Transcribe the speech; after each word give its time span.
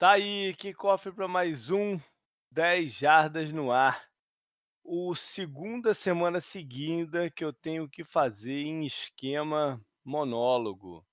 Tá 0.00 0.12
aí, 0.12 0.54
que 0.54 0.72
cofre 0.72 1.12
para 1.12 1.28
mais 1.28 1.68
um 1.68 2.00
10 2.50 2.90
jardas 2.90 3.52
no 3.52 3.70
ar. 3.70 4.08
O 4.82 5.14
segunda 5.14 5.92
semana 5.92 6.40
seguida 6.40 7.30
que 7.30 7.44
eu 7.44 7.52
tenho 7.52 7.86
que 7.86 8.02
fazer 8.02 8.62
em 8.62 8.86
esquema 8.86 9.78
monólogo. 10.02 11.06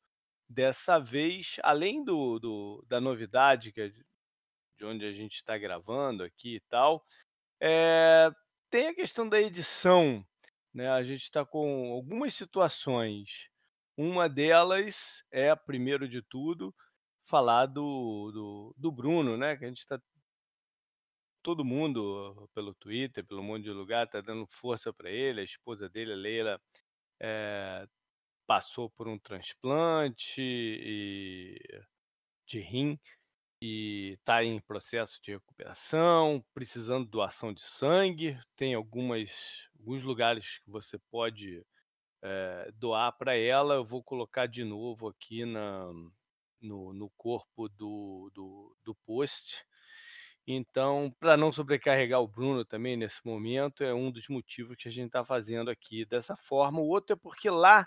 Dessa 0.48 1.00
vez, 1.00 1.58
além 1.64 2.02
do, 2.02 2.40
do 2.40 2.86
da 2.88 3.02
novidade 3.02 3.74
que 3.74 3.82
é 3.82 3.90
de 3.90 4.86
onde 4.86 5.06
a 5.06 5.12
gente 5.12 5.34
está 5.34 5.58
gravando 5.58 6.24
aqui 6.24 6.56
e 6.56 6.62
tal, 6.70 7.06
é, 7.60 8.32
tem 8.70 8.88
a 8.88 8.96
questão 8.96 9.28
da 9.28 9.42
edição. 9.42 10.26
Né? 10.74 10.88
A 10.90 11.04
gente 11.04 11.24
está 11.24 11.46
com 11.46 11.92
algumas 11.92 12.34
situações. 12.34 13.50
Uma 13.98 14.30
delas 14.30 15.26
é, 15.30 15.54
primeiro 15.54 16.08
de 16.08 16.22
tudo, 16.22 16.74
falar 17.28 17.66
do, 17.68 18.32
do, 18.32 18.76
do 18.78 18.92
Bruno, 18.92 19.38
né? 19.38 19.56
Que 19.58 19.66
a 19.66 19.68
gente 19.68 19.80
está 19.80 20.00
todo 21.44 21.64
mundo 21.64 22.50
pelo 22.54 22.74
Twitter, 22.76 23.26
pelo 23.26 23.44
mundo 23.44 23.64
de 23.64 23.72
lugar, 23.72 24.06
está 24.06 24.22
dando 24.22 24.46
força 24.48 24.92
para 24.94 25.10
ele. 25.10 25.42
A 25.42 25.44
esposa 25.44 25.90
dele, 25.90 26.14
a 26.14 26.16
Leila, 26.16 26.62
é, 27.22 27.88
passou 28.46 28.90
por 28.90 29.08
um 29.08 29.20
transplante 29.20 30.42
e, 30.42 31.58
de 32.46 32.60
rim 32.60 33.00
e 33.62 34.14
está 34.20 34.44
em 34.44 34.60
processo 34.60 35.20
de 35.22 35.32
recuperação, 35.32 36.44
precisando 36.54 37.06
de 37.06 37.12
doação 37.12 37.54
de 37.54 37.62
sangue. 37.62 38.40
Tem 38.56 38.74
algumas, 38.74 39.68
alguns 39.80 40.04
lugares 40.04 40.60
que 40.60 40.70
você 40.70 40.98
pode 41.10 41.66
é, 42.22 42.72
doar 42.76 43.12
para 43.18 43.36
ela. 43.36 43.76
Eu 43.76 43.86
vou 43.86 44.04
colocar 44.04 44.48
de 44.48 44.64
novo 44.64 45.08
aqui 45.08 45.46
na, 45.46 45.92
no, 46.62 46.94
no 46.94 47.10
corpo 47.18 47.70
do, 47.70 48.32
do, 48.34 48.76
do 48.84 48.96
post. 49.06 49.64
Então, 50.46 51.14
para 51.20 51.36
não 51.36 51.52
sobrecarregar 51.52 52.22
o 52.22 52.28
Bruno 52.28 52.64
também 52.64 52.96
nesse 52.96 53.20
momento, 53.26 53.84
é 53.84 53.94
um 53.94 54.10
dos 54.10 54.30
motivos 54.30 54.78
que 54.78 54.88
a 54.88 54.92
gente 54.92 55.08
está 55.08 55.26
fazendo 55.26 55.70
aqui 55.70 56.06
dessa 56.06 56.36
forma. 56.38 56.80
O 56.80 56.88
outro 56.88 57.14
é 57.14 57.20
porque 57.20 57.50
lá 57.50 57.86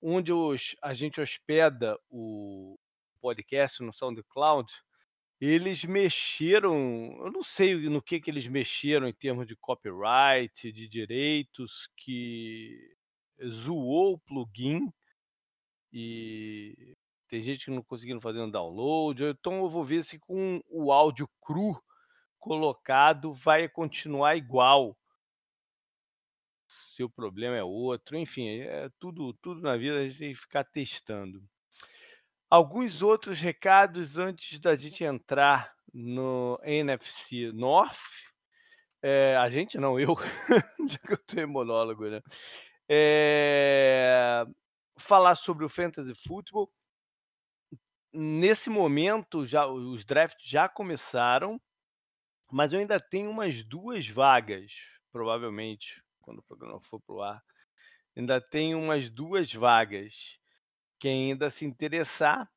onde 0.00 0.32
os, 0.32 0.76
a 0.82 0.94
gente 0.94 1.20
hospeda 1.20 1.98
o 2.10 2.78
podcast 3.20 3.82
no 3.82 3.92
SoundCloud, 3.92 4.70
eles 5.40 5.84
mexeram, 5.84 6.74
eu 7.24 7.30
não 7.30 7.42
sei 7.42 7.76
no 7.88 8.02
que, 8.02 8.20
que 8.20 8.30
eles 8.30 8.46
mexeram 8.46 9.08
em 9.08 9.12
termos 9.12 9.46
de 9.46 9.56
copyright, 9.56 10.72
de 10.72 10.88
direitos, 10.88 11.88
que 11.96 12.76
zoou 13.46 14.14
o 14.14 14.18
plugin 14.18 14.92
e 15.92 16.96
tem 17.28 17.42
gente 17.42 17.66
que 17.66 17.70
não 17.70 17.82
conseguindo 17.82 18.20
fazer 18.20 18.40
um 18.40 18.50
download. 18.50 19.22
Então 19.24 19.58
eu 19.62 19.68
vou 19.68 19.84
ver 19.84 20.02
se 20.02 20.18
com 20.18 20.60
o 20.68 20.90
áudio 20.90 21.28
cru 21.40 21.80
colocado 22.38 23.32
vai 23.32 23.68
continuar 23.68 24.36
igual. 24.36 24.96
Se 26.94 27.04
o 27.04 27.10
problema 27.10 27.56
é 27.56 27.62
outro, 27.62 28.16
enfim, 28.16 28.60
é 28.60 28.88
tudo, 28.98 29.32
tudo 29.34 29.60
na 29.60 29.76
vida 29.76 29.98
a 29.98 30.08
gente 30.08 30.18
tem 30.18 30.32
que 30.32 30.40
ficar 30.40 30.64
testando. 30.64 31.42
Alguns 32.50 33.02
outros 33.02 33.40
recados 33.40 34.16
antes 34.16 34.58
da 34.58 34.74
gente 34.74 35.04
entrar 35.04 35.74
no 35.92 36.58
NFC 36.62 37.52
North. 37.52 37.98
É, 39.02 39.36
a 39.36 39.48
gente 39.48 39.78
não, 39.78 40.00
eu, 40.00 40.16
já 40.88 40.98
que 40.98 41.12
eu 41.12 41.18
tenho 41.18 41.48
monólogo, 41.48 42.08
né? 42.08 42.20
É, 42.88 44.44
falar 44.98 45.36
sobre 45.36 45.64
o 45.64 45.68
Fantasy 45.68 46.14
Football 46.14 46.72
nesse 48.12 48.70
momento 48.70 49.44
já 49.44 49.66
os 49.66 50.04
drafts 50.04 50.48
já 50.48 50.68
começaram, 50.68 51.60
mas 52.50 52.72
eu 52.72 52.80
ainda 52.80 52.98
tenho 52.98 53.30
umas 53.30 53.62
duas 53.62 54.08
vagas, 54.08 54.72
provavelmente, 55.12 56.02
quando 56.20 56.38
o 56.38 56.42
programa 56.42 56.80
for 56.80 57.00
pro 57.00 57.22
ar. 57.22 57.42
Ainda 58.16 58.40
tenho 58.40 58.78
umas 58.78 59.08
duas 59.08 59.52
vagas. 59.52 60.38
Quem 60.98 61.32
ainda 61.32 61.50
se 61.50 61.64
interessar, 61.64 62.50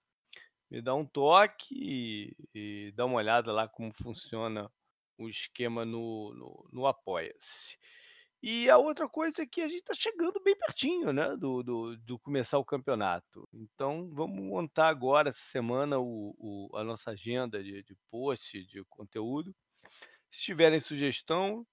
me 0.70 0.82
dá 0.82 0.96
um 0.96 1.06
toque 1.06 1.76
e, 1.76 2.36
e 2.56 2.92
dá 2.96 3.06
uma 3.06 3.18
olhada 3.18 3.52
lá 3.52 3.68
como 3.68 3.94
funciona 3.94 4.72
o 5.18 5.30
esquema 5.30 5.86
no, 5.86 6.34
no, 6.34 6.70
no 6.72 6.88
Apoia-se. 6.88 7.78
E 8.44 8.68
a 8.72 8.78
outra 8.78 9.08
coisa 9.08 9.44
é 9.44 9.46
que 9.46 9.62
a 9.62 9.68
gente 9.68 9.82
está 9.82 9.94
chegando 9.94 10.42
bem 10.44 10.56
pertinho, 10.56 11.14
né, 11.14 11.38
do, 11.38 11.62
do, 11.62 11.98
do, 11.98 12.18
começar 12.18 12.58
o 12.58 12.66
campeonato. 12.66 13.48
Então, 13.54 14.10
vamos 14.14 14.44
montar 14.44 14.88
agora, 14.88 15.30
essa 15.30 15.44
semana, 15.46 16.00
o, 16.00 16.36
o 16.40 16.76
a 16.76 16.84
nossa 16.84 17.12
agenda 17.12 17.64
de, 17.64 17.84
de 17.84 17.96
post, 18.10 18.66
de 18.66 18.84
conteúdo. 18.86 19.56
Se 20.32 20.42
tiverem 20.42 20.80
sugestão, 20.80 21.68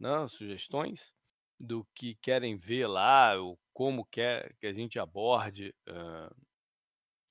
né, 0.00 0.26
sugestões 0.28 1.14
do 1.60 1.86
que 1.94 2.14
querem 2.22 2.56
ver 2.56 2.86
lá, 2.86 3.34
ou 3.34 3.58
como 3.74 4.06
quer 4.06 4.54
que 4.58 4.66
a 4.66 4.72
gente 4.72 4.98
aborde 4.98 5.74
uh, 5.86 6.34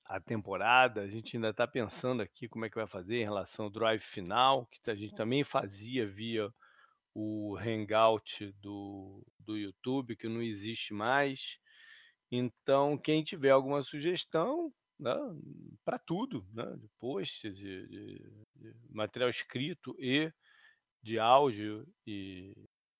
a 0.04 0.20
temporada, 0.20 1.00
a 1.00 1.08
gente 1.08 1.36
ainda 1.36 1.50
está 1.50 1.66
pensando 1.66 2.22
aqui 2.22 2.48
como 2.48 2.64
é 2.64 2.70
que 2.70 2.76
vai 2.76 2.86
fazer 2.86 3.16
em 3.16 3.24
relação 3.24 3.64
ao 3.64 3.70
drive 3.70 4.00
final, 4.00 4.66
que 4.66 4.88
a 4.88 4.94
gente 4.94 5.14
também 5.16 5.42
fazia 5.42 6.06
via 6.06 6.52
o 7.18 7.56
Hangout 7.56 8.52
do, 8.60 9.26
do 9.38 9.56
YouTube, 9.56 10.16
que 10.16 10.28
não 10.28 10.42
existe 10.42 10.92
mais. 10.92 11.58
Então, 12.30 12.98
quem 12.98 13.24
tiver 13.24 13.48
alguma 13.48 13.82
sugestão, 13.82 14.70
né, 15.00 15.14
para 15.82 15.98
tudo, 15.98 16.46
né, 16.52 16.76
de 16.76 16.86
posts, 16.98 17.56
de, 17.56 17.86
de, 17.86 18.18
de, 18.54 18.74
material 18.90 19.30
escrito 19.30 19.96
e 19.98 20.30
de 21.02 21.18
áudio 21.18 21.88
e, 22.06 22.54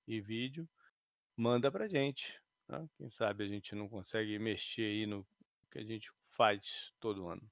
e 0.08 0.18
vídeo, 0.18 0.66
manda 1.36 1.70
para 1.70 1.86
gente. 1.86 2.40
Né? 2.70 2.88
Quem 2.96 3.10
sabe 3.10 3.44
a 3.44 3.48
gente 3.48 3.74
não 3.74 3.86
consegue 3.86 4.38
mexer 4.38 4.84
aí 4.84 5.04
no 5.04 5.26
que 5.70 5.78
a 5.78 5.84
gente 5.84 6.10
faz 6.30 6.90
todo 6.98 7.28
ano. 7.28 7.42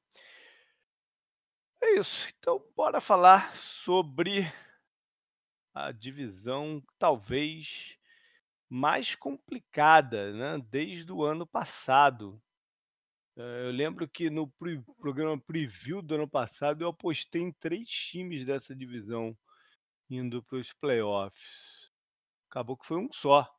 É 1.83 1.99
isso. 2.01 2.27
Então, 2.39 2.65
bora 2.75 3.03
falar 3.03 3.55
sobre 3.55 4.51
a 5.75 5.91
divisão 5.91 6.83
talvez 6.99 7.97
mais 8.69 9.15
complicada, 9.15 10.33
né? 10.33 10.65
Desde 10.71 11.13
o 11.13 11.25
ano 11.25 11.47
passado. 11.47 12.41
Eh, 13.37 13.67
eu 13.67 13.73
lembro 13.73 14.09
que 14.09 14.31
no 14.31 14.49
programa 14.99 15.39
preview 15.41 16.01
do 16.01 16.15
ano 16.15 16.29
passado 16.29 16.83
eu 16.83 16.89
apostei 16.89 17.43
em 17.43 17.53
três 17.53 17.89
times 17.89 18.45
dessa 18.45 18.75
divisão 18.75 19.37
indo 20.09 20.43
para 20.43 20.59
os 20.59 20.73
playoffs. 20.73 21.91
Acabou 22.49 22.77
que 22.77 22.87
foi 22.87 22.99
um 22.99 23.13
só. 23.13 23.51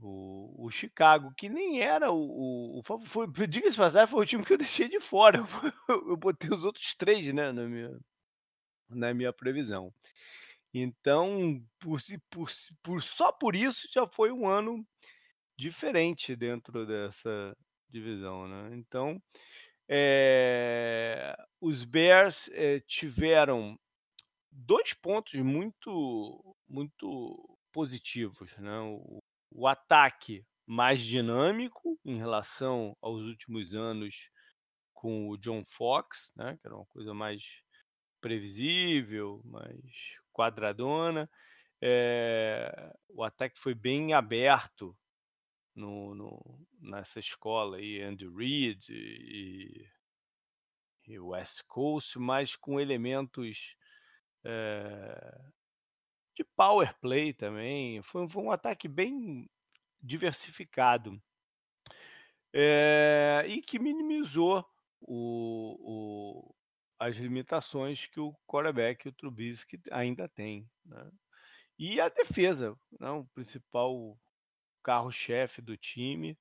O, 0.00 0.66
o 0.66 0.70
Chicago, 0.70 1.34
que 1.36 1.48
nem 1.48 1.80
era 1.80 2.12
o. 2.12 2.78
o, 2.78 2.82
foi, 3.04 3.26
diga-se 3.48 3.76
passagem, 3.76 4.06
foi 4.06 4.22
o 4.22 4.26
time 4.26 4.44
que 4.44 4.52
eu 4.52 4.58
deixei 4.58 4.88
de 4.88 5.00
fora. 5.00 5.38
Eu, 5.38 5.46
eu 6.10 6.16
botei 6.16 6.50
os 6.50 6.64
outros 6.64 6.94
três 6.94 7.26
né, 7.32 7.50
na, 7.50 7.64
minha, 7.64 7.98
na 8.88 9.14
minha 9.14 9.32
previsão. 9.32 9.92
Então, 10.82 11.62
por, 11.78 12.00
por, 12.30 12.50
por, 12.82 13.02
só 13.02 13.32
por 13.32 13.54
isso 13.54 13.88
já 13.92 14.06
foi 14.06 14.32
um 14.32 14.48
ano 14.48 14.86
diferente 15.56 16.36
dentro 16.36 16.86
dessa 16.86 17.56
divisão. 17.90 18.46
Né? 18.48 18.76
Então, 18.76 19.20
é, 19.88 21.36
os 21.60 21.84
Bears 21.84 22.48
é, 22.52 22.80
tiveram 22.80 23.78
dois 24.50 24.92
pontos 24.94 25.34
muito, 25.40 26.56
muito 26.68 27.58
positivos. 27.72 28.56
Né? 28.58 28.78
O, 28.80 29.22
o 29.50 29.66
ataque 29.66 30.44
mais 30.66 31.02
dinâmico 31.02 31.98
em 32.04 32.18
relação 32.18 32.96
aos 33.00 33.22
últimos 33.22 33.74
anos 33.74 34.30
com 34.92 35.28
o 35.28 35.38
John 35.38 35.64
Fox, 35.64 36.30
né? 36.36 36.58
que 36.60 36.66
era 36.66 36.76
uma 36.76 36.86
coisa 36.86 37.14
mais 37.14 37.42
previsível, 38.20 39.40
mais 39.44 40.17
quadradona. 40.38 41.28
É, 41.82 42.94
o 43.08 43.24
ataque 43.24 43.58
foi 43.58 43.74
bem 43.74 44.12
aberto 44.12 44.96
no, 45.74 46.14
no, 46.14 46.66
nessa 46.80 47.18
escola 47.18 47.78
aí, 47.78 48.00
Andy 48.00 48.28
Reid 48.28 48.86
e, 48.88 49.88
e 51.08 51.18
West 51.18 51.62
Coast, 51.66 52.18
mas 52.18 52.54
com 52.54 52.80
elementos 52.80 53.76
é, 54.44 55.40
de 56.36 56.44
power 56.44 56.94
play 57.00 57.32
também. 57.32 58.00
Foi, 58.02 58.28
foi, 58.28 58.42
um 58.42 58.52
ataque 58.52 58.86
bem 58.86 59.50
diversificado 60.00 61.20
é, 62.52 63.44
e 63.48 63.60
que 63.60 63.78
minimizou 63.78 64.64
o, 65.00 65.76
o, 65.80 66.54
as 66.98 67.16
limitações 67.16 68.06
que 68.06 68.20
o 68.20 68.34
quarterback, 68.46 69.08
o 69.08 69.12
Trubisky, 69.12 69.80
ainda 69.90 70.28
tem. 70.28 70.68
Né? 70.84 71.10
E 71.78 72.00
a 72.00 72.08
defesa, 72.08 72.76
né? 72.98 73.10
o 73.10 73.24
principal 73.34 74.18
carro-chefe 74.82 75.62
do 75.62 75.76
time, 75.76 76.38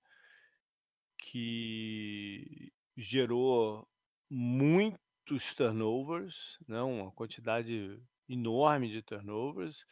que 1.18 2.71
gerou 2.95 3.88
muito 4.30 5.00
muitos 5.27 5.54
turnovers, 5.54 6.57
né, 6.68 6.81
uma 6.81 7.12
quantidade 7.12 8.00
enorme 8.30 8.89
de 8.89 9.01
turnovers. 9.01 9.86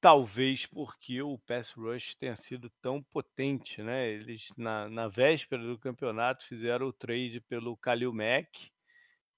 Talvez 0.00 0.66
porque 0.66 1.22
o 1.22 1.38
pass 1.38 1.70
rush 1.70 2.14
tenha 2.16 2.36
sido 2.36 2.70
tão 2.82 3.02
potente, 3.02 3.82
né? 3.82 4.10
Eles, 4.10 4.50
na, 4.54 4.86
na 4.86 5.08
véspera 5.08 5.62
do 5.62 5.78
campeonato, 5.78 6.44
fizeram 6.44 6.88
o 6.88 6.92
trade 6.92 7.40
pelo 7.40 7.74
Khalil 7.76 8.12
Mack, 8.12 8.70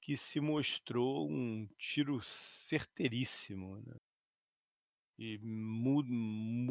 que 0.06 0.16
se 0.16 0.38
mostrou 0.38 1.28
um 1.28 1.66
tiro 1.76 2.20
certeiríssimo, 2.20 3.76
né? 3.84 3.96
E 5.18 5.40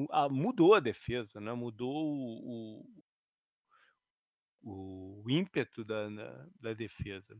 ah, 0.09 0.29
mudou 0.29 0.73
a 0.73 0.79
defesa, 0.79 1.41
né? 1.41 1.51
Mudou 1.53 1.93
o 1.93 2.85
o 4.63 5.23
o 5.23 5.29
ímpeto 5.29 5.83
da 5.83 6.07
da 6.61 6.73
defesa. 6.73 7.37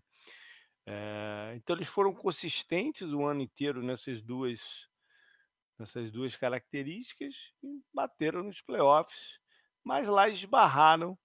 Eh, 0.85 1.53
então 1.55 1.77
eles 1.77 1.87
foram 1.87 2.13
consistentes 2.13 3.13
o 3.13 3.23
ano 3.25 3.41
inteiro 3.41 3.81
nessas 3.81 4.21
duas 4.21 4.61
nessas 5.79 6.11
duas 6.11 6.35
características 6.35 7.33
e 7.63 7.81
bateram 7.93 8.43
nos 8.43 8.61
playoffs, 8.61 9.39
mas 9.83 10.09
lá 10.09 10.27
esbarraram 10.29 11.17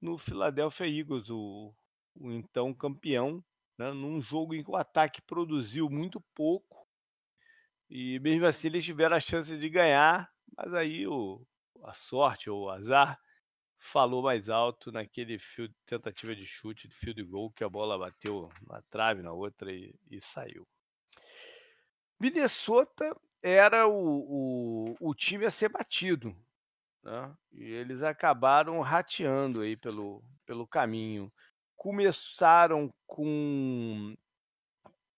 no 0.00 0.18
Philadelphia 0.18 0.86
Eagles, 0.86 1.30
o 1.30 1.74
o 2.20 2.32
então 2.32 2.74
campeão, 2.74 3.44
né, 3.78 3.92
num 3.92 4.20
jogo 4.20 4.54
em 4.54 4.62
que 4.64 4.70
o 4.70 4.76
ataque 4.76 5.22
produziu 5.22 5.88
muito 5.88 6.20
pouco 6.34 6.86
e 7.90 8.18
mesmo 8.20 8.46
assim 8.46 8.68
eles 8.68 8.84
tiveram 8.84 9.16
a 9.16 9.20
chance 9.20 9.56
de 9.56 9.68
ganhar, 9.68 10.30
mas 10.56 10.74
aí 10.74 11.06
o 11.06 11.46
a 11.84 11.92
sorte 11.92 12.50
ou 12.50 12.64
o 12.64 12.70
azar 12.70 13.18
falou 13.78 14.22
mais 14.22 14.48
alto 14.50 14.90
naquele 14.92 15.38
field 15.38 15.74
tentativa 15.86 16.34
de 16.34 16.46
chute 16.46 16.88
de 16.88 16.94
field 16.94 17.22
goal 17.24 17.52
que 17.52 17.64
a 17.64 17.68
bola 17.68 17.98
bateu 17.98 18.48
na 18.68 18.82
trave, 18.90 19.22
na 19.22 19.32
outra 19.32 19.72
e 19.72 19.94
e 20.10 20.20
saiu. 20.20 20.66
Minnesota 22.20 23.14
era 23.42 23.86
o 23.86 24.94
o 25.00 25.10
o 25.10 25.14
time 25.14 25.44
a 25.46 25.50
ser 25.50 25.68
batido, 25.68 26.34
né, 27.04 27.36
e 27.52 27.64
eles 27.64 28.02
acabaram 28.02 28.80
rateando 28.80 29.62
aí 29.62 29.76
pelo 29.76 30.24
pelo 30.46 30.66
caminho. 30.66 31.32
Começaram 31.78 32.92
com 33.06 34.16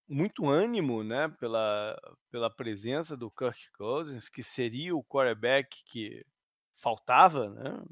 muito 0.09 0.47
ânimo, 0.47 1.03
né, 1.05 1.29
pela 1.29 1.97
pela 2.31 2.51
presença 2.51 3.17
do 3.17 3.31
Kirk 3.31 3.71
Cousins, 3.73 4.29
que 4.29 4.43
seria 4.43 4.95
o 4.95 5.03
quarterback 5.05 5.83
que 5.87 6.25
faltava, 6.77 7.49
né, 7.51 7.83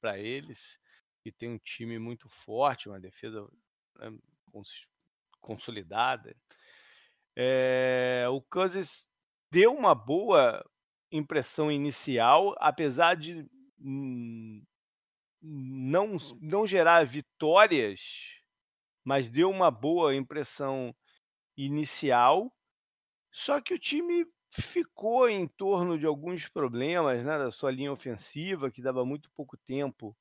pra 0.00 0.18
eles, 0.18 0.78
e 1.24 1.32
tem 1.32 1.50
um 1.50 1.58
time 1.58 1.98
muito 1.98 2.28
forte, 2.28 2.88
uma 2.88 3.00
defesa, 3.00 3.46
né, 3.98 4.12
cons 4.52 4.86
consolidada. 5.40 6.36
Eh, 7.36 8.26
o 8.30 8.40
Cousins 8.42 9.04
deu 9.52 9.72
uma 9.74 9.94
boa 9.94 10.64
impressão 11.12 11.70
inicial, 11.72 12.54
apesar 12.58 13.14
de 13.16 13.46
n 13.80 14.64
não 15.42 16.16
não 16.40 16.66
gerar 16.66 17.04
vitórias, 17.06 18.00
mas 19.04 19.30
deu 19.30 19.50
uma 19.50 19.70
boa 19.70 20.14
impressão 20.14 20.94
inicial, 21.56 22.52
só 23.32 23.60
que 23.60 23.74
o 23.74 23.78
time 23.78 24.26
ficou 24.54 25.28
em 25.28 25.46
torno 25.48 25.98
de 25.98 26.06
alguns 26.06 26.48
problemas, 26.48 27.24
né, 27.24 27.38
da 27.38 27.50
sua 27.50 27.70
linha 27.72 27.92
ofensiva, 27.92 28.70
que 28.70 28.82
dava 28.82 29.04
muito 29.04 29.30
pouco 29.36 29.56
tempo 29.58 30.16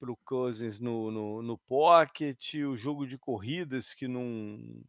para 0.00 0.12
o 0.12 0.18
Cousins 0.24 0.80
no 0.80 1.10
no 1.10 1.42
no 1.42 1.58
pocket, 1.58 2.54
o 2.56 2.76
jogo 2.76 3.06
de 3.06 3.18
corridas 3.18 3.94
que 3.94 4.08
não 4.08 4.82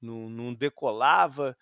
não 0.00 0.28
não 0.30 0.54
decolava, 0.54 1.56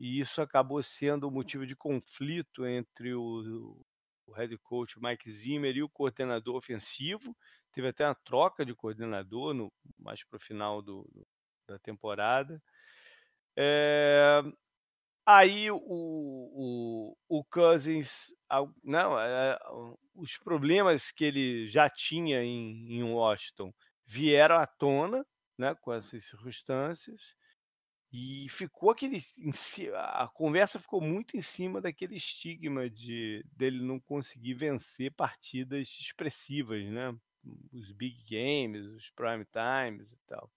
e 0.00 0.20
isso 0.20 0.42
acabou 0.42 0.82
sendo 0.82 1.30
motivo 1.30 1.66
de 1.66 1.76
conflito 1.76 2.66
entre 2.66 3.14
o 3.14 3.80
o 4.26 4.32
head 4.32 4.56
coach 4.58 5.00
Mike 5.00 5.30
Zimmer 5.32 5.76
e 5.76 5.82
o 5.82 5.88
coordenador 5.88 6.56
ofensivo. 6.56 7.36
Teve 7.72 7.88
até 7.88 8.06
uma 8.06 8.14
troca 8.14 8.64
de 8.64 8.74
coordenador 8.74 9.54
no 9.54 9.72
mais 9.98 10.24
para 10.24 10.36
o 10.38 10.40
final 10.40 10.82
do 10.82 11.08
da 11.68 11.78
temporada. 11.80 12.62
Eh, 13.56 14.42
aí 15.26 15.70
o 15.70 15.78
o 15.82 17.16
o 17.28 17.44
Cousins, 17.44 18.32
não, 18.84 19.18
eh, 19.20 19.58
os 20.14 20.38
problemas 20.38 21.10
que 21.12 21.24
ele 21.24 21.68
já 21.68 21.90
tinha 21.90 22.42
em 22.44 22.92
em 22.98 23.04
Washington 23.04 23.74
vieram 24.06 24.56
à 24.56 24.66
tona, 24.66 25.26
né, 25.58 25.74
com 25.76 25.92
essas 25.92 26.24
circunstâncias, 26.26 27.35
e 28.16 28.48
ficou 28.48 28.90
aquele 28.90 29.22
a 29.94 30.26
conversa 30.32 30.78
ficou 30.78 31.02
muito 31.02 31.36
em 31.36 31.42
cima 31.42 31.82
daquele 31.82 32.16
estigma 32.16 32.88
de 32.88 33.44
dele 33.52 33.78
não 33.82 34.00
conseguir 34.00 34.54
vencer 34.54 35.12
partidas 35.12 35.88
expressivas, 36.00 36.82
né, 36.86 37.14
os 37.70 37.92
big 37.92 38.24
games, 38.24 38.86
os 38.86 39.10
prime 39.10 39.44
times 39.44 40.10
e 40.10 40.16
tal. 40.26 40.50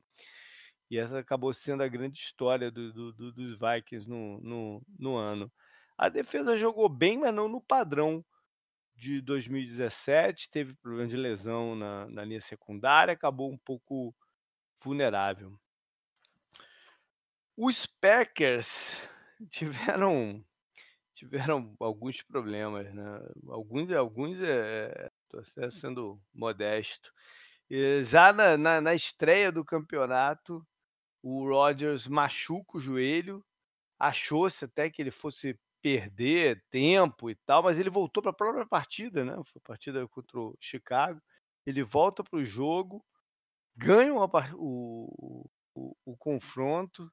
E 0.89 0.97
essa 0.97 1.19
acabou 1.19 1.53
sendo 1.53 1.83
a 1.83 1.89
grande 1.89 2.17
história 2.17 2.71
do 2.71 2.93
do 2.93 3.13
do 3.13 3.31
dos 3.33 3.57
Vikings 3.59 4.09
no 4.09 4.39
no 4.39 4.81
no 4.97 5.17
ano. 5.17 5.51
A 5.97 6.07
defesa 6.07 6.57
jogou 6.57 6.87
bem, 6.87 7.17
mas 7.19 7.33
não 7.35 7.49
no 7.49 7.59
padrão 7.61 8.23
de 8.95 9.21
2017, 9.21 10.49
teve 10.51 10.75
problema 10.75 11.09
de 11.09 11.17
lesão 11.17 11.75
na 11.75 12.07
na 12.07 12.23
linha 12.25 12.41
secundária, 12.41 13.13
acabou 13.13 13.51
um 13.51 13.57
pouco 13.57 14.15
vulnerável. 14.83 15.59
Os 17.61 17.85
Packers 17.85 19.07
tiveram 19.51 20.43
tiveram 21.15 21.75
alguns 21.79 22.21
problemas, 22.21 22.93
né, 22.93 23.03
alguns 23.49 23.91
alguns, 23.91 24.39
até 25.33 25.71
sendo 25.71 26.21
modesto. 26.33 27.11
Eh, 27.69 28.03
já 28.03 28.33
na 28.33 28.57
na 28.57 28.81
na 28.81 28.95
estreia 28.95 29.51
do 29.51 29.65
campeonato, 29.65 30.65
o 31.23 31.47
Rodgers 31.49 32.07
machuca 32.07 32.77
o 32.77 32.81
joelho, 32.81 33.45
achou-se 33.99 34.65
até 34.65 34.89
que 34.89 35.01
ele 35.01 35.11
fosse 35.11 35.59
perder 35.81 36.63
tempo 36.71 37.29
e 37.29 37.35
tal, 37.35 37.63
mas 37.63 37.79
ele 37.79 37.89
voltou 37.91 38.23
para 38.23 38.31
a 38.31 38.35
própria 38.35 38.65
partida, 38.67 39.25
né, 39.25 39.33
foi 39.45 39.61
a 39.63 39.67
partida 39.67 40.07
contra 40.09 40.39
o 40.39 40.57
Chicago, 40.61 41.21
ele 41.65 41.83
volta 41.83 42.23
para 42.23 42.39
o 42.39 42.45
jogo, 42.45 43.05
ganha 43.75 44.13
uma 44.13 44.29
o 44.55 45.47
o 45.75 45.95
o 46.05 46.17
confronto, 46.17 47.11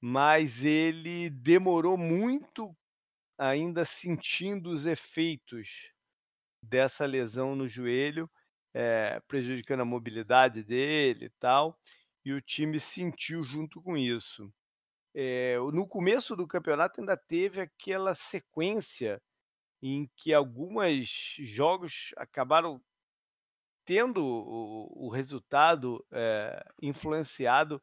mas 0.00 0.64
ele 0.64 1.30
demorou 1.30 1.96
muito 1.98 2.76
ainda 3.38 3.84
sentindo 3.84 4.70
os 4.70 4.86
efeitos 4.86 5.90
dessa 6.62 7.06
lesão 7.06 7.56
no 7.56 7.68
joelho, 7.68 8.30
eh, 8.74 9.20
prejudicando 9.28 9.80
a 9.82 9.84
mobilidade 9.84 10.62
dele 10.64 11.26
e 11.26 11.30
tal, 11.40 11.78
e 12.24 12.32
o 12.32 12.40
time 12.42 12.80
sentiu 12.80 13.42
junto 13.44 13.82
com 13.82 13.96
isso. 13.96 14.52
Eh, 15.14 15.56
no 15.72 15.86
começo 15.88 16.36
do 16.36 16.46
campeonato 16.48 17.00
ainda 17.00 17.16
teve 17.16 17.60
aquela 17.62 18.14
sequência 18.14 19.20
em 19.82 20.08
que 20.16 20.34
algumas 20.34 21.08
jogos 21.40 22.10
acabaram 22.16 22.82
tendo 23.86 24.24
o 24.24 25.06
o 25.06 25.08
resultado, 25.10 26.04
eh, 26.12 26.62
influenciado 26.82 27.82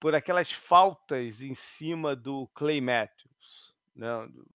por 0.00 0.14
aquelas 0.14 0.52
faltas 0.52 1.40
em 1.40 1.54
cima 1.54 2.14
do 2.16 2.48
Clay 2.54 2.80
Matthews, 2.80 3.74
né, 3.96 4.08
o 4.26 4.46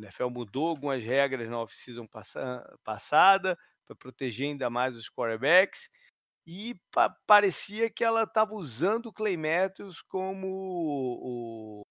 NFL 0.00 0.30
mudou 0.30 0.68
algumas 0.68 1.02
regras 1.04 1.48
na 1.50 1.60
off-season 1.60 2.06
passa 2.06 2.64
passada, 2.84 3.58
pra 3.86 3.96
proteger 3.96 4.48
ainda 4.48 4.70
mais 4.70 4.96
os 4.96 5.08
quarterbacks, 5.10 5.88
e 6.46 6.76
pa 6.92 7.10
parecia 7.26 7.90
que 7.90 8.04
ela 8.04 8.24
estava 8.24 8.54
usando 8.54 9.06
o 9.08 9.14
Clay 9.14 9.36
Matthews 9.36 10.02
como 10.02 10.48
o 10.48 11.84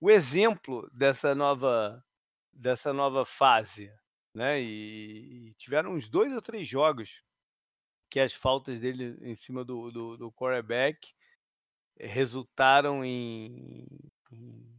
o 0.00 0.10
exemplo 0.10 0.88
dessa 0.92 1.34
nova 1.34 2.04
dessa 2.52 2.92
nova 2.92 3.24
fase, 3.24 3.92
né, 4.34 4.60
e 4.60 5.48
e 5.50 5.54
tiveram 5.54 5.92
uns 5.94 6.08
2 6.08 6.32
ou 6.34 6.42
3 6.42 6.68
jogos 6.68 7.22
que 8.10 8.20
as 8.20 8.34
faltas 8.34 8.80
dele 8.80 9.18
em 9.22 9.36
cima 9.36 9.64
do 9.64 9.90
do 9.90 10.16
do 10.16 10.32
quarterback 10.32 11.12
resultaram 12.00 13.04
em 13.04 13.86
em 14.32 14.74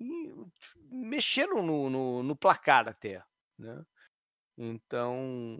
em 0.00 0.44
mexeram 0.90 1.62
no 1.62 1.88
no 1.90 2.22
no 2.22 2.36
placar 2.36 2.88
até, 2.88 3.22
né. 3.58 3.82
Então, 4.58 5.58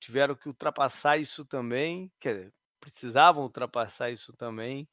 tiveram 0.00 0.34
que 0.36 0.48
ultrapassar 0.48 1.18
isso 1.18 1.44
também, 1.46 2.12
quer 2.20 2.34
dizer, 2.36 2.54
precisavam 2.80 3.44
ultrapassar 3.44 4.10
isso 4.10 4.32
também, 4.36 4.88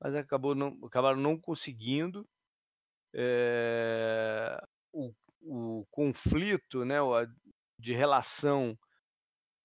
mas 0.00 0.14
acabou 0.16 0.54
não 0.54 0.78
acabaram 0.86 1.18
não 1.20 1.38
conseguindo. 1.40 2.28
Eh, 3.14 4.58
o 4.92 5.12
o 5.42 5.86
conflito, 5.90 6.84
né, 6.84 6.96
de 7.78 7.94
relação 7.94 8.78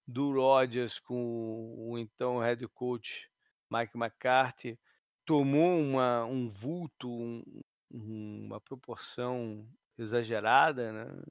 do 0.06 0.32
Rodgers 0.32 0.98
com 1.00 1.74
o 1.78 1.98
então 1.98 2.38
head 2.40 2.66
coach 2.68 3.28
Mike 3.70 3.96
McCarthy 3.96 4.78
tomou 5.24 5.78
uma, 5.78 6.24
um 6.24 6.48
vulto, 6.48 7.10
um, 7.10 7.42
uma 7.90 8.60
proporção 8.60 9.68
exagerada, 9.98 10.92
né? 10.92 11.22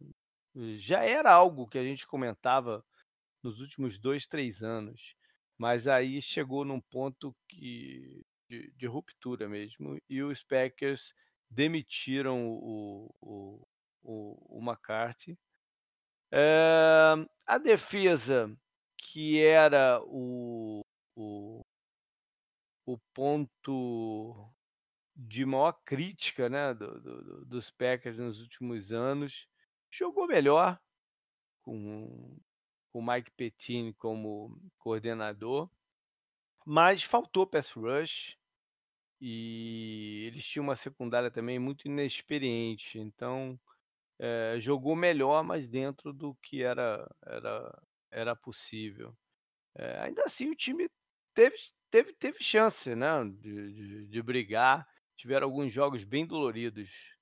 Já 0.77 1.03
era 1.03 1.33
algo 1.33 1.67
que 1.67 1.77
a 1.77 1.83
gente 1.83 2.07
comentava 2.07 2.83
nos 3.43 3.59
últimos 3.59 3.97
dois, 3.99 4.25
três 4.25 4.63
anos, 4.63 5.15
mas 5.57 5.87
aí 5.87 6.21
chegou 6.21 6.65
num 6.65 6.81
ponto 6.81 7.35
que, 7.47 8.23
de, 8.49 8.71
de 8.71 8.87
ruptura 8.87 9.47
mesmo, 9.47 9.97
e 10.09 10.23
os 10.23 10.43
Packers 10.43 11.13
demitiram 11.49 12.47
o, 12.47 13.13
o, 13.21 13.67
o, 14.03 14.59
o 14.59 14.61
McCarthy. 14.61 15.37
É, 16.31 17.13
a 17.45 17.57
defesa, 17.57 18.53
que 18.97 19.39
era 19.39 20.01
o, 20.03 20.83
o, 21.15 21.61
o 22.85 22.97
ponto 23.13 24.51
de 25.15 25.45
maior 25.45 25.73
crítica 25.85 26.49
né, 26.49 26.73
do, 26.73 26.99
do, 26.99 27.45
dos 27.45 27.71
Packers 27.71 28.17
nos 28.17 28.41
últimos 28.41 28.91
anos, 28.91 29.47
jogou 29.89 30.27
melhor 30.27 30.79
com 31.61 32.37
o 32.93 33.01
Mike 33.01 33.31
Pettine 33.31 33.93
como 33.93 34.59
coordenador, 34.77 35.69
mas 36.65 37.03
faltou 37.03 37.47
pass 37.47 37.71
rush 37.71 38.37
e 39.21 40.25
eles 40.27 40.45
tinham 40.45 40.65
uma 40.65 40.75
secundária 40.75 41.31
também 41.31 41.57
muito 41.57 41.87
inexperiente, 41.87 42.99
então 42.99 43.59
é, 44.19 44.57
jogou 44.59 44.95
melhor, 44.95 45.43
mas 45.43 45.67
dentro 45.67 46.13
do 46.13 46.35
que 46.35 46.61
era 46.61 47.07
era 47.25 47.83
era 48.11 48.35
possível. 48.35 49.15
É, 49.77 49.99
ainda 50.01 50.23
assim, 50.23 50.49
o 50.49 50.55
time 50.55 50.89
teve 51.33 51.57
teve, 51.95 52.11
teve 52.13 52.43
chance 52.43 52.93
né, 52.93 53.07
de, 53.39 53.73
de, 53.73 54.07
de 54.07 54.21
brigar. 54.21 54.85
Tiveram 55.15 55.47
alguns 55.47 55.71
jogos 55.71 56.03
bem 56.03 56.25
doloridos. 56.25 57.15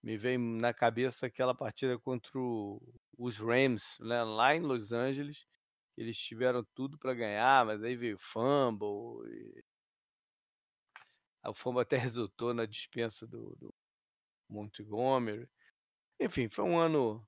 Me 0.00 0.16
vem 0.16 0.38
na 0.38 0.72
cabeça 0.72 1.26
aquela 1.26 1.52
partida 1.52 1.98
contra 1.98 2.38
o, 2.38 2.80
os 3.18 3.38
Rams, 3.38 3.98
né, 3.98 4.22
lá 4.22 4.54
em 4.54 4.60
Los 4.60 4.92
Angeles. 4.92 5.44
Eles 5.96 6.16
tiveram 6.16 6.64
tudo 6.74 6.96
para 6.96 7.12
ganhar, 7.12 7.66
mas 7.66 7.82
aí 7.82 7.96
veio 7.96 8.16
fumble. 8.18 9.26
E... 9.26 9.64
O 11.48 11.52
fumble 11.54 11.82
até 11.82 11.96
resultou 11.98 12.54
na 12.54 12.66
dispensa 12.66 13.26
do, 13.26 13.56
do 13.56 13.74
Montgomery. 14.48 15.48
Enfim, 16.20 16.48
foi 16.48 16.64
um 16.64 16.78
ano 16.78 17.26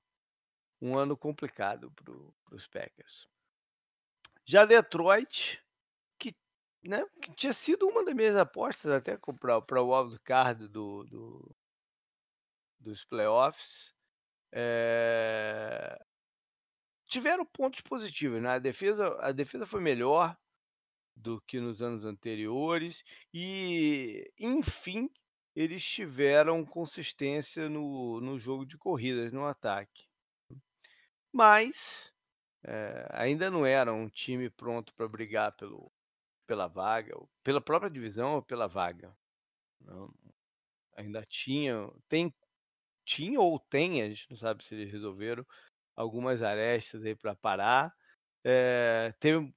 um 0.81 0.97
ano 0.97 1.17
complicado 1.17 1.91
para 1.91 2.55
os 2.55 2.67
Packers. 2.67 3.27
Já 4.45 4.65
Detroit, 4.65 5.63
né, 6.83 7.05
que 7.21 7.33
tinha 7.33 7.53
sido 7.53 7.87
uma 7.87 8.03
das 8.03 8.13
minhas 8.13 8.35
apostas 8.35 8.91
até 8.91 9.17
para 9.17 9.81
o 9.81 9.89
wild 9.89 10.19
card 10.19 10.67
do, 10.67 11.03
do, 11.05 11.55
dos 12.79 13.05
playoffs, 13.05 13.93
é... 14.51 15.97
tiveram 17.07 17.45
pontos 17.45 17.81
positivos. 17.81 18.41
Né? 18.41 18.49
A, 18.49 18.59
defesa, 18.59 19.17
a 19.21 19.31
defesa 19.31 19.65
foi 19.65 19.81
melhor 19.81 20.37
do 21.15 21.41
que 21.41 21.59
nos 21.59 21.81
anos 21.81 22.03
anteriores 22.03 23.03
e, 23.33 24.31
enfim, 24.39 25.09
eles 25.55 25.83
tiveram 25.85 26.65
consistência 26.65 27.69
no, 27.69 28.19
no 28.19 28.39
jogo 28.39 28.65
de 28.65 28.77
corridas, 28.77 29.31
no 29.31 29.45
ataque. 29.45 30.07
Mas 31.31 32.11
é, 32.63 33.07
ainda 33.11 33.49
não 33.49 33.65
era 33.65 33.93
um 33.93 34.09
time 34.09 34.49
pronto 34.49 34.93
para 34.93 35.07
brigar 35.07 35.55
pelo, 35.55 35.91
pela 36.45 36.67
vaga, 36.67 37.13
pela 37.43 37.61
própria 37.61 37.89
divisão 37.89 38.35
ou 38.35 38.41
pela 38.41 38.67
vaga. 38.67 39.15
Não, 39.81 40.13
ainda 40.95 41.25
tinha, 41.25 41.89
tem, 42.07 42.33
tinha 43.05 43.39
ou 43.39 43.59
tem, 43.59 44.01
a 44.01 44.09
gente 44.09 44.29
não 44.29 44.37
sabe 44.37 44.63
se 44.63 44.75
eles 44.75 44.91
resolveram, 44.91 45.45
algumas 45.95 46.41
arestas 46.41 47.03
aí 47.03 47.15
para 47.15 47.35
parar. 47.35 47.93
É, 48.43 49.13
teve, 49.19 49.53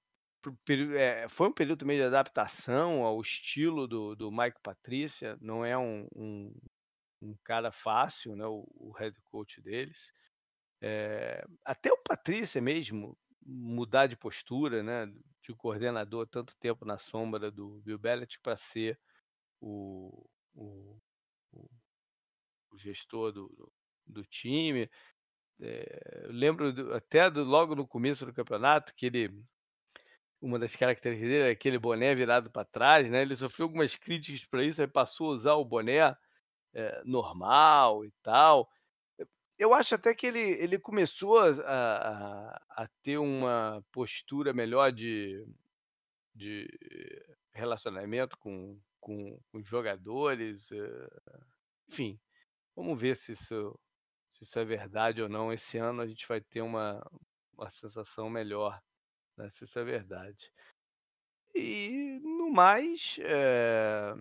é, 0.97 1.28
foi 1.28 1.49
um 1.49 1.52
período 1.52 1.81
também 1.81 1.99
de 1.99 2.05
adaptação 2.05 3.02
ao 3.02 3.21
estilo 3.21 3.87
do, 3.87 4.14
do 4.14 4.31
Mike 4.31 4.61
Patrícia, 4.62 5.37
não 5.40 5.64
é 5.64 5.76
um, 5.76 6.07
um, 6.14 6.55
um 7.23 7.37
cara 7.45 7.73
fácil, 7.73 8.37
né, 8.37 8.47
o, 8.47 8.66
o 8.75 8.93
head 8.93 9.16
coach 9.23 9.61
deles. 9.61 10.12
É, 10.81 11.45
até 11.64 11.93
o 11.93 11.97
Patrícia 11.97 12.61
mesmo 12.61 13.16
mudar 13.45 14.07
de 14.07 14.16
postura, 14.16 14.83
né, 14.83 15.12
de 15.53 15.59
coordenador 15.59 16.26
tanto 16.26 16.57
tempo 16.57 16.85
na 16.85 16.99
sombra 16.99 17.50
do 17.50 17.81
Bill 17.81 17.99
Belichick 17.99 18.43
para 18.43 18.57
ser 18.57 18.99
o, 19.61 20.29
o, 20.55 21.00
o, 21.53 22.76
gestor 22.76 23.33
do, 23.33 23.49
do, 23.49 23.73
do 24.07 24.25
time. 24.25 24.91
É, 25.61 26.26
lembro 26.29 26.73
do, 26.73 26.95
até 26.95 27.31
do, 27.31 27.43
logo 27.45 27.75
no 27.75 27.87
começo 27.87 28.26
do 28.26 28.33
campeonato 28.33 28.95
que 28.95 29.07
ele 29.07 29.43
uma 30.38 30.59
das 30.59 30.76
características 30.76 31.31
dele 31.31 31.49
é 31.49 31.50
aquele 31.50 31.79
boné 31.79 32.15
virado 32.15 32.50
para 32.50 32.65
trás, 32.65 33.09
né? 33.09 33.23
Ele 33.23 33.35
sofreu 33.35 33.65
algumas 33.65 33.97
críticas 33.97 34.45
para 34.45 34.62
isso, 34.62 34.83
aí 34.83 34.87
passou 34.87 35.31
a 35.31 35.35
usar 35.35 35.55
o 35.55 35.65
boné 35.65 36.15
é, 36.75 37.03
normal 37.05 38.05
e 38.05 38.12
tal 38.23 38.71
eu 39.59 39.73
acho 39.73 39.95
até 39.95 40.15
que 40.15 40.27
ele, 40.27 40.41
ele 40.41 40.79
começou 40.79 41.39
a, 41.39 41.51
a, 41.65 42.63
a 42.85 42.89
ter 43.03 43.19
uma 43.19 43.83
postura 43.93 44.53
melhor 44.53 44.93
de, 44.93 45.47
de 46.35 46.69
relacionamento 47.55 48.37
com, 48.39 48.79
com, 49.01 49.41
com 49.51 49.59
os 49.59 49.67
jogadores. 49.67 50.71
Eh, 50.71 51.09
enfim, 51.89 52.21
vamos 52.75 53.01
ver 53.01 53.17
se 53.17 53.33
isso, 53.33 53.79
se 54.33 54.45
isso 54.45 54.59
é 54.59 54.65
verdade 54.65 55.23
ou 55.23 55.29
não. 55.29 55.53
Esse 55.53 55.79
ano 55.79 56.03
a 56.03 56.07
gente 56.07 56.27
vai 56.29 56.41
ter 56.41 56.61
uma, 56.61 57.03
uma 57.57 57.71
sensação 57.71 58.29
melhor, 58.29 58.81
né, 59.37 59.49
se 59.51 59.65
isso 59.65 59.79
é 59.79 59.85
verdade. 59.85 60.53
E 61.55 62.21
no 62.23 62.51
mais, 62.53 63.17
é, 63.21 64.13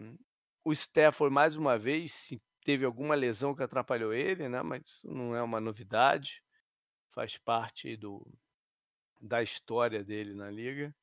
o 0.63 0.71
Stafford 0.71 1.33
mais 1.33 1.57
uma 1.57 1.77
vez 1.77 2.13
se 2.13 2.41
teve 2.65 2.83
alguma 2.83 3.13
lesão 3.15 3.55
que 3.55 3.63
atrapalhou 3.63 4.11
ele, 4.11 4.49
né? 4.49 4.61
Mas 4.63 4.81
isso 4.85 5.07
não 5.07 5.35
é 5.35 5.41
uma 5.41 5.61
novidade, 5.61 6.43
faz 7.13 7.37
parte 7.37 7.95
do, 7.95 8.27
da 9.21 9.41
história 9.43 10.03
dele 10.03 10.33
na 10.33 10.49
liga. 10.49 10.93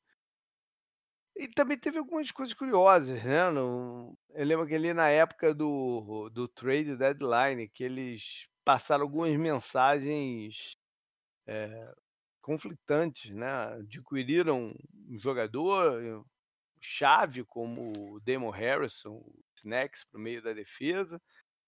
E 1.37 1.49
também 1.49 1.79
teve 1.79 1.99
algumas 1.99 2.31
coisas 2.33 2.53
curiosas, 2.53 3.23
né? 3.25 3.49
No, 3.51 4.19
eu 4.31 4.45
lembro 4.45 4.67
que 4.67 4.75
ali 4.75 4.93
na 4.93 5.09
época 5.09 5.55
do, 5.55 6.29
do 6.31 6.49
trade 6.49 6.97
deadline, 6.97 7.69
que 7.69 7.85
eles 7.85 8.47
passaram 8.65 9.05
algumas 9.05 9.35
mensagens 9.37 10.77
é, 11.47 11.95
conflitantes, 12.43 13.31
né? 13.31 13.77
Adquiriram 13.79 14.75
um 15.09 15.19
jogador 15.19 16.27
chave 16.81 17.45
como 17.45 17.93
o 17.97 18.21
Damon 18.21 18.51
Harrison, 18.51 19.25
Snacks, 19.57 20.05
para 20.05 20.19
o 20.19 20.23
meio 20.23 20.43
da 20.43 20.53
defesa, 20.53 21.23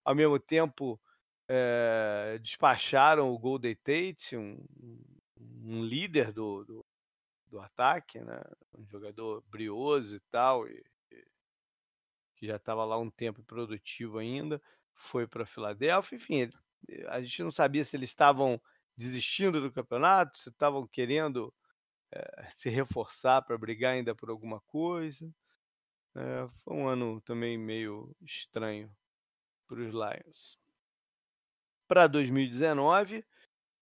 ao 0.05 0.15
mesmo 0.15 0.39
tempo 0.39 1.01
é, 1.49 2.39
despacharam 2.43 3.33
o 3.33 3.39
Golden 3.39 3.75
Tate, 3.77 4.37
um, 4.37 4.63
um 5.39 5.85
líder 5.85 6.33
do, 6.33 6.65
do, 6.65 6.87
do, 7.47 7.61
ataque, 7.61 8.21
né? 8.21 8.41
um 8.77 8.87
jogador 8.87 9.43
brioso 9.47 10.17
e 10.17 10.21
tal, 10.31 10.69
e, 10.69 10.85
e, 11.11 11.25
que 12.37 12.47
já 12.47 12.57
estava 12.57 12.85
lá 12.85 12.99
um 12.99 13.11
tempo 13.11 13.43
produtivo 13.45 14.19
ainda, 14.19 14.61
foi 14.95 15.27
para 15.27 15.47
Filadélfia, 15.47 16.17
enfim, 16.17 16.51
a 17.09 17.21
gente 17.21 17.43
não 17.43 17.51
sabia 17.51 17.85
se 17.85 17.97
eles 17.97 18.11
estavam 18.11 18.61
desistindo 18.97 19.61
do 19.61 19.73
campeonato, 19.73 20.39
se 20.39 20.51
estavam 20.51 20.87
querendo 20.87 21.53
é, 22.13 22.49
se 22.59 22.69
reforçar 22.69 23.43
para 23.43 23.59
brigar 23.59 23.95
ainda 23.95 24.15
por 24.15 24.31
alguma 24.31 24.61
coisa. 24.61 25.29
É, 26.17 26.49
foi 26.63 26.77
um 26.77 26.87
ano 26.87 27.21
também 27.23 27.59
meio 27.59 28.15
estranho 28.23 28.95
para 29.75 29.83
os 29.83 29.93
Lions. 29.93 30.59
Para 31.89 32.07
2019, 32.07 33.25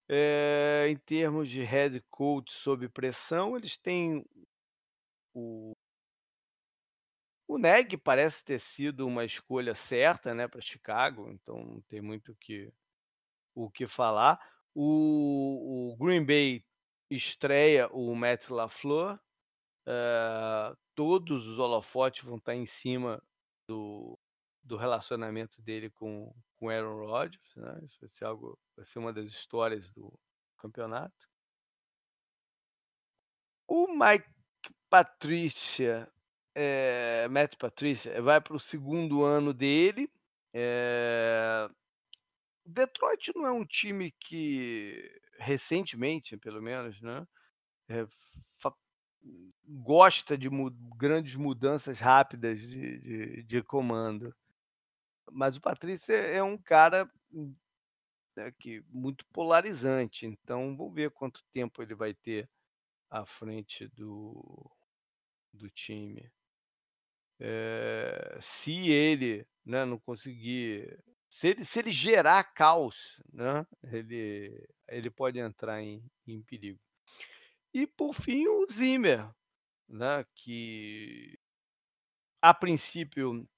é, 0.09 0.87
em 0.89 0.97
termos 0.97 1.49
de 1.49 1.63
head 1.63 2.01
coach 2.11 2.53
sob 2.53 2.89
pressão, 2.89 3.57
eles 3.57 3.77
têm 3.77 4.25
o 5.35 5.75
o 7.49 7.59
Neg 7.59 7.99
parece 7.99 8.43
ter 8.43 8.59
sido 8.59 9.07
uma 9.07 9.27
escolha 9.27 9.75
certa, 9.75 10.33
né, 10.33 10.49
para 10.49 10.61
Chicago, 10.63 11.29
então 11.31 11.63
não 11.63 11.83
tem 11.83 12.01
muito 12.01 12.35
que 12.37 12.73
o 13.55 13.71
que 13.71 13.87
falar. 13.87 14.41
O, 14.75 15.93
o 15.93 15.97
Green 15.99 16.25
Bay 16.25 16.65
estreia 17.11 17.89
o 17.93 18.15
Matt 18.15 18.49
LaFleur. 18.49 19.21
Uh, 19.87 20.75
todos 20.95 21.47
os 21.47 21.59
holofotes 21.59 22.25
vão 22.25 22.39
estar 22.39 22.55
em 22.55 22.65
cima 22.65 23.23
do, 23.69 24.19
do 24.63 24.77
relacionamento 24.77 25.61
dele 25.63 25.91
com 25.91 26.33
com 26.57 26.69
Aaron 26.69 27.07
Rodgers, 27.07 27.57
né? 27.57 27.81
Isso 27.85 27.99
vai 28.01 28.11
ser 28.11 28.25
algo, 28.25 28.59
vai 28.77 28.87
ser 28.87 28.99
uma 29.01 29.13
das 29.13 29.27
histórias 29.27 29.91
do 29.91 30.17
campeonato. 30.57 31.29
O 33.67 33.89
Mike 33.89 34.29
Patricia 34.89 36.09
é, 36.55 37.27
Matt 37.29 37.57
Patrícia 37.57 38.21
vai 38.23 38.41
para 38.41 38.57
o 38.57 38.61
segundo 38.61 39.25
ano 39.25 39.53
dele. 39.53 40.11
É, 40.53 41.69
Detroit 42.65 43.33
não 43.35 43.47
é 43.47 43.53
um 43.53 43.65
time 43.65 44.13
que 44.13 45.21
recentemente, 45.39 46.37
pelo 46.37 46.63
menos, 46.63 47.01
né, 47.01 47.27
é, 47.89 48.07
gosta 49.65 50.37
de 50.37 50.51
mu 50.51 50.71
grandes 50.97 51.37
mudanças 51.37 51.99
rápidas 51.99 52.61
de, 52.61 52.99
de, 52.99 53.43
de, 53.45 53.63
comando. 53.63 54.35
Mas 55.33 55.57
o 55.57 55.61
Patrícia 55.61 56.15
é 56.15 56.43
um 56.43 56.59
cara 56.59 57.11
né, 58.37 58.53
que 58.59 58.83
muito 58.89 59.27
polarizante. 59.33 60.27
Então 60.27 60.77
vamos 60.77 60.95
ver 60.95 61.11
quanto 61.11 61.45
tempo 61.53 61.83
ele 61.83 61.95
vai 61.95 62.15
ter 62.15 62.49
à 63.11 63.25
frente 63.27 63.89
do, 63.89 64.71
do 65.53 65.71
time. 65.71 66.31
É, 67.41 68.39
se 68.41 68.91
ele 68.91 69.47
né, 69.65 69.85
não 69.85 69.99
conseguir. 69.99 70.99
Se 71.31 71.49
ele, 71.49 71.65
se 71.65 71.79
ele 71.79 71.91
gerar 71.91 72.45
caos, 72.45 73.19
né, 73.33 73.67
ele, 73.85 74.69
ele 74.87 75.11
pode 75.11 75.39
entrar 75.39 75.83
em, 75.83 76.05
em 76.27 76.43
perigo. 76.43 76.79
E 77.73 77.87
por 77.87 78.13
fim 78.13 78.47
o 78.47 78.67
Zimmer, 78.71 79.31
né, 79.89 80.27
que 80.35 81.39
a 82.43 82.53
princípio 82.53 83.49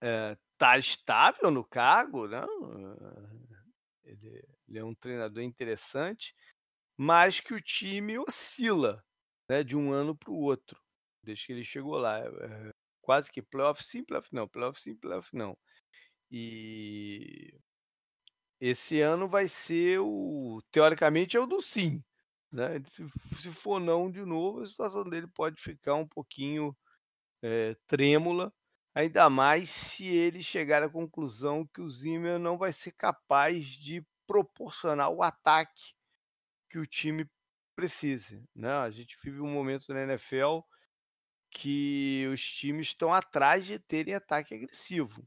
está 0.00 0.38
é, 0.60 0.78
estável 0.78 1.50
no 1.50 1.64
cargo, 1.64 2.26
né? 2.26 2.44
Ele, 4.04 4.42
ele, 4.68 4.78
é 4.78 4.84
um 4.84 4.94
treinador 4.94 5.42
interessante, 5.42 6.34
mas 6.96 7.40
que 7.40 7.54
o 7.54 7.60
time 7.60 8.18
oscila 8.18 9.04
né, 9.48 9.62
de 9.62 9.76
um 9.76 9.92
ano 9.92 10.16
para 10.16 10.30
o 10.30 10.40
outro, 10.40 10.80
desde 11.22 11.46
que 11.46 11.52
ele 11.52 11.64
chegou 11.64 11.98
lá. 11.98 12.18
É, 12.18 12.72
quase 13.02 13.30
que 13.30 13.42
playoff 13.42 13.82
sim, 13.84 14.04
playoff 14.04 14.28
não, 14.34 14.48
playoff 14.48 14.80
sim, 14.80 14.94
playoff 14.94 15.34
não. 15.34 15.56
E 16.30 17.54
esse 18.60 19.00
ano 19.00 19.28
vai 19.28 19.48
ser 19.48 20.00
o, 20.00 20.60
teoricamente, 20.70 21.36
é 21.36 21.40
o 21.40 21.46
do 21.46 21.60
sim. 21.62 22.02
Né? 22.50 22.82
Se, 22.86 23.06
se 23.40 23.52
for 23.52 23.78
não 23.78 24.10
de 24.10 24.24
novo, 24.24 24.60
a 24.62 24.66
situação 24.66 25.08
dele 25.08 25.26
pode 25.28 25.60
ficar 25.60 25.94
um 25.94 26.06
pouquinho 26.06 26.76
é, 27.42 27.74
trêmula, 27.86 28.52
ainda 28.98 29.30
mais 29.30 29.70
se 29.70 30.06
ele 30.08 30.42
chegar 30.42 30.82
à 30.82 30.88
conclusão 30.88 31.64
que 31.64 31.80
o 31.80 31.88
Zimmer 31.88 32.36
não 32.36 32.58
vai 32.58 32.72
ser 32.72 32.90
capaz 32.90 33.64
de 33.64 34.04
proporcionar 34.26 35.10
o 35.10 35.22
ataque 35.22 35.94
que 36.68 36.80
o 36.80 36.86
time 36.86 37.24
precise. 37.76 38.42
Né? 38.54 38.72
A 38.72 38.90
gente 38.90 39.16
vive 39.22 39.40
um 39.40 39.52
momento 39.52 39.94
na 39.94 40.02
NFL 40.02 40.60
que 41.48 42.28
os 42.32 42.42
times 42.42 42.88
estão 42.88 43.14
atrás 43.14 43.64
de 43.64 43.78
terem 43.78 44.14
ataque 44.14 44.54
agressivo. 44.54 45.24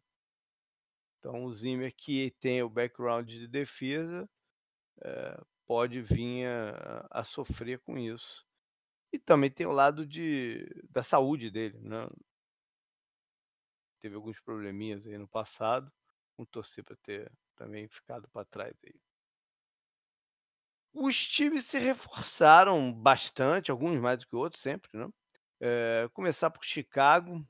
Então, 1.17 1.45
o 1.45 1.53
Zimmer, 1.53 1.95
que 1.95 2.35
tem 2.41 2.61
o 2.61 2.69
background 2.69 3.29
de 3.29 3.47
defesa, 3.47 4.29
é, 5.01 5.41
pode 5.65 6.01
vir 6.01 6.45
a, 6.45 7.07
a, 7.09 7.23
sofrer 7.23 7.79
com 7.79 7.97
isso. 7.97 8.45
E 9.13 9.19
também 9.19 9.49
tem 9.49 9.65
o 9.65 9.71
lado 9.71 10.05
de, 10.05 10.67
da 10.89 11.03
saúde 11.03 11.49
dele. 11.49 11.79
Né? 11.79 12.05
Teve 14.01 14.15
alguns 14.15 14.39
probleminhas 14.39 15.05
aí 15.05 15.17
no 15.17 15.27
passado. 15.27 15.91
Vamos 16.37 16.49
torcer 16.49 16.83
para 16.83 16.95
ter 16.97 17.31
também 17.55 17.87
ficado 17.87 18.27
para 18.29 18.45
trás 18.45 18.75
aí. 18.83 18.99
Os 20.93 21.25
times 21.27 21.65
se 21.65 21.77
reforçaram 21.77 22.91
bastante, 22.91 23.71
alguns 23.71 23.99
mais 23.99 24.19
do 24.19 24.27
que 24.27 24.35
outros, 24.35 24.61
sempre, 24.61 24.89
né? 24.93 25.07
É, 25.61 26.09
começar 26.13 26.49
por 26.49 26.65
Chicago. 26.65 27.47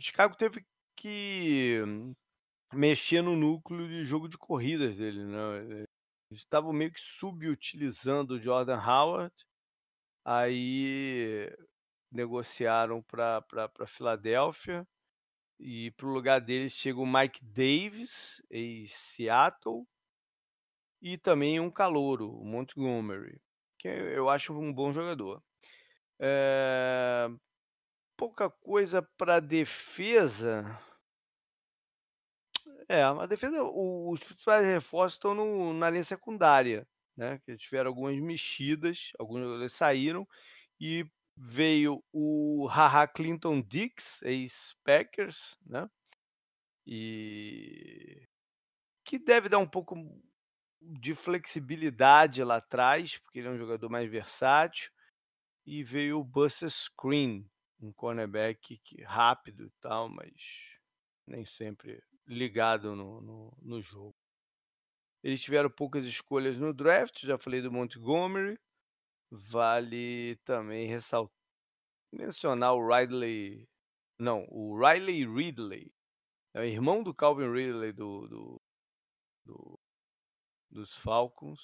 Chicago 0.00 0.34
teve 0.34 0.66
que 0.96 1.82
mexer 2.72 3.22
no 3.22 3.36
núcleo 3.36 3.86
de 3.86 4.04
jogo 4.04 4.28
de 4.28 4.38
corridas 4.38 4.96
dele, 4.96 5.24
né? 5.24 5.86
estavam 6.30 6.72
meio 6.72 6.92
que 6.92 7.00
subutilizando 7.00 8.34
o 8.34 8.38
Jordan 8.38 8.80
Howard, 8.80 9.34
aí 10.24 11.50
negociaram 12.10 13.02
para 13.02 13.42
Filadélfia 13.86 14.86
e 15.60 15.90
para 15.92 16.06
o 16.06 16.12
lugar 16.12 16.40
deles 16.40 16.72
chega 16.72 16.98
o 16.98 17.06
Mike 17.06 17.44
Davis, 17.44 18.42
em 18.50 18.86
Seattle, 18.86 19.86
e 21.02 21.18
também 21.18 21.60
um 21.60 21.70
calouro, 21.70 22.30
o 22.30 22.44
Montgomery, 22.44 23.40
que 23.78 23.88
eu 23.88 24.28
acho 24.28 24.58
um 24.58 24.72
bom 24.72 24.92
jogador. 24.92 25.42
É... 26.18 27.28
Pouca 28.16 28.50
coisa 28.50 29.02
para 29.16 29.40
defesa. 29.40 30.78
É, 32.88 33.02
a 33.02 33.24
defesa, 33.26 33.62
os 33.62 34.20
principais 34.20 34.66
reforços 34.66 35.16
estão 35.16 35.34
no, 35.34 35.72
na 35.72 35.88
linha 35.88 36.04
secundária, 36.04 36.86
né? 37.16 37.38
Que 37.46 37.56
tiveram 37.56 37.88
algumas 37.88 38.18
mexidas, 38.20 39.10
alguns 39.18 39.40
jogadores 39.40 39.72
saíram 39.72 40.26
e 40.78 41.06
veio 41.42 42.04
o 42.12 42.66
Haha 42.66 43.06
Clinton 43.06 43.62
Dix, 43.62 44.20
ex-Packers, 44.22 45.56
né? 45.64 45.88
E 46.86 48.28
que 49.04 49.18
deve 49.18 49.48
dar 49.48 49.58
um 49.58 49.66
pouco 49.66 49.96
de 50.80 51.14
flexibilidade 51.14 52.44
lá 52.44 52.56
atrás, 52.56 53.16
porque 53.18 53.38
ele 53.38 53.48
é 53.48 53.50
um 53.50 53.58
jogador 53.58 53.88
mais 53.88 54.10
versátil. 54.10 54.90
E 55.66 55.82
veio 55.82 56.20
o 56.20 56.24
Buster 56.24 56.70
Screen, 56.70 57.48
um 57.80 57.92
cornerback 57.92 58.80
rápido 59.04 59.66
e 59.66 59.70
tal, 59.80 60.08
mas 60.08 60.32
nem 61.26 61.44
sempre 61.46 62.02
ligado 62.26 62.94
no, 62.94 63.20
no, 63.20 63.58
no 63.62 63.82
jogo. 63.82 64.16
Eles 65.22 65.40
tiveram 65.40 65.70
poucas 65.70 66.04
escolhas 66.04 66.58
no 66.58 66.72
draft, 66.72 67.20
já 67.24 67.38
falei 67.38 67.62
do 67.62 67.72
Montgomery. 67.72 68.58
Vale 69.30 70.36
também 70.44 70.88
ressaltar, 70.88 71.34
mencionar 72.12 72.74
o 72.74 72.86
Riley. 72.86 73.68
Não, 74.18 74.46
o 74.50 74.78
Riley 74.78 75.24
Ridley. 75.24 75.92
É 76.54 76.60
o 76.60 76.64
irmão 76.64 77.02
do 77.02 77.14
Calvin 77.14 77.50
Ridley 77.50 77.92
do, 77.92 78.26
do, 78.28 78.62
do 79.44 79.80
dos 80.70 80.96
Falcons. 80.96 81.60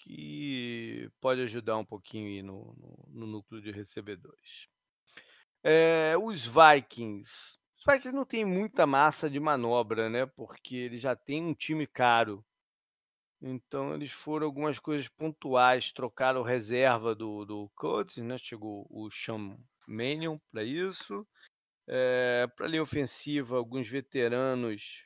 Que 0.00 1.10
pode 1.20 1.42
ajudar 1.42 1.76
um 1.76 1.84
pouquinho 1.84 2.42
no, 2.44 2.74
no, 2.76 3.08
no 3.08 3.26
núcleo 3.26 3.60
de 3.60 3.70
recebedores. 3.70 4.68
É, 5.62 6.16
os 6.16 6.46
Vikings 6.46 7.58
só 7.88 7.98
que 7.98 8.12
não 8.12 8.24
tem 8.24 8.44
muita 8.44 8.86
massa 8.86 9.30
de 9.30 9.40
manobra, 9.40 10.10
né? 10.10 10.26
Porque 10.26 10.76
ele 10.76 10.98
já 10.98 11.16
tem 11.16 11.42
um 11.42 11.54
time 11.54 11.86
caro. 11.86 12.44
Então 13.40 13.94
eles 13.94 14.10
foram 14.10 14.46
algumas 14.46 14.78
coisas 14.78 15.08
pontuais, 15.08 15.92
trocaram 15.92 16.42
reserva 16.42 17.14
do, 17.14 17.44
do 17.44 17.70
Colts, 17.74 18.16
né? 18.16 18.36
Chegou 18.38 18.86
o 18.90 19.10
Sean 19.10 19.56
Mannion 19.86 20.38
para 20.50 20.64
isso. 20.64 21.26
É, 21.86 22.46
para 22.56 22.66
a 22.66 22.68
linha 22.68 22.82
ofensiva, 22.82 23.56
alguns 23.56 23.88
veteranos 23.88 25.04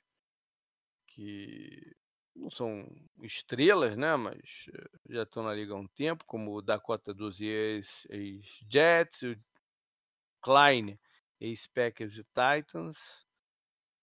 que 1.06 1.94
não 2.34 2.50
são 2.50 2.88
estrelas, 3.22 3.96
né? 3.96 4.16
Mas 4.16 4.66
eh, 4.74 4.90
já 5.10 5.22
estão 5.22 5.42
na 5.42 5.54
liga 5.54 5.74
há 5.74 5.76
um 5.76 5.86
tempo, 5.86 6.24
como 6.24 6.52
o 6.54 6.62
Dakota 6.62 7.12
dos 7.12 7.40
ex-Jets, 7.40 9.22
o 9.22 9.36
Klein 10.40 10.98
ex-Packers 11.40 12.16
e 12.16 12.24
Titans. 12.24 13.26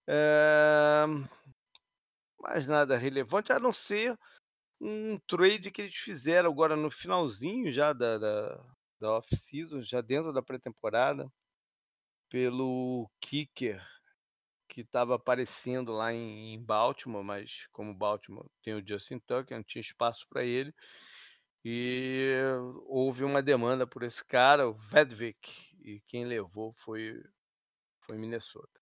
É... 0.07 1.05
Mais 2.39 2.65
nada 2.65 2.97
relevante, 2.97 3.51
a 3.51 3.59
não 3.59 3.73
ser 3.73 4.17
um 4.79 5.19
trade 5.27 5.71
que 5.71 5.81
eles 5.81 5.97
fizeram 5.97 6.49
agora 6.49 6.75
no 6.75 6.89
finalzinho 6.89 7.71
já 7.71 7.91
da, 7.91 8.17
da, 8.17 8.65
da 8.99 9.11
off-season, 9.17 9.81
já 9.81 10.01
dentro 10.01 10.31
da 10.31 10.41
pré-temporada, 10.41 11.29
pelo 12.29 13.09
kicker 13.19 13.85
que 14.69 14.81
estava 14.81 15.15
aparecendo 15.15 15.91
lá 15.91 16.13
em, 16.13 16.53
em, 16.53 16.63
Baltimore, 16.63 17.23
mas 17.23 17.67
como 17.71 17.93
Baltimore 17.93 18.47
tem 18.61 18.75
o 18.75 18.87
Justin 18.87 19.19
Tucker, 19.19 19.57
não 19.57 19.63
tinha 19.63 19.81
espaço 19.81 20.27
para 20.29 20.45
ele. 20.45 20.73
E 21.65 22.35
houve 22.85 23.23
uma 23.23 23.41
demanda 23.41 23.85
por 23.85 24.03
esse 24.03 24.23
cara, 24.23 24.69
o 24.69 24.73
Vedvik, 24.73 25.51
e 25.83 25.99
quem 26.07 26.23
levou 26.23 26.73
foi, 26.85 27.21
foi 28.05 28.17
Minnesota. 28.17 28.79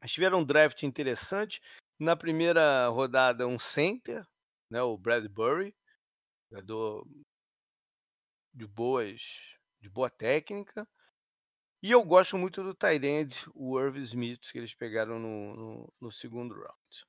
Eles 0.00 0.12
tiveram 0.12 0.40
um 0.40 0.44
draft 0.44 0.82
interessante. 0.84 1.60
Na 1.98 2.16
primeira 2.16 2.88
rodada, 2.88 3.46
um 3.46 3.58
center, 3.58 4.24
né, 4.70 4.80
o 4.82 4.96
Bradbury, 4.96 5.74
jogador 6.50 7.06
de 8.54 8.66
boas, 8.66 9.20
de 9.80 9.88
boa 9.88 10.08
técnica. 10.08 10.86
E 11.82 11.90
eu 11.90 12.04
gosto 12.04 12.36
muito 12.36 12.62
do 12.62 12.74
Tyrande, 12.74 13.44
o 13.54 13.78
Irv 13.80 13.98
Smith, 13.98 14.50
que 14.50 14.58
eles 14.58 14.74
pegaram 14.74 15.18
no, 15.18 15.54
no, 15.54 15.94
no 16.00 16.12
segundo 16.12 16.54
round. 16.54 17.06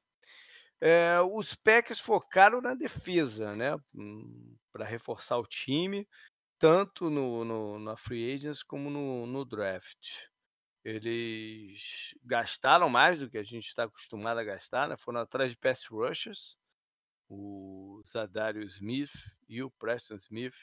É, 0.81 1.19
os 1.21 1.55
Packers 1.55 1.99
focaram 1.99 2.61
na 2.61 2.73
defesa, 2.73 3.55
né, 3.55 3.75
hum, 3.93 4.55
para 4.71 4.85
reforçar 4.85 5.37
o 5.37 5.45
time 5.45 6.07
tanto 6.59 7.09
no, 7.09 7.45
no, 7.45 7.79
na 7.79 7.95
free 7.95 8.35
agents 8.35 8.61
como 8.61 8.89
no, 8.89 9.25
no 9.25 9.45
draft. 9.45 10.28
Eles 10.83 12.15
gastaram 12.23 12.89
mais 12.89 13.19
do 13.19 13.29
que 13.29 13.37
a 13.37 13.43
gente 13.43 13.67
está 13.67 13.83
acostumado 13.83 14.39
a 14.39 14.43
gastar, 14.43 14.87
né? 14.87 14.95
foram 14.97 15.19
atrás 15.19 15.51
de 15.51 15.57
pass 15.57 15.85
rushers, 15.85 16.57
o 17.27 18.01
Zadario 18.07 18.63
Smith 18.63 19.11
e 19.47 19.61
o 19.61 19.69
Preston 19.71 20.15
Smith, 20.15 20.55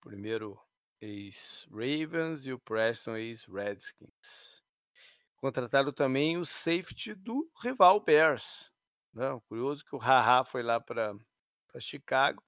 primeiro 0.00 0.60
ex-Ravens 1.00 2.46
e 2.46 2.52
o 2.52 2.58
Preston 2.58 3.16
ex-Redskins. 3.16 4.62
Contrataram 5.36 5.92
também 5.92 6.36
o 6.36 6.44
safety 6.44 7.14
do 7.14 7.50
rival 7.62 8.00
Bears. 8.00 8.70
Né? 9.12 9.26
Curioso 9.48 9.84
que 9.84 9.94
o 9.94 9.98
Haha 9.98 10.44
foi 10.44 10.62
lá 10.62 10.80
para 10.80 11.16
Chicago 11.80 12.42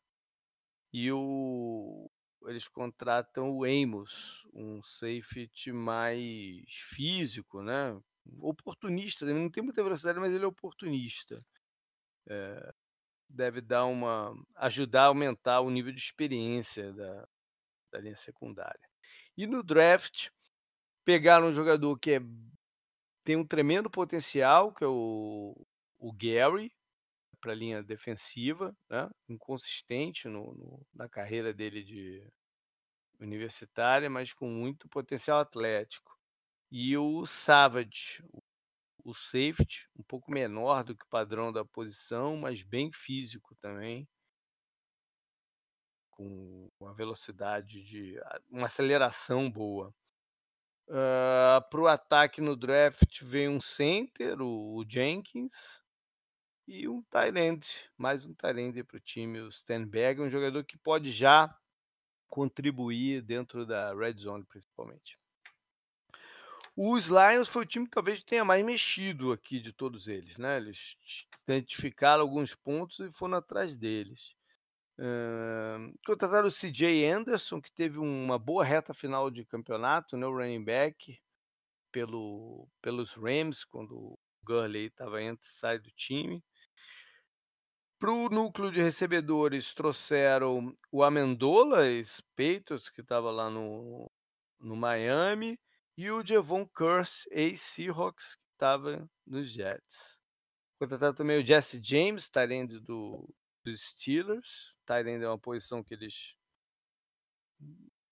e 0.92 1.10
o 1.10 2.08
eles 2.46 2.68
contratam 2.68 3.50
o 3.50 3.64
Amos, 3.64 4.46
um 4.52 4.82
safety 4.82 5.72
mais 5.72 6.64
físico, 6.68 7.62
né? 7.62 7.98
Oportunista, 8.40 9.24
ele 9.24 9.34
não 9.34 9.50
tem 9.50 9.62
muita 9.62 9.82
velocidade, 9.82 10.18
mas 10.18 10.32
ele 10.32 10.44
é 10.44 10.48
oportunista. 10.48 11.44
É, 12.28 12.72
deve 13.28 13.60
dar 13.60 13.84
uma. 13.84 14.34
ajudar 14.56 15.04
a 15.04 15.06
aumentar 15.06 15.60
o 15.60 15.70
nível 15.70 15.92
de 15.92 16.00
experiência 16.00 16.92
da, 16.92 17.28
da 17.92 18.00
linha 18.00 18.16
secundária. 18.16 18.88
E 19.36 19.46
no 19.46 19.62
draft, 19.62 20.28
pegaram 21.04 21.48
um 21.48 21.52
jogador 21.52 21.98
que 21.98 22.12
é, 22.12 22.20
tem 23.24 23.36
um 23.36 23.46
tremendo 23.46 23.90
potencial, 23.90 24.72
que 24.72 24.84
é 24.84 24.86
o, 24.86 25.66
o 25.98 26.12
Gary, 26.12 26.72
para 27.44 27.52
a 27.52 27.54
linha 27.54 27.82
defensiva, 27.82 28.74
né? 28.88 29.06
inconsistente 29.28 30.28
no, 30.28 30.54
no, 30.54 30.86
na 30.94 31.06
carreira 31.10 31.52
dele 31.52 31.84
de 31.84 32.26
universitária, 33.20 34.08
mas 34.08 34.32
com 34.32 34.48
muito 34.48 34.88
potencial 34.88 35.40
atlético. 35.40 36.18
E 36.72 36.96
o 36.96 37.26
Savage, 37.26 38.24
o 39.04 39.12
safety, 39.12 39.86
um 39.94 40.02
pouco 40.02 40.32
menor 40.32 40.84
do 40.84 40.96
que 40.96 41.04
o 41.04 41.08
padrão 41.08 41.52
da 41.52 41.66
posição, 41.66 42.34
mas 42.38 42.62
bem 42.62 42.90
físico 42.90 43.54
também, 43.56 44.08
com 46.12 46.70
uma 46.80 46.94
velocidade 46.94 47.82
de 47.82 48.18
uma 48.48 48.68
aceleração 48.68 49.50
boa. 49.50 49.94
Uh, 50.88 51.60
para 51.68 51.80
o 51.80 51.88
ataque 51.88 52.40
no 52.40 52.56
draft 52.56 53.22
vem 53.22 53.50
um 53.50 53.60
center, 53.60 54.40
o, 54.40 54.76
o 54.76 54.84
Jenkins, 54.88 55.83
e 56.66 56.88
um 56.88 57.02
Tyrande, 57.02 57.66
mais 57.96 58.24
um 58.24 58.34
Tyrande 58.34 58.82
para 58.82 58.96
o 58.96 59.00
time, 59.00 59.40
o 59.40 59.52
Stenberg, 59.52 60.20
um 60.20 60.30
jogador 60.30 60.64
que 60.64 60.78
pode 60.78 61.12
já 61.12 61.54
contribuir 62.28 63.22
dentro 63.22 63.66
da 63.66 63.94
red 63.94 64.14
zone, 64.14 64.44
principalmente. 64.44 65.18
Os 66.76 67.06
Lions 67.06 67.48
foi 67.48 67.62
o 67.62 67.66
time 67.66 67.86
que 67.86 67.92
talvez 67.92 68.22
tenha 68.24 68.44
mais 68.44 68.64
mexido 68.64 69.30
aqui 69.30 69.60
de 69.60 69.72
todos 69.72 70.08
eles, 70.08 70.36
né? 70.36 70.56
Eles 70.56 70.96
identificaram 71.46 72.22
alguns 72.22 72.54
pontos 72.54 72.98
e 72.98 73.12
foram 73.12 73.36
atrás 73.36 73.76
deles. 73.76 74.34
Uh, 74.98 75.96
contrataram 76.04 76.48
o 76.48 76.52
CJ 76.52 77.04
Anderson, 77.06 77.60
que 77.60 77.70
teve 77.70 77.98
uma 77.98 78.38
boa 78.38 78.64
reta 78.64 78.92
final 78.92 79.30
de 79.30 79.44
campeonato, 79.44 80.16
né? 80.16 80.26
O 80.26 80.36
running 80.36 80.64
back 80.64 81.20
pelo, 81.92 82.66
pelos 82.82 83.14
Rams, 83.14 83.64
quando 83.64 83.96
o 83.96 84.18
Gurley 84.42 84.86
estava 84.86 85.22
entre 85.22 85.48
sai 85.48 85.78
do 85.78 85.90
time. 85.92 86.42
Para 88.04 88.12
o 88.12 88.28
núcleo 88.28 88.70
de 88.70 88.82
recebedores, 88.82 89.72
trouxeram 89.72 90.76
o 90.92 91.02
Amendola, 91.02 91.86
ex-Patriots, 91.86 92.90
que 92.90 93.00
estava 93.00 93.30
lá 93.30 93.48
no, 93.48 94.10
no 94.60 94.76
Miami, 94.76 95.58
e 95.96 96.10
o 96.10 96.22
Javon 96.22 96.68
Curse, 96.68 97.26
ex-Seahawks, 97.30 98.34
que 98.34 98.52
estava 98.52 99.08
nos 99.26 99.48
Jets. 99.48 100.18
Contrataram 100.78 101.14
também 101.14 101.40
o 101.40 101.46
Jesse 101.46 101.80
James, 101.82 102.28
Tyrande 102.28 102.78
do, 102.78 103.26
dos 103.64 103.80
Steelers. 103.80 104.74
Tyrande 104.84 105.24
é 105.24 105.28
uma 105.28 105.38
posição 105.38 105.82
que 105.82 105.94
eles 105.94 106.36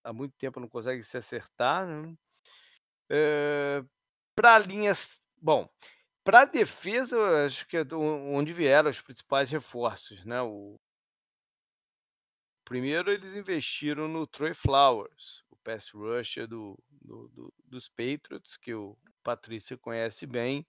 há 0.02 0.10
muito 0.10 0.34
tempo 0.38 0.58
não 0.58 0.70
conseguem 0.70 1.02
se 1.02 1.18
acertar. 1.18 1.86
Né? 1.86 2.16
É, 3.10 3.84
Para 4.34 4.58
linhas. 4.58 5.20
Bom, 5.36 5.68
para 6.24 6.42
a 6.42 6.44
defesa, 6.44 7.46
acho 7.46 7.66
que 7.66 7.76
é 7.76 7.84
onde 7.94 8.52
vieram 8.52 8.90
os 8.90 9.00
principais 9.00 9.50
reforços, 9.50 10.24
né? 10.24 10.40
O 10.40 10.78
primeiro 12.64 13.10
eles 13.10 13.34
investiram 13.34 14.08
no 14.08 14.26
Trey 14.26 14.54
Flowers, 14.54 15.44
o 15.50 15.56
pass 15.56 15.90
rusher 15.90 16.46
do, 16.46 16.78
do, 16.90 17.28
do, 17.28 17.54
dos 17.64 17.88
Patriots, 17.88 18.56
que 18.56 18.72
o 18.72 18.96
Patrícia 19.22 19.76
conhece 19.76 20.26
bem, 20.26 20.66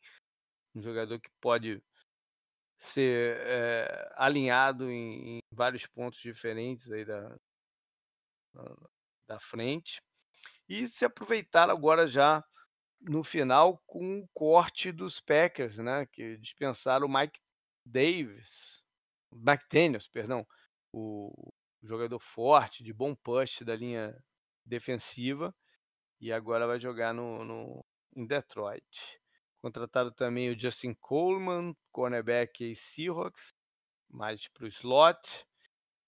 um 0.76 0.82
jogador 0.82 1.20
que 1.20 1.30
pode 1.40 1.82
ser 2.80 3.38
é, 3.42 4.14
alinhado 4.18 4.90
em, 4.90 5.38
em, 5.38 5.40
vários 5.52 5.86
pontos 5.86 6.20
diferentes 6.20 6.92
aí 6.92 7.06
da, 7.06 7.38
da 9.26 9.40
frente 9.40 10.02
e 10.68 10.88
se 10.88 11.06
aproveitar 11.06 11.70
agora 11.70 12.06
já 12.06 12.44
no 13.04 13.24
final 13.24 13.82
com 13.86 14.20
o 14.20 14.28
corte 14.34 14.92
dos 14.92 15.20
Packers, 15.20 15.78
né, 15.78 16.06
que 16.06 16.38
dispensaram 16.38 17.06
o 17.06 17.14
Mike 17.14 17.40
Davis, 17.86 18.82
Mike 19.32 19.66
Daniels, 19.70 20.08
perdão, 20.08 20.48
o 20.94 21.52
jogador 21.82 22.20
forte, 22.20 22.84
de 22.84 22.94
bom 22.94 23.14
push 23.14 23.62
da 23.62 23.76
linha 23.76 24.18
defensiva, 24.66 25.54
e 26.20 26.32
agora 26.32 26.66
vai 26.66 26.80
jogar 26.80 27.14
no, 27.14 27.44
no 27.44 27.86
em 28.16 28.26
Detroit. 28.26 29.20
Contrataram 29.62 30.12
também 30.12 30.50
o 30.50 30.60
Justin 30.60 30.94
Coleman, 30.94 31.76
cornerback 31.92 32.72
e 32.72 32.76
Seahawks, 32.76 33.50
mais 34.10 34.48
para 34.48 34.66
o 34.66 34.68
slot, 34.68 35.46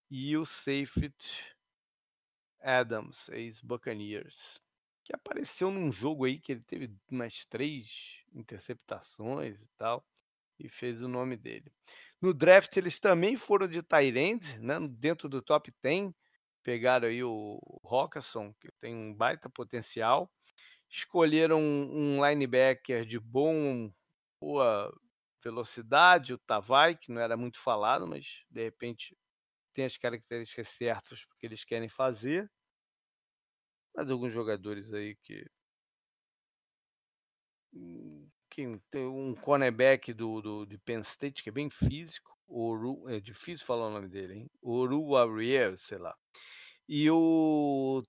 e 0.10 0.38
o 0.38 0.46
safety 0.46 1.44
Adams, 2.62 3.28
ex-Buccaneers 3.30 4.65
que 5.06 5.16
apareceu 5.16 5.72
num 5.72 5.92
jogo 5.92 6.26
aí 6.26 6.40
que 6.40 6.52
ele 6.54 6.62
teve 6.64 6.92
umas 7.12 7.46
três 7.46 8.24
interceptações 8.34 9.62
e 9.62 9.68
tal, 9.78 10.06
e 10.60 10.68
fez 10.70 11.02
o 11.02 11.08
nome 11.08 11.38
dele. 11.38 11.72
No 12.22 12.34
draft 12.34 12.76
eles 12.78 13.00
também 13.00 13.38
foram 13.38 13.68
de 13.68 13.84
Tyrande, 13.84 14.60
né, 14.60 14.80
dentro 14.90 15.30
do 15.30 15.42
top 15.44 15.72
10, 15.84 16.12
pegaram 16.64 17.08
aí 17.08 17.24
o 17.24 17.60
Rockerson, 17.84 18.54
que 18.60 18.70
tem 18.82 18.96
um 18.96 19.14
baita 19.14 19.50
potencial, 19.50 20.32
escolheram 20.90 21.62
um 21.62 22.26
linebacker 22.26 23.06
de 23.06 23.20
bom, 23.20 23.92
boa 24.42 24.92
velocidade, 25.44 26.34
o 26.34 26.40
Tavai, 26.40 26.98
que 26.98 27.12
não 27.12 27.22
era 27.22 27.38
muito 27.38 27.60
falado, 27.60 28.08
mas 28.08 28.44
de 28.50 28.64
repente 28.64 29.16
tem 29.74 29.86
as 29.86 29.98
características 29.98 30.70
certas 30.70 31.26
porque 31.26 31.46
eles 31.46 31.64
querem 31.66 31.90
fazer. 31.90 32.50
Mas 33.96 34.10
alguns 34.10 34.34
jogadores 34.34 34.94
aí 34.94 35.16
que. 35.16 35.46
Hum, 37.74 38.28
tem 38.90 39.06
um 39.06 39.34
cornerback 39.36 40.14
do, 40.14 40.42
do, 40.42 40.66
de 40.66 40.78
Penn 40.78 41.02
State 41.02 41.44
que 41.44 41.50
é 41.50 41.52
bem 41.52 41.70
físico. 41.70 42.36
Oru, 42.48 43.10
é 43.10 43.20
difícil 43.20 43.66
falar 43.66 43.88
o 43.88 43.92
nome 43.92 44.08
dele, 44.08 44.34
hein? 44.36 44.52
Oru 44.62 45.10
Warrior, 45.10 45.78
sei 45.78 45.98
lá. 45.98 46.16
E 46.88 47.10
o. 47.10 48.04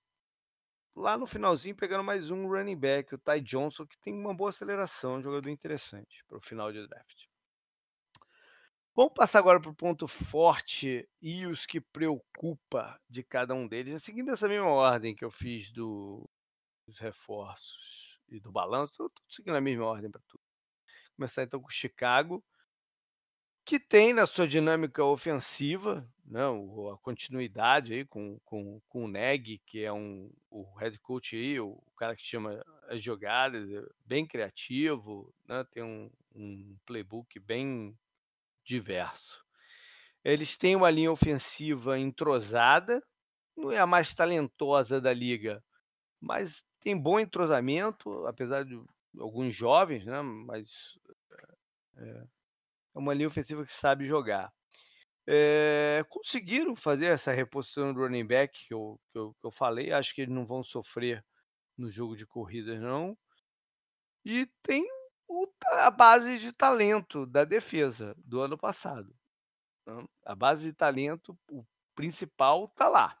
Lá 0.95 1.17
no 1.17 1.27
finalzinho, 1.27 1.75
pegando 1.75 2.03
mais 2.03 2.31
um 2.31 2.47
running 2.47 2.77
back, 2.77 3.13
o 3.13 3.19
Ty 3.19 3.39
Johnson, 3.41 3.85
que 3.85 3.97
tem 3.99 4.13
uma 4.13 4.33
boa 4.33 4.49
aceleração, 4.49 5.15
um 5.17 5.21
jogador 5.21 5.49
interessante 5.49 6.23
para 6.27 6.37
o 6.37 6.41
final 6.41 6.71
de 6.71 6.87
draft. 6.87 7.26
Vamos 8.97 9.13
passar 9.13 9.37
agora 9.37 9.59
para 9.59 9.69
o 9.69 9.75
ponto 9.75 10.07
forte 10.07 11.07
e 11.21 11.45
os 11.45 11.67
que 11.67 11.79
preocupa 11.79 12.99
de 13.07 13.21
cada 13.21 13.53
um 13.53 13.67
deles, 13.67 14.01
seguindo 14.01 14.31
essa 14.31 14.49
mesma 14.49 14.65
ordem 14.65 15.13
que 15.13 15.23
eu 15.23 15.29
fiz 15.29 15.69
do, 15.71 16.27
dos 16.83 16.97
reforços 16.97 18.19
e 18.27 18.39
do 18.39 18.51
balanço, 18.51 18.93
estou 18.93 19.11
seguindo 19.29 19.55
a 19.55 19.61
mesma 19.61 19.85
ordem 19.85 20.09
para 20.09 20.19
tudo. 20.27 20.41
Começar 21.15 21.43
então 21.43 21.61
com 21.61 21.67
o 21.67 21.71
Chicago, 21.71 22.43
que 23.63 23.79
tem 23.79 24.13
na 24.13 24.25
sua 24.25 24.47
dinâmica 24.47 25.05
ofensiva, 25.05 26.03
não, 26.25 26.65
né, 26.65 26.91
a 26.91 26.97
continuidade 26.97 27.93
aí 27.93 28.03
com, 28.03 28.39
com, 28.43 28.81
com 28.89 29.05
o 29.05 29.07
Neg, 29.07 29.61
que 29.67 29.83
é 29.83 29.93
um, 29.93 30.33
o 30.49 30.73
head 30.79 30.97
coach 31.01 31.35
aí, 31.35 31.59
o 31.59 31.79
cara 31.97 32.15
que 32.15 32.25
chama 32.25 32.63
as 32.89 33.03
jogadas, 33.03 33.69
é 33.69 33.83
bem 34.07 34.25
criativo, 34.25 35.31
né, 35.47 35.63
tem 35.65 35.83
um, 35.83 36.09
um 36.33 36.75
playbook 36.83 37.39
bem 37.39 37.95
diverso. 38.67 39.43
Eles 40.23 40.57
têm 40.57 40.75
uma 40.75 40.91
linha 40.91 41.11
ofensiva 41.11 41.97
entrosada, 41.97 43.01
não 43.55 43.71
é 43.71 43.79
a 43.79 43.87
mais 43.87 44.13
talentosa 44.13 44.99
da 44.99 45.13
liga, 45.13 45.63
mas 46.19 46.65
tem 46.81 46.97
bom 46.99 47.19
entrosamento, 47.19 48.25
apesar 48.27 48.65
de 48.65 48.79
alguns 49.17 49.55
jovens, 49.55 50.05
né? 50.05 50.21
Mas 50.21 50.69
é, 51.95 52.23
é 52.95 52.99
uma 52.99 53.13
linha 53.13 53.27
ofensiva 53.27 53.65
que 53.65 53.71
sabe 53.71 54.05
jogar. 54.05 54.51
É, 55.25 56.05
conseguiram 56.09 56.75
fazer 56.75 57.07
essa 57.07 57.31
reposição 57.31 57.93
do 57.93 58.01
running 58.01 58.25
back 58.25 58.67
que 58.67 58.73
eu, 58.73 58.99
que 59.11 59.19
eu, 59.19 59.33
que 59.33 59.47
eu 59.47 59.51
falei. 59.51 59.91
Acho 59.91 60.13
que 60.13 60.21
eles 60.21 60.33
não 60.33 60.45
vão 60.45 60.63
sofrer 60.63 61.23
no 61.77 61.89
jogo 61.89 62.15
de 62.15 62.25
corridas, 62.25 62.79
não. 62.81 63.17
E 64.25 64.45
tem 64.61 64.85
o, 65.27 65.47
a 65.63 65.91
base 65.91 66.39
de 66.39 66.51
talento 66.51 67.25
da 67.25 67.43
defesa 67.43 68.15
do 68.17 68.41
ano 68.41 68.57
passado. 68.57 69.13
Né? 69.85 70.05
A 70.25 70.35
base 70.35 70.71
de 70.71 70.73
talento, 70.73 71.37
o 71.49 71.65
principal, 71.95 72.65
está 72.65 72.87
lá. 72.87 73.19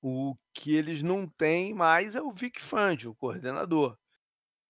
O 0.00 0.36
que 0.52 0.74
eles 0.74 1.02
não 1.02 1.26
têm 1.26 1.72
mais 1.74 2.14
é 2.14 2.22
o 2.22 2.30
Vic 2.30 2.60
Fangio, 2.60 3.12
o 3.12 3.16
coordenador, 3.16 3.98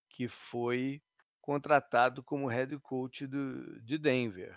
que 0.09 0.29
foi 0.29 1.03
contratado 1.41 2.23
como 2.23 2.47
head 2.47 2.79
coach 2.79 3.27
do, 3.27 3.81
de 3.83 3.99
Denver. 3.99 4.57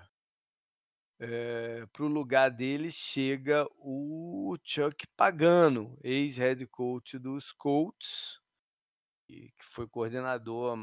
É, 1.19 1.83
para 1.87 2.03
o 2.03 2.07
lugar 2.07 2.51
dele 2.51 2.91
chega 2.91 3.67
o 3.79 4.55
Chuck 4.63 5.07
Pagano, 5.17 5.97
ex-head 6.03 6.67
coach 6.67 7.17
dos 7.17 7.51
Colts, 7.53 8.39
que 9.25 9.51
foi 9.59 9.87
coordenador 9.87 10.77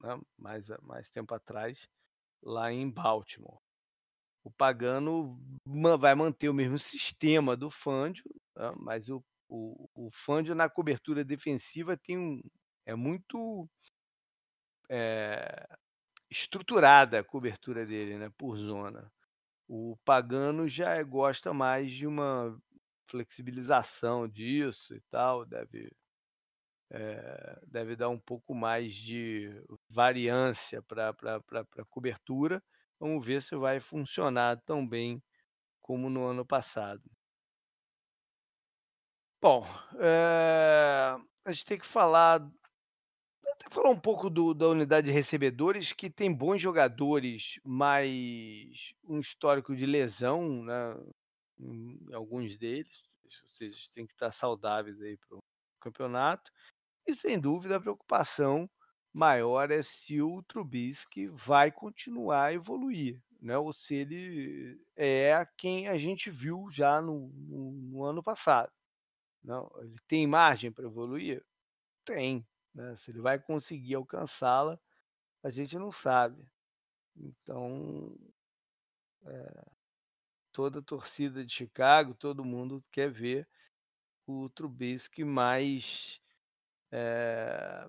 né, 0.00 0.20
mais, 0.38 0.68
mais 0.82 1.08
tempo 1.08 1.34
atrás 1.34 1.88
lá 2.42 2.72
em 2.72 2.90
Baltimore. 2.90 3.58
O 4.44 4.50
Pagano 4.50 5.40
vai 5.98 6.14
manter 6.14 6.48
o 6.48 6.54
mesmo 6.54 6.78
sistema 6.78 7.56
do 7.56 7.70
Fangio, 7.70 8.30
né, 8.56 8.72
mas 8.76 9.08
o, 9.08 9.22
o, 9.48 9.88
o 9.94 10.10
na 10.54 10.68
cobertura 10.68 11.24
defensiva 11.24 11.96
tem 11.96 12.18
um, 12.18 12.40
é 12.84 12.94
muito 12.94 13.68
é, 14.88 15.66
estruturada 16.30 17.20
a 17.20 17.24
cobertura 17.24 17.86
dele 17.86 18.18
né, 18.18 18.30
por 18.36 18.56
zona. 18.56 19.10
O 19.68 19.96
pagano 20.04 20.68
já 20.68 21.02
gosta 21.02 21.52
mais 21.52 21.92
de 21.92 22.06
uma 22.06 22.56
flexibilização 23.08 24.28
disso 24.28 24.94
e 24.94 25.00
tal, 25.10 25.44
deve, 25.44 25.90
é, 26.90 27.60
deve 27.66 27.96
dar 27.96 28.08
um 28.08 28.18
pouco 28.18 28.54
mais 28.54 28.94
de 28.94 29.50
variância 29.88 30.82
para 30.82 31.10
a 31.10 31.84
cobertura. 31.90 32.62
Vamos 32.98 33.26
ver 33.26 33.42
se 33.42 33.56
vai 33.56 33.80
funcionar 33.80 34.60
tão 34.64 34.86
bem 34.86 35.22
como 35.80 36.08
no 36.10 36.24
ano 36.26 36.46
passado. 36.46 37.02
Bom, 39.40 39.66
é, 40.00 41.16
a 41.44 41.52
gente 41.52 41.64
tem 41.64 41.78
que 41.78 41.86
falar 41.86 42.40
que 43.68 43.74
falar 43.74 43.90
um 43.90 43.98
pouco 43.98 44.30
do, 44.30 44.54
da 44.54 44.68
unidade 44.68 45.08
de 45.08 45.12
recebedores, 45.12 45.92
que 45.92 46.08
tem 46.10 46.32
bons 46.32 46.60
jogadores, 46.60 47.58
mas 47.64 48.92
um 49.04 49.18
histórico 49.18 49.74
de 49.74 49.86
lesão, 49.86 50.64
né? 50.64 50.96
Em 51.58 52.12
alguns 52.12 52.56
deles, 52.56 53.04
ou 53.24 53.48
seja, 53.48 53.76
tem 53.94 54.06
que 54.06 54.12
estar 54.12 54.30
saudáveis 54.30 55.00
aí 55.00 55.16
para 55.16 55.36
o 55.36 55.40
campeonato. 55.80 56.50
E 57.06 57.14
sem 57.14 57.38
dúvida 57.38 57.76
a 57.76 57.80
preocupação 57.80 58.68
maior 59.12 59.70
é 59.70 59.82
se 59.82 60.20
o 60.20 60.42
Trubisky 60.42 61.28
vai 61.28 61.70
continuar 61.72 62.46
a 62.46 62.52
evoluir, 62.52 63.22
né? 63.40 63.56
Ou 63.56 63.72
se 63.72 63.94
ele 63.94 64.78
é 64.96 65.46
quem 65.56 65.88
a 65.88 65.96
gente 65.96 66.30
viu 66.30 66.68
já 66.70 67.00
no, 67.00 67.28
no, 67.34 67.72
no 67.72 68.04
ano 68.04 68.22
passado. 68.22 68.72
Não, 69.42 69.70
ele 69.80 69.96
tem 70.08 70.26
margem 70.26 70.72
para 70.72 70.86
evoluir? 70.86 71.44
Tem, 72.04 72.46
né? 72.74 72.96
Se 72.96 73.10
ele 73.10 73.20
vai 73.20 73.38
conseguir 73.38 73.94
alcançá-la, 73.94 74.78
a 75.42 75.50
gente 75.50 75.78
não 75.78 75.92
sabe. 75.92 76.44
Então, 77.16 78.14
é, 79.24 79.64
toda 80.52 80.80
a 80.80 80.82
torcida 80.82 81.44
de 81.44 81.52
Chicago, 81.52 82.14
todo 82.14 82.44
mundo 82.44 82.84
quer 82.92 83.10
ver 83.10 83.48
o 84.26 84.48
Trubisky 84.50 85.24
mais 85.24 86.20
é, 86.92 87.86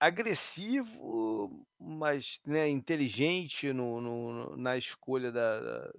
agressivo, 0.00 1.66
mas 1.78 2.40
né, 2.46 2.68
inteligente 2.68 3.72
no, 3.72 4.00
no, 4.00 4.56
na 4.56 4.76
escolha 4.76 5.30
da, 5.30 5.92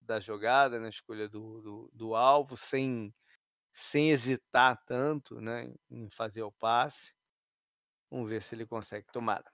da 0.00 0.20
jogada, 0.20 0.78
na 0.78 0.88
escolha 0.88 1.28
do, 1.28 1.60
do, 1.62 1.90
do 1.92 2.14
alvo, 2.14 2.56
sem 2.56 3.12
sem 3.74 4.10
hesitar 4.10 4.80
tanto 4.86 5.40
né, 5.40 5.74
em 5.90 6.08
fazer 6.08 6.42
o 6.42 6.52
passe. 6.52 7.12
Vamos 8.10 8.28
ver 8.28 8.40
se 8.40 8.54
ele 8.54 8.64
consegue 8.64 9.06
tomar. 9.12 9.44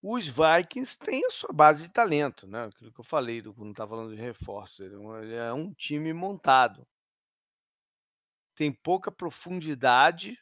Os 0.00 0.28
Vikings 0.28 0.96
têm 0.96 1.26
a 1.26 1.30
sua 1.30 1.52
base 1.52 1.82
de 1.82 1.92
talento, 1.92 2.46
né? 2.46 2.66
Aquilo 2.66 2.92
que 2.92 3.00
eu 3.00 3.04
falei 3.04 3.42
do, 3.42 3.52
quando 3.52 3.72
estava 3.72 3.90
falando 3.90 4.14
de 4.14 4.22
reforço. 4.22 4.84
Ele 4.84 5.34
é 5.34 5.52
um 5.52 5.74
time 5.74 6.12
montado. 6.12 6.86
Tem 8.56 8.72
pouca 8.72 9.12
profundidade, 9.12 10.36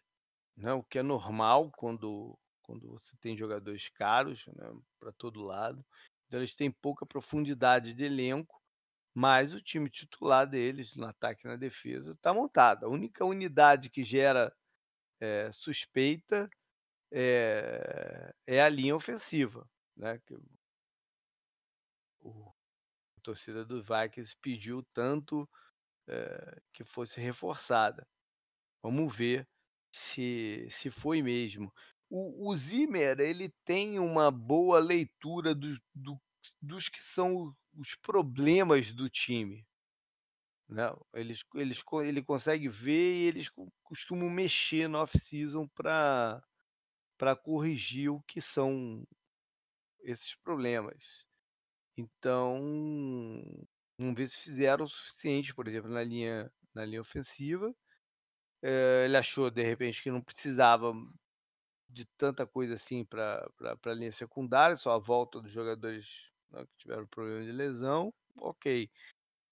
né? 0.57 0.73
o 0.73 0.83
que 0.83 0.99
é 0.99 1.03
normal 1.03 1.71
quando, 1.73 2.39
quando 2.63 2.89
você 2.93 3.15
tem 3.21 3.37
jogadores 3.37 3.89
caros 3.91 4.47
né? 4.47 4.73
para 4.99 5.13
todo 5.13 5.43
lado. 5.43 5.85
Então, 6.27 6.41
eles 6.41 6.55
têm 6.55 6.71
pouca 6.71 7.05
profundidade 7.05 7.93
de 7.93 8.05
elenco 8.05 8.65
mas 9.15 9.55
o 9.55 9.63
time 9.63 9.89
titular 9.89 10.45
deles, 10.45 10.97
no 10.97 11.07
ataque 11.07 11.47
e 11.47 11.49
na 11.49 11.55
defesa, 11.55 12.13
está 12.13 12.35
montado. 12.35 12.85
A 12.85 12.89
única 12.89 13.25
unidade 13.25 13.89
que 13.89 14.03
gera 14.03 14.53
é, 15.21 15.53
suspeita 15.53 16.51
é, 17.13 18.35
é, 18.45 18.61
a 18.61 18.69
linha 18.69 18.97
ofensiva, 18.97 19.71
né? 19.97 20.21
Que 20.27 20.35
o, 22.21 22.53
a 23.17 23.21
torcida 23.23 23.65
dos 23.65 23.87
Vikings 23.87 24.37
pediu 24.43 24.83
tanto 24.93 25.49
é, 26.09 26.61
que 26.73 26.85
fosse 26.85 27.21
reforçada. 27.21 28.07
Vamos 28.83 29.17
ver 29.17 29.49
se, 29.93 30.67
se 30.71 30.91
foi 30.91 31.23
mesmo. 31.23 31.73
O, 32.11 32.51
o 32.51 32.55
Zimmer 32.55 33.19
ele 33.21 33.49
tem 33.65 33.99
uma 33.99 34.31
boa 34.31 34.79
leitura 34.79 35.55
do, 35.55 35.77
do, 35.95 36.21
dos 36.61 36.89
que 36.89 37.03
são 37.03 37.55
os 37.77 37.95
problemas 37.95 38.93
do 38.93 39.09
time. 39.09 39.67
Né? 40.69 40.85
Eles, 41.15 41.45
eles, 41.55 41.83
ele 42.05 42.23
consegue 42.23 42.69
ver 42.69 43.15
e 43.15 43.27
eles 43.27 43.51
costumam 43.83 44.31
mexer 44.31 44.89
no 44.89 44.99
off-season 44.99 45.69
para 45.69 46.43
corrigir 47.43 48.11
o 48.11 48.23
que 48.23 48.41
são 48.41 49.07
esses 50.03 50.35
problemas. 50.37 51.27
Então, 51.97 53.43
vamos 53.99 54.15
ver 54.15 54.29
se 54.29 54.39
fizeram 54.39 54.85
o 54.85 54.89
suficiente, 54.89 55.55
por 55.55 55.69
exemplo, 55.69 55.91
na 55.91 56.03
linha, 56.03 56.51
na 56.75 56.85
linha 56.85 57.01
ofensiva. 57.01 57.75
É, 58.63 59.05
ele 59.05 59.17
achou, 59.17 59.51
de 59.51 59.63
repente, 59.63 60.03
que 60.03 60.11
não 60.11 60.23
precisava 60.23 60.93
de 61.89 62.05
tanta 62.17 62.47
coisa 62.47 62.75
assim 62.75 63.05
para 63.05 63.47
a 63.85 63.95
linha 63.95 64.13
secundária, 64.13 64.77
só 64.77 64.93
a 64.93 64.99
volta 64.99 65.41
dos 65.41 65.53
jogadores 65.53 66.31
né, 66.51 66.65
que 66.65 66.77
tiveram 66.79 67.07
problema 67.07 67.45
de 67.45 67.53
lesão, 67.53 68.13
ok. 68.37 68.91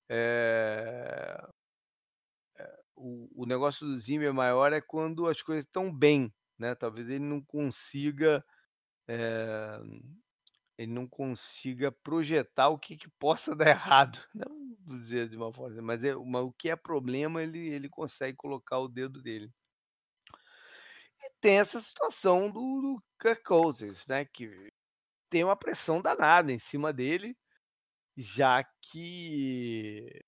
É... 0.08 1.48
O, 2.94 3.42
o, 3.42 3.46
negócio 3.46 3.86
do 3.86 3.98
Zimmer 3.98 4.32
maior 4.32 4.72
é 4.72 4.80
quando 4.80 5.26
as 5.26 5.42
coisas 5.42 5.64
estão 5.64 5.92
bem, 5.92 6.32
né? 6.58 6.74
Talvez 6.74 7.08
ele 7.08 7.24
não 7.24 7.40
consiga 7.42 8.44
é... 9.08 9.78
ele 10.78 10.92
não 10.92 11.06
consiga 11.06 11.92
projetar 11.92 12.68
o 12.68 12.78
que, 12.78 12.96
que 12.96 13.08
possa 13.18 13.54
dar 13.56 13.68
errado, 13.68 14.18
não 14.34 14.62
dizer 14.98 15.28
de 15.28 15.36
uma 15.36 15.52
forma, 15.52 15.80
mas, 15.82 16.04
é, 16.04 16.14
mas 16.14 16.42
o 16.42 16.52
que 16.52 16.68
é 16.68 16.76
problema 16.76 17.42
ele, 17.42 17.68
ele 17.68 17.88
consegue 17.88 18.36
colocar 18.36 18.78
o 18.78 18.88
dedo 18.88 19.22
dele. 19.22 19.50
E 21.20 21.30
tem 21.40 21.58
essa 21.58 21.80
situação 21.80 22.50
do, 22.50 22.60
do 22.80 23.02
Kirk 23.20 23.44
Cousins, 23.44 24.04
né? 24.06 24.24
Que 24.24 24.72
tem 25.30 25.44
uma 25.44 25.56
pressão 25.56 26.02
danada 26.02 26.52
em 26.52 26.58
cima 26.58 26.92
dele, 26.92 27.36
já 28.16 28.64
que 28.82 30.22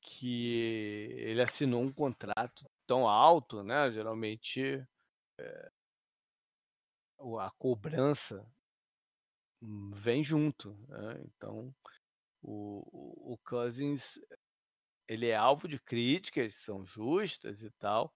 que 0.00 1.10
ele 1.18 1.42
assinou 1.42 1.82
um 1.82 1.92
contrato 1.92 2.64
tão 2.86 3.08
alto, 3.08 3.62
né? 3.64 3.90
Geralmente 3.90 4.86
é, 5.38 5.70
a 7.40 7.50
cobrança 7.58 8.46
vem 9.60 10.22
junto, 10.22 10.76
né? 10.88 11.20
então 11.24 11.74
o, 12.42 13.32
o 13.32 13.38
Cousins 13.44 14.18
ele 15.08 15.28
é 15.28 15.36
alvo 15.36 15.68
de 15.68 15.78
críticas, 15.78 16.54
são 16.56 16.84
justas 16.84 17.62
e 17.62 17.70
tal, 17.72 18.14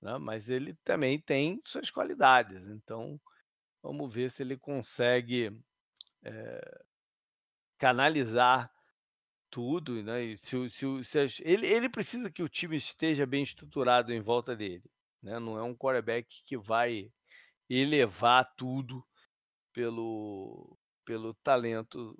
né? 0.00 0.18
mas 0.18 0.48
ele 0.48 0.74
também 0.84 1.20
tem 1.20 1.60
suas 1.64 1.90
qualidades. 1.90 2.68
Então 2.68 3.20
Vamos 3.82 4.14
ver 4.14 4.30
se 4.30 4.42
ele 4.42 4.56
consegue 4.56 5.50
é, 6.24 6.84
canalizar 7.78 8.70
tudo, 9.50 10.02
né? 10.02 10.22
E 10.22 10.36
se, 10.36 10.70
se, 10.70 11.04
se, 11.04 11.42
ele, 11.42 11.66
ele 11.66 11.88
precisa 11.88 12.30
que 12.30 12.44
o 12.44 12.48
time 12.48 12.76
esteja 12.76 13.26
bem 13.26 13.42
estruturado 13.42 14.12
em 14.12 14.20
volta 14.20 14.54
dele, 14.54 14.88
né? 15.20 15.40
Não 15.40 15.58
é 15.58 15.62
um 15.62 15.74
quarterback 15.74 16.42
que 16.44 16.56
vai 16.56 17.10
elevar 17.68 18.54
tudo 18.56 19.04
pelo, 19.72 20.78
pelo 21.04 21.34
talento 21.42 22.16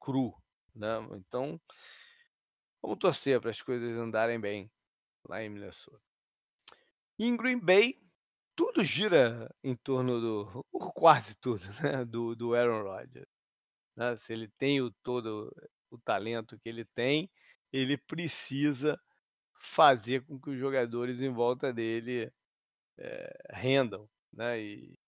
cru, 0.00 0.34
né? 0.74 0.98
Então, 1.16 1.60
vamos 2.82 2.98
torcer 2.98 3.40
para 3.40 3.50
as 3.50 3.62
coisas 3.62 3.96
andarem 3.96 4.40
bem 4.40 4.70
lá 5.28 5.42
em 5.42 5.50
Minnesota. 5.50 6.00
Em 7.18 7.36
Green 7.36 7.58
Bay, 7.58 8.00
tudo 8.56 8.82
gira 8.82 9.54
em 9.62 9.76
torno 9.76 10.20
do, 10.20 10.66
ou 10.72 10.92
quase 10.92 11.34
tudo, 11.36 11.64
né? 11.82 12.04
Do, 12.04 12.34
do 12.34 12.54
Aaron 12.54 12.82
Rodgers. 12.82 13.28
Né? 13.96 14.16
Se 14.16 14.32
ele 14.32 14.48
tem 14.58 14.80
o 14.80 14.90
todo 15.02 15.54
o 15.90 15.98
talento 15.98 16.58
que 16.58 16.68
ele 16.68 16.84
tem, 16.84 17.30
ele 17.72 17.98
precisa 17.98 18.98
fazer 19.54 20.24
com 20.24 20.40
que 20.40 20.50
os 20.50 20.58
jogadores 20.58 21.20
em 21.20 21.32
volta 21.32 21.72
dele 21.72 22.32
é, 22.98 23.48
rendam, 23.50 24.08
né? 24.32 24.60
E 24.60 24.98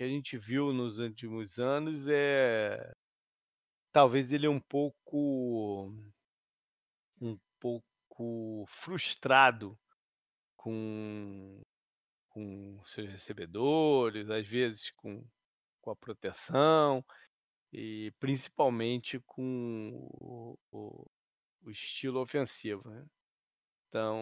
que 0.00 0.04
a 0.04 0.08
gente 0.08 0.38
viu 0.38 0.72
nos 0.72 0.98
últimos 0.98 1.58
anos 1.58 2.08
é 2.08 2.90
talvez 3.92 4.32
ele 4.32 4.46
é 4.46 4.48
um 4.48 4.58
pouco 4.58 5.92
um 7.20 7.38
pouco 7.60 8.64
frustrado 8.66 9.78
com 10.56 11.60
com 12.30 12.82
seus 12.86 13.10
recebedores, 13.10 14.30
às 14.30 14.46
vezes 14.46 14.90
com, 14.92 15.22
com 15.82 15.90
a 15.90 15.96
proteção 15.96 17.04
e 17.70 18.10
principalmente 18.18 19.20
com 19.26 19.90
o, 20.18 20.58
o, 20.72 21.10
o 21.60 21.70
estilo 21.70 22.22
ofensivo. 22.22 22.88
Né? 22.88 23.04
Então, 23.86 24.16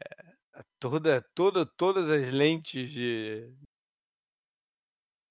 é, 0.00 0.34
toda, 0.78 1.22
toda, 1.34 1.66
todas 1.66 2.10
as 2.10 2.28
lentes 2.30 2.90
de, 2.90 3.52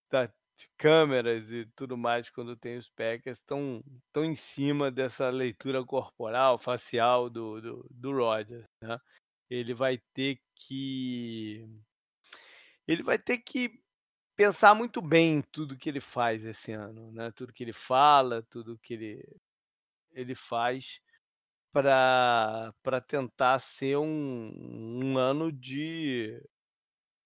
da, 0.09 0.25
de 0.25 0.69
câmeras 0.77 1.51
e 1.51 1.65
tudo 1.75 1.97
mais 1.97 2.29
quando 2.29 2.55
tem 2.55 2.77
os 2.77 2.89
Packers 2.89 3.37
estão, 3.37 3.83
estão 4.07 4.23
em 4.23 4.35
cima 4.35 4.91
dessa 4.91 5.29
leitura 5.29 5.83
corporal, 5.85 6.57
facial 6.57 7.29
do, 7.29 7.61
do, 7.61 7.87
do 7.89 8.11
Rodgers. 8.11 8.65
Né? 8.81 8.99
Ele 9.49 9.73
vai 9.73 9.97
ter 10.13 10.39
que 10.55 11.67
ele 12.87 13.03
vai 13.03 13.17
ter 13.17 13.37
que 13.37 13.81
pensar 14.35 14.75
muito 14.75 15.01
bem 15.01 15.37
em 15.37 15.41
tudo 15.41 15.77
que 15.77 15.89
ele 15.89 16.01
faz 16.01 16.43
esse 16.43 16.71
ano, 16.71 17.11
né? 17.11 17.31
Tudo 17.31 17.53
que 17.53 17.63
ele 17.63 17.73
fala, 17.73 18.43
tudo 18.43 18.79
que 18.79 18.93
ele 18.93 19.23
ele 20.11 20.35
faz 20.35 21.01
para 21.73 23.01
tentar 23.07 23.59
ser 23.59 23.97
um, 23.97 24.51
um 25.03 25.17
ano 25.17 25.51
de 25.51 26.39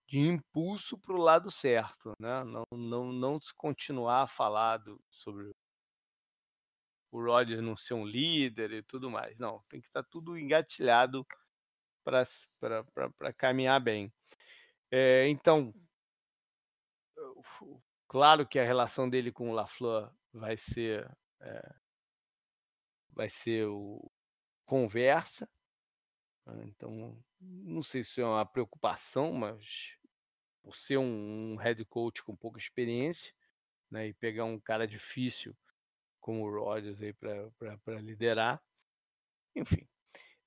de 0.07 0.19
impulso 0.19 0.97
para 0.97 1.13
o 1.13 1.21
lado 1.21 1.51
certo, 1.51 2.13
né? 2.19 2.43
Não, 2.45 2.63
não, 2.71 3.11
não 3.11 3.41
se 3.41 3.53
continuar 3.53 4.23
a 4.23 4.27
falar 4.27 4.77
do, 4.77 5.01
sobre 5.11 5.51
o 7.11 7.21
Roger 7.21 7.61
não 7.61 7.75
ser 7.75 7.93
um 7.93 8.05
líder 8.05 8.71
e 8.71 8.83
tudo 8.83 9.11
mais. 9.11 9.37
Não, 9.37 9.61
tem 9.67 9.81
que 9.81 9.87
estar 9.87 10.03
tá 10.03 10.09
tudo 10.09 10.37
engatilhado 10.37 11.25
para 12.05 13.33
caminhar 13.35 13.81
bem. 13.81 14.13
É, 14.89 15.27
então, 15.27 15.73
claro 18.07 18.47
que 18.47 18.59
a 18.59 18.63
relação 18.63 19.09
dele 19.09 19.31
com 19.31 19.51
o 19.51 19.53
LaFleur 19.53 20.09
vai 20.31 20.55
ser 20.55 21.09
é, 21.41 21.75
vai 23.13 23.29
ser 23.29 23.65
o 23.67 24.09
conversa. 24.67 25.49
Né, 26.45 26.65
então, 26.67 27.17
não 27.41 27.81
sei 27.81 28.03
se 28.03 28.21
é 28.21 28.25
uma 28.25 28.45
preocupação, 28.45 29.33
mas 29.33 29.97
por 30.61 30.75
ser 30.75 30.97
um, 30.97 31.55
head 31.55 31.83
coach 31.85 32.21
com 32.23 32.35
pouca 32.35 32.59
experiência, 32.59 33.33
né, 33.89 34.07
e 34.07 34.13
pegar 34.13 34.45
um 34.45 34.59
cara 34.59 34.85
difícil 34.85 35.55
como 36.19 36.43
o 36.43 36.63
Rodgers 36.63 36.99
para 37.17 38.01
liderar, 38.01 38.61
enfim, 39.55 39.87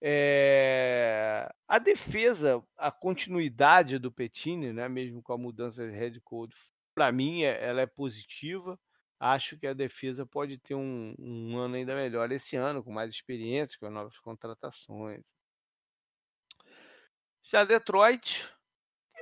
é, 0.02 1.50
a 1.66 1.78
defesa, 1.78 2.62
a 2.76 2.90
continuidade 2.90 3.98
do 3.98 4.12
Petini, 4.12 4.72
né, 4.72 4.88
mesmo 4.88 5.22
com 5.22 5.33
a 5.33 5.38
mudança 5.38 5.87
de 5.87 5.92
head 5.94 6.20
coach, 6.20 6.54
para 6.94 7.11
mim 7.12 7.42
é, 7.42 7.62
ela 7.64 7.80
é 7.80 7.87
positiva. 7.87 8.78
Acho 9.20 9.59
que 9.59 9.66
a 9.66 9.74
defesa 9.74 10.24
pode 10.24 10.56
ter 10.59 10.74
um, 10.74 11.14
um, 11.18 11.59
ano 11.59 11.76
ainda 11.76 11.94
melhor 11.94 12.33
esse 12.33 12.56
ano, 12.56 12.83
com 12.83 12.90
mais 12.90 13.14
experiência, 13.14 13.78
com 13.78 13.90
novas 13.90 14.18
contratações. 14.18 15.22
Já 17.42 17.64
Detroit 17.64 18.50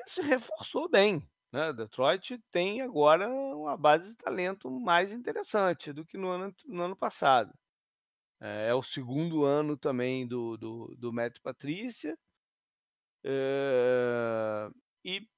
se 0.06 0.22
reforçou 0.22 0.88
bem. 0.88 1.28
Né? 1.52 1.72
Detroit 1.72 2.38
tem 2.50 2.82
agora 2.82 3.28
uma 3.28 3.76
base 3.76 4.10
de 4.10 4.16
talento 4.16 4.70
mais 4.70 5.10
interessante 5.10 5.92
do 5.92 6.04
que 6.04 6.16
no 6.18 6.28
ano, 6.28 6.54
no 6.66 6.82
ano 6.82 6.96
passado. 6.96 7.52
É, 8.40 8.68
é 8.68 8.74
o 8.74 8.82
segundo 8.82 9.44
ano 9.44 9.76
também 9.76 10.26
do, 10.26 10.56
do, 10.56 10.94
do 10.96 11.12
Matt 11.12 11.38
Patrícia. 11.40 12.16
É, 13.24 14.70
e 15.04 15.28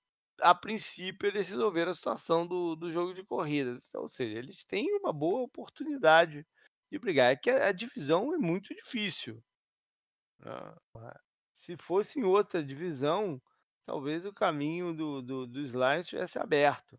a 0.40 0.54
princípio 0.54 1.28
eles 1.28 1.48
resolveram 1.48 1.92
a 1.92 1.94
situação 1.94 2.46
do, 2.46 2.76
do 2.76 2.90
jogo 2.90 3.14
de 3.14 3.24
corridas. 3.24 3.82
Ou 3.94 4.08
seja, 4.08 4.38
eles 4.38 4.64
têm 4.64 4.86
uma 4.98 5.12
boa 5.12 5.42
oportunidade 5.42 6.46
de 6.90 6.98
brigar. 6.98 7.32
É 7.32 7.36
que 7.36 7.50
a, 7.50 7.68
a 7.68 7.72
divisão 7.72 8.34
é 8.34 8.38
muito 8.38 8.74
difícil. 8.74 9.42
Né? 10.40 10.74
Se 11.56 11.76
fosse 11.76 12.18
em 12.18 12.24
outra 12.24 12.62
divisão, 12.62 13.40
talvez 13.84 14.24
o 14.24 14.32
caminho 14.32 14.94
do, 14.94 15.22
do, 15.22 15.46
do 15.46 15.60
slide 15.60 16.02
estivesse 16.02 16.38
aberto. 16.38 16.98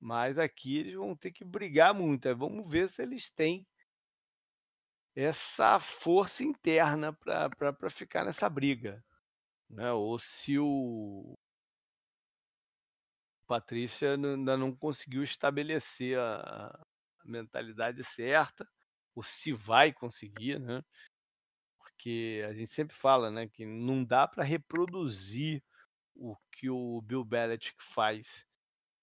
Mas 0.00 0.38
aqui 0.38 0.78
eles 0.78 0.94
vão 0.94 1.16
ter 1.16 1.30
que 1.30 1.44
brigar 1.44 1.94
muito. 1.94 2.34
Vamos 2.36 2.70
ver 2.70 2.88
se 2.88 3.02
eles 3.02 3.30
têm 3.30 3.66
essa 5.14 5.78
força 5.78 6.42
interna 6.42 7.12
para 7.12 7.90
ficar 7.90 8.24
nessa 8.24 8.48
briga. 8.48 9.04
Né? 9.70 9.92
Ou 9.92 10.18
se 10.18 10.58
o 10.58 11.34
Patrícia 13.46 14.14
ainda 14.14 14.56
não 14.56 14.74
conseguiu 14.74 15.22
estabelecer 15.22 16.18
a, 16.18 16.68
a 16.68 17.24
mentalidade 17.24 18.02
certa, 18.04 18.68
ou 19.14 19.22
se 19.22 19.52
vai 19.52 19.92
conseguir, 19.92 20.58
né? 20.58 20.82
Porque 21.78 22.44
a 22.48 22.52
gente 22.52 22.72
sempre 22.72 22.94
fala, 22.96 23.30
né, 23.30 23.48
que 23.48 23.64
não 23.66 24.04
dá 24.04 24.26
para 24.26 24.44
reproduzir 24.44 25.62
o 26.14 26.36
que 26.50 26.70
o 26.70 27.00
Bill 27.02 27.24
Belichick 27.24 27.82
faz 27.82 28.46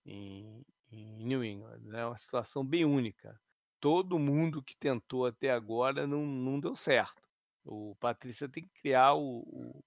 em, 0.06 0.64
em 0.92 1.26
New 1.26 1.44
England, 1.44 1.80
né? 1.82 2.02
É 2.02 2.06
uma 2.06 2.18
situação 2.18 2.66
bem 2.66 2.86
única 2.86 3.40
todo 3.80 4.20
mundo 4.20 4.64
que 4.64 4.76
tentou 4.76 5.26
até 5.26 5.50
agora 5.50 6.06
não, 6.06 6.26
não 6.26 6.60
deu 6.60 6.76
certo. 6.76 7.22
O 7.64 7.96
Patrícia 8.00 8.50
tem 8.50 8.64
que 8.64 8.82
criar 8.82 9.14
o, 9.14 9.40
o, 9.40 9.84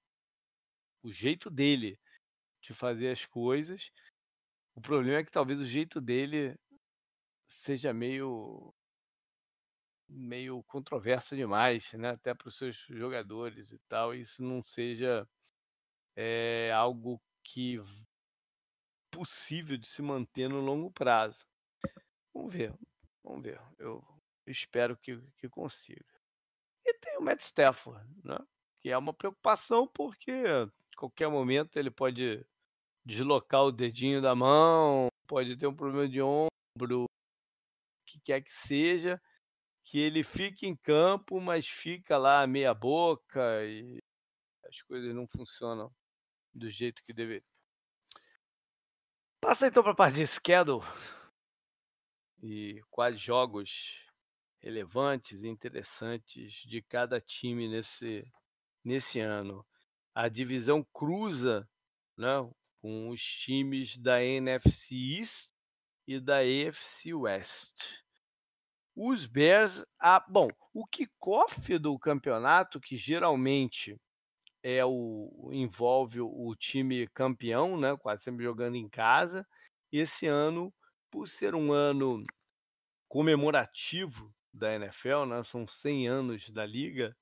o 1.02 1.12
jeito 1.12 1.50
dele 1.50 1.98
de 2.60 2.74
fazer 2.74 3.10
as 3.10 3.26
coisas. 3.26 3.90
O 4.74 4.80
problema 4.80 5.18
é 5.18 5.24
que 5.24 5.30
talvez 5.30 5.60
o 5.60 5.64
jeito 5.64 6.00
dele 6.00 6.58
seja 7.46 7.92
meio 7.92 8.74
meio 10.08 10.62
controverso 10.64 11.34
demais, 11.34 11.90
né? 11.94 12.10
Até 12.10 12.34
para 12.34 12.48
os 12.48 12.56
seus 12.56 12.76
jogadores 12.90 13.72
e 13.72 13.78
tal. 13.88 14.14
E 14.14 14.20
isso 14.20 14.42
não 14.42 14.62
seja 14.62 15.26
é, 16.16 16.70
algo 16.72 17.20
que 17.42 17.78
possível 19.10 19.76
de 19.76 19.88
se 19.88 20.02
manter 20.02 20.48
no 20.48 20.60
longo 20.60 20.90
prazo. 20.90 21.46
Vamos 22.34 22.52
ver. 22.52 22.74
Vamos 23.22 23.42
ver. 23.42 23.60
Eu 23.78 24.04
espero 24.46 24.96
que, 24.96 25.18
que 25.38 25.48
consiga. 25.48 26.20
E 26.84 26.94
tem 26.94 27.16
o 27.18 27.22
Matt 27.22 27.40
Stafford, 27.40 28.04
né? 28.24 28.38
Que 28.80 28.90
é 28.90 28.98
uma 28.98 29.14
preocupação 29.14 29.86
porque 29.86 30.32
qualquer 30.96 31.28
momento 31.28 31.78
ele 31.78 31.90
pode 31.90 32.44
deslocar 33.04 33.64
o 33.64 33.72
dedinho 33.72 34.20
da 34.20 34.34
mão, 34.34 35.08
pode 35.26 35.56
ter 35.56 35.66
um 35.66 35.74
problema 35.74 36.08
de 36.08 36.20
ombro, 36.22 37.04
o 37.04 37.06
que 38.06 38.20
quer 38.20 38.42
que 38.42 38.54
seja, 38.54 39.20
que 39.84 39.98
ele 39.98 40.22
fique 40.22 40.66
em 40.66 40.76
campo, 40.76 41.40
mas 41.40 41.66
fica 41.66 42.16
lá 42.16 42.46
meia 42.46 42.72
boca 42.74 43.64
e 43.64 43.98
as 44.64 44.80
coisas 44.82 45.14
não 45.14 45.26
funcionam 45.26 45.92
do 46.54 46.70
jeito 46.70 47.02
que 47.04 47.12
deveria. 47.12 47.44
Passa 49.40 49.66
então 49.66 49.82
para 49.82 49.92
a 49.92 49.96
parte 49.96 50.16
de 50.16 50.26
schedule 50.26 50.86
e 52.42 52.80
quais 52.90 53.20
jogos 53.20 54.06
relevantes 54.60 55.42
e 55.42 55.48
interessantes 55.48 56.52
de 56.62 56.80
cada 56.82 57.20
time 57.20 57.68
nesse, 57.68 58.24
nesse 58.84 59.18
ano. 59.18 59.66
A 60.14 60.28
divisão 60.28 60.84
cruza 60.92 61.68
né, 62.16 62.28
com 62.82 63.08
os 63.08 63.22
times 63.22 63.96
da 63.96 64.22
NFC 64.22 64.94
East 64.94 65.48
e 66.06 66.18
da 66.18 66.38
AFC 66.40 67.14
West. 67.14 68.02
Os 68.94 69.24
Bears, 69.24 69.84
ah, 69.98 70.22
bom, 70.28 70.48
o 70.74 70.84
kickoff 70.84 71.78
do 71.78 71.96
campeonato, 71.98 72.80
que 72.80 72.96
geralmente 72.96 73.96
é 74.62 74.84
o 74.84 75.48
envolve 75.52 76.20
o 76.20 76.54
time 76.56 77.06
campeão, 77.08 77.78
né, 77.78 77.96
quase 77.96 78.24
sempre 78.24 78.44
jogando 78.44 78.76
em 78.76 78.88
casa, 78.88 79.46
esse 79.90 80.26
ano 80.26 80.74
por 81.10 81.28
ser 81.28 81.54
um 81.54 81.72
ano 81.72 82.24
comemorativo 83.08 84.34
da 84.52 84.74
NFL, 84.74 85.26
né? 85.26 85.44
São 85.44 85.66
100 85.66 86.08
anos 86.08 86.50
da 86.50 86.66
liga. 86.66 87.16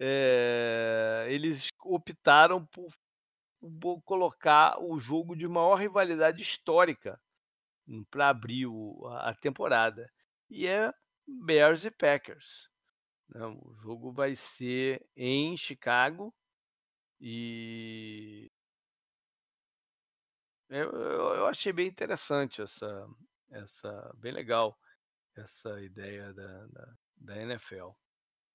É, 0.00 1.26
eles 1.28 1.68
optaram 1.84 2.66
por, 2.66 2.92
colocar 4.04 4.80
o 4.82 4.98
jogo 4.98 5.36
de 5.36 5.46
maior 5.46 5.76
rivalidade 5.76 6.42
histórica 6.42 7.20
para 8.10 8.28
abrir 8.28 8.66
a 9.20 9.34
temporada. 9.34 10.10
E 10.50 10.66
é 10.66 10.92
Bears 11.26 11.84
e 11.84 11.90
Packers. 11.90 12.68
Né? 13.28 13.44
O 13.46 13.74
jogo 13.82 14.12
vai 14.12 14.34
ser 14.34 15.04
em 15.16 15.56
Chicago 15.56 16.34
e 17.20 18.50
eu, 20.68 21.46
achei 21.46 21.72
bem 21.72 21.86
interessante 21.86 22.62
essa, 22.62 23.06
essa 23.50 24.12
bem 24.16 24.32
legal 24.32 24.76
essa 25.36 25.80
ideia 25.80 26.32
da, 26.32 26.66
da, 26.66 26.94
da 27.16 27.42
NFL. 27.42 27.90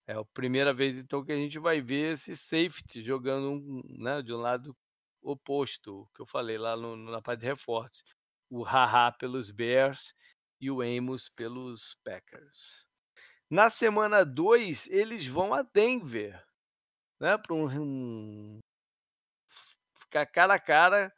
É 0.08 0.14
a 0.14 0.26
primeira 0.26 0.74
vez 0.74 0.98
então 0.98 1.24
que 1.24 1.32
a 1.32 1.36
gente 1.36 1.60
vai 1.60 1.82
ver 1.82 2.14
esse 2.14 2.36
safety 2.36 3.04
jogando 3.04 3.84
né, 4.00 4.22
de 4.22 4.34
um 4.34 4.38
lado 4.38 4.76
oposto, 5.22 6.08
que 6.16 6.22
eu 6.22 6.26
falei 6.26 6.58
lá 6.58 6.76
no, 6.76 6.96
na 6.96 7.22
parte 7.22 7.42
de 7.42 7.46
reforço. 7.48 8.04
O 8.50 8.64
Haha 8.64 9.12
pelos 9.12 9.52
Bears 9.52 10.14
e 10.60 10.72
o 10.72 10.82
Amos 10.82 11.30
pelos 11.30 11.96
Packers. 12.04 12.86
Na 13.50 13.70
semana 13.70 14.26
2, 14.26 14.88
eles 14.88 15.26
vão 15.26 15.54
a 15.54 15.62
Denver, 15.62 16.44
né, 17.20 17.38
para 17.38 17.56
um, 17.56 17.68
um, 17.68 18.60
ficar 20.00 20.26
cara 20.26 20.54
a 20.56 20.60
cara 20.60 21.14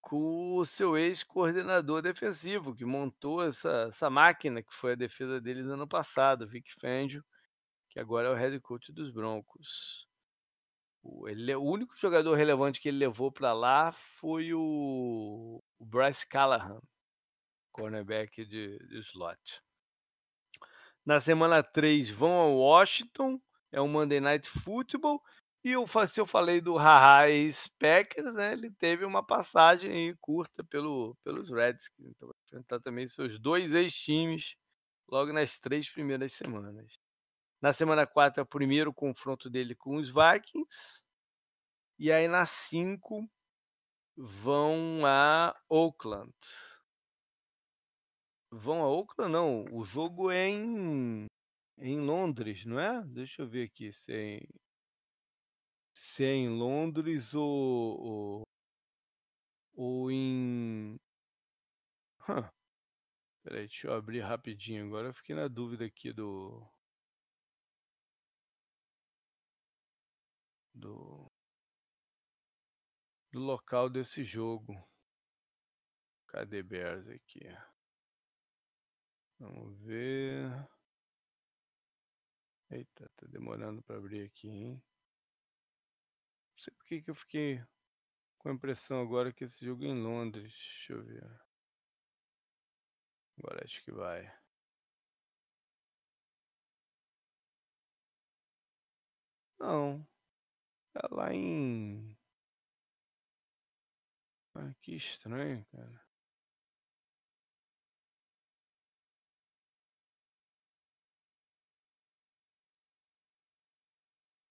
com 0.00 0.56
o 0.56 0.64
seu 0.66 0.98
ex-coordenador 0.98 2.02
defensivo, 2.02 2.74
que 2.74 2.84
montou 2.84 3.42
essa, 3.42 3.86
essa 3.88 4.10
máquina 4.10 4.62
que 4.62 4.74
foi 4.74 4.92
a 4.92 4.96
defesa 4.96 5.40
deles 5.40 5.66
ano 5.66 5.88
passado, 5.88 6.46
Vic 6.46 6.70
Fangio, 6.78 7.24
que 7.88 7.98
agora 7.98 8.28
é 8.28 8.30
o 8.30 8.34
head 8.34 8.60
coach 8.60 8.92
dos 8.92 9.10
Broncos. 9.10 10.06
O, 11.04 11.28
ele, 11.28 11.54
o 11.54 11.62
único 11.62 11.94
jogador 11.98 12.34
relevante 12.34 12.80
que 12.80 12.88
ele 12.88 12.98
levou 12.98 13.30
para 13.30 13.52
lá 13.52 13.92
foi 13.92 14.54
o, 14.54 15.62
o 15.78 15.84
Bryce 15.84 16.26
Callahan, 16.26 16.80
cornerback 17.72 18.44
de, 18.46 18.78
de 18.78 18.98
slot. 19.00 19.60
Na 21.04 21.20
semana 21.20 21.62
3 21.62 22.08
vão 22.08 22.32
ao 22.32 22.56
Washington, 22.56 23.38
é 23.70 23.80
um 23.82 23.88
Monday 23.88 24.18
Night 24.18 24.48
Football, 24.48 25.20
e 25.62 25.72
eu, 25.72 25.86
se 26.08 26.20
eu 26.20 26.26
falei 26.26 26.60
do 26.60 26.76
Rarrais 26.76 27.68
Packers, 27.78 28.34
né, 28.34 28.52
ele 28.52 28.70
teve 28.70 29.04
uma 29.04 29.24
passagem 29.24 30.14
curta 30.20 30.64
pelo, 30.64 31.16
pelos 31.22 31.50
Redskins. 31.50 32.06
Então 32.06 32.28
vai 32.28 32.36
enfrentar 32.46 32.80
também 32.80 33.08
seus 33.08 33.38
dois 33.38 33.74
ex-times 33.74 34.56
logo 35.08 35.32
nas 35.32 35.58
três 35.58 35.90
primeiras 35.90 36.32
semanas. 36.32 36.98
Na 37.64 37.72
semana 37.72 38.06
4 38.06 38.40
é 38.40 38.42
o 38.42 38.46
primeiro 38.46 38.92
confronto 38.92 39.48
dele 39.48 39.74
com 39.74 39.96
os 39.96 40.10
Vikings. 40.10 41.02
E 41.98 42.12
aí 42.12 42.28
na 42.28 42.44
5 42.44 43.26
vão 44.14 45.06
a 45.06 45.58
Oakland. 45.66 46.34
Vão 48.50 48.82
a 48.82 48.88
Oakland? 48.90 49.32
Não, 49.32 49.64
o 49.72 49.82
jogo 49.82 50.30
é 50.30 50.46
em, 50.46 51.24
em 51.78 52.00
Londres, 52.00 52.66
não 52.66 52.78
é? 52.78 53.02
Deixa 53.06 53.40
eu 53.40 53.48
ver 53.48 53.64
aqui 53.64 53.94
se 53.94 54.12
é 54.12 54.36
em, 54.36 54.48
se 55.94 56.22
é 56.22 56.34
em 56.34 56.50
Londres 56.50 57.32
ou, 57.32 57.98
ou, 57.98 58.42
ou 59.74 60.10
em. 60.10 61.00
Huh. 62.28 62.46
Peraí, 63.42 63.66
deixa 63.68 63.88
eu 63.88 63.94
abrir 63.94 64.20
rapidinho. 64.20 64.84
Agora 64.84 65.08
eu 65.08 65.14
fiquei 65.14 65.34
na 65.34 65.48
dúvida 65.48 65.86
aqui 65.86 66.12
do. 66.12 66.73
Do, 70.74 71.30
do 73.32 73.40
local 73.40 73.88
desse 73.88 74.24
jogo. 74.24 74.74
Cadê 76.28 76.62
Bears 76.62 77.08
aqui? 77.08 77.40
Vamos 79.38 79.78
ver. 79.80 80.68
Eita, 82.70 83.08
tá 83.16 83.26
demorando 83.28 83.82
para 83.82 83.96
abrir 83.98 84.24
aqui, 84.24 84.48
hein? 84.48 84.82
Não 86.56 86.58
sei 86.58 86.74
por 86.74 86.84
que, 86.86 87.04
eu 87.06 87.14
fiquei 87.14 87.62
com 88.38 88.48
a 88.48 88.52
impressão 88.52 89.00
agora 89.00 89.32
que 89.32 89.44
esse 89.44 89.64
jogo 89.64 89.84
é 89.84 89.88
em 89.88 90.02
Londres. 90.02 90.52
Deixa 90.52 90.92
eu 90.92 91.04
ver. 91.04 91.40
Agora 93.38 93.64
acho 93.64 93.82
que 93.84 93.92
vai. 93.92 94.32
Não. 99.58 100.06
Tá 100.94 101.08
lá 101.10 101.34
em. 101.34 102.16
Ah, 104.56 104.74
que 104.82 104.94
estranho, 104.96 105.64
cara. 105.70 106.00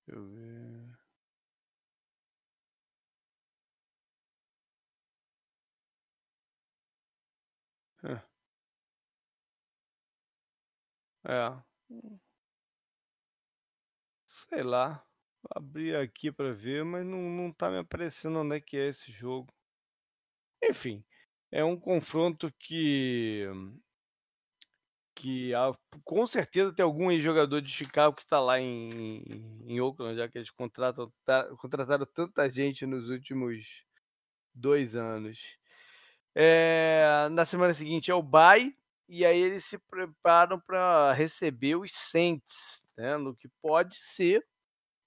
Deixa 0.07 0.19
eu 0.19 0.25
ver. 0.29 0.97
É. 11.25 11.63
Sei 14.49 14.63
lá. 14.63 15.05
Abrir 15.49 15.95
aqui 15.95 16.31
para 16.31 16.53
ver, 16.53 16.83
mas 16.85 17.05
não, 17.05 17.19
não 17.19 17.51
tá 17.51 17.69
me 17.69 17.77
aparecendo 17.77 18.39
onde 18.39 18.55
é 18.55 18.61
que 18.61 18.77
é 18.77 18.89
esse 18.89 19.11
jogo. 19.11 19.53
Enfim, 20.63 21.03
é 21.51 21.63
um 21.63 21.77
confronto 21.79 22.51
que 22.59 23.45
que 25.15 25.51
com 26.03 26.25
certeza 26.27 26.73
tem 26.73 26.83
algum 26.83 27.17
jogador 27.19 27.61
de 27.61 27.71
Chicago 27.71 28.15
que 28.15 28.23
está 28.23 28.39
lá 28.39 28.59
em, 28.59 29.23
em 29.65 29.79
Oakland, 29.79 30.17
já 30.17 30.27
que 30.27 30.37
eles 30.37 30.49
contratam, 30.49 31.13
tá, 31.23 31.47
contrataram 31.57 32.05
tanta 32.05 32.49
gente 32.49 32.85
nos 32.85 33.09
últimos 33.09 33.83
dois 34.53 34.95
anos. 34.95 35.39
É, 36.35 37.27
na 37.31 37.45
semana 37.45 37.73
seguinte 37.73 38.11
é 38.11 38.15
o 38.15 38.23
bye, 38.23 38.75
e 39.07 39.25
aí 39.25 39.39
eles 39.39 39.65
se 39.65 39.77
preparam 39.77 40.59
para 40.59 41.13
receber 41.13 41.75
os 41.75 41.91
Saints, 41.91 42.83
né, 42.97 43.17
no 43.17 43.35
que 43.35 43.47
pode 43.61 43.95
ser 43.95 44.43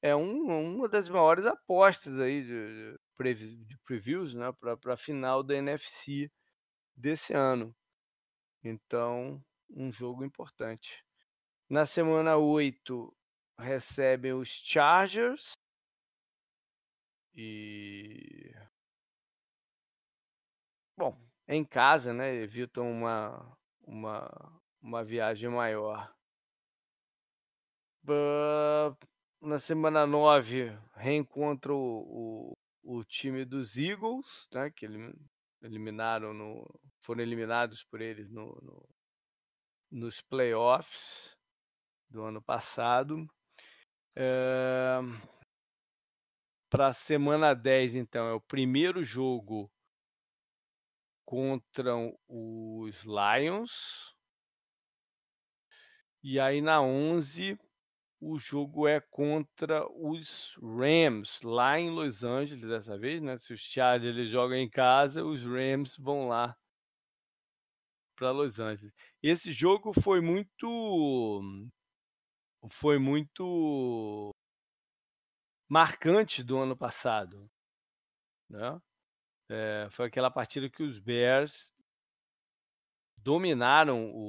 é 0.06 0.14
um, 0.14 0.76
uma 0.76 0.88
das 0.88 1.08
maiores 1.08 1.44
apostas 1.44 2.18
aí 2.20 2.42
de, 2.42 2.98
de, 3.34 3.64
de 3.64 3.78
previews 3.78 4.34
né, 4.34 4.52
para 4.52 4.94
a 4.94 4.96
final 4.96 5.42
da 5.42 5.56
NFC 5.56 6.30
desse 6.94 7.34
ano. 7.34 7.74
Então, 8.62 9.42
um 9.68 9.90
jogo 9.90 10.24
importante. 10.24 11.04
Na 11.68 11.84
semana 11.84 12.36
8, 12.36 13.12
recebem 13.58 14.32
os 14.32 14.48
Chargers. 14.48 15.52
E. 17.34 18.54
Bom, 20.96 21.18
é 21.48 21.56
em 21.56 21.64
casa, 21.64 22.12
né? 22.14 22.32
Evitam 22.34 22.90
uma, 22.90 23.58
uma, 23.82 24.62
uma 24.80 25.04
viagem 25.04 25.48
maior. 25.48 26.14
Na 29.40 29.58
semana 29.58 30.06
9, 30.06 30.76
reencontra 30.94 31.72
o, 31.72 32.54
o, 32.82 32.98
o 32.98 33.04
time 33.04 33.44
dos 33.44 33.76
Eagles, 33.76 34.48
né? 34.52 34.70
Que 34.70 34.86
eliminaram 35.62 36.32
no. 36.32 36.66
Foram 37.02 37.22
eliminados 37.22 37.84
por 37.84 38.00
eles 38.00 38.30
no, 38.30 38.46
no 38.62 38.88
nos 39.90 40.20
playoffs 40.20 41.36
do 42.10 42.22
ano 42.22 42.42
passado. 42.42 43.26
É... 44.14 44.98
Para 46.68 46.88
a 46.88 46.94
semana 46.94 47.54
10, 47.54 47.96
então, 47.96 48.26
é 48.26 48.32
o 48.32 48.40
primeiro 48.40 49.04
jogo 49.04 49.70
contra 51.24 51.94
os 52.28 53.04
Lions. 53.04 54.14
E 56.22 56.40
aí 56.40 56.60
na 56.60 56.82
11, 56.82 57.56
o 58.20 58.38
jogo 58.38 58.88
é 58.88 59.00
contra 59.00 59.86
os 59.92 60.56
Rams, 60.62 61.40
lá 61.42 61.78
em 61.78 61.90
Los 61.90 62.24
Angeles 62.24 62.68
dessa 62.68 62.98
vez, 62.98 63.20
né? 63.22 63.36
Se 63.38 63.52
os 63.52 63.60
Chargers 63.60 64.30
jogam 64.30 64.56
em 64.56 64.68
casa, 64.68 65.24
os 65.24 65.42
Rams 65.42 65.96
vão 65.96 66.28
lá 66.28 66.56
para 68.16 68.30
Los 68.30 68.58
Angeles. 68.58 68.94
Esse 69.22 69.52
jogo 69.52 69.92
foi 69.92 70.20
muito 70.20 71.42
foi 72.70 72.98
muito 72.98 74.32
marcante 75.68 76.42
do 76.42 76.58
ano 76.58 76.76
passado, 76.76 77.48
né? 78.48 78.80
É, 79.48 79.88
foi 79.90 80.06
aquela 80.06 80.30
partida 80.30 80.68
que 80.68 80.82
os 80.82 80.98
Bears 80.98 81.70
dominaram 83.22 84.10
o, 84.12 84.28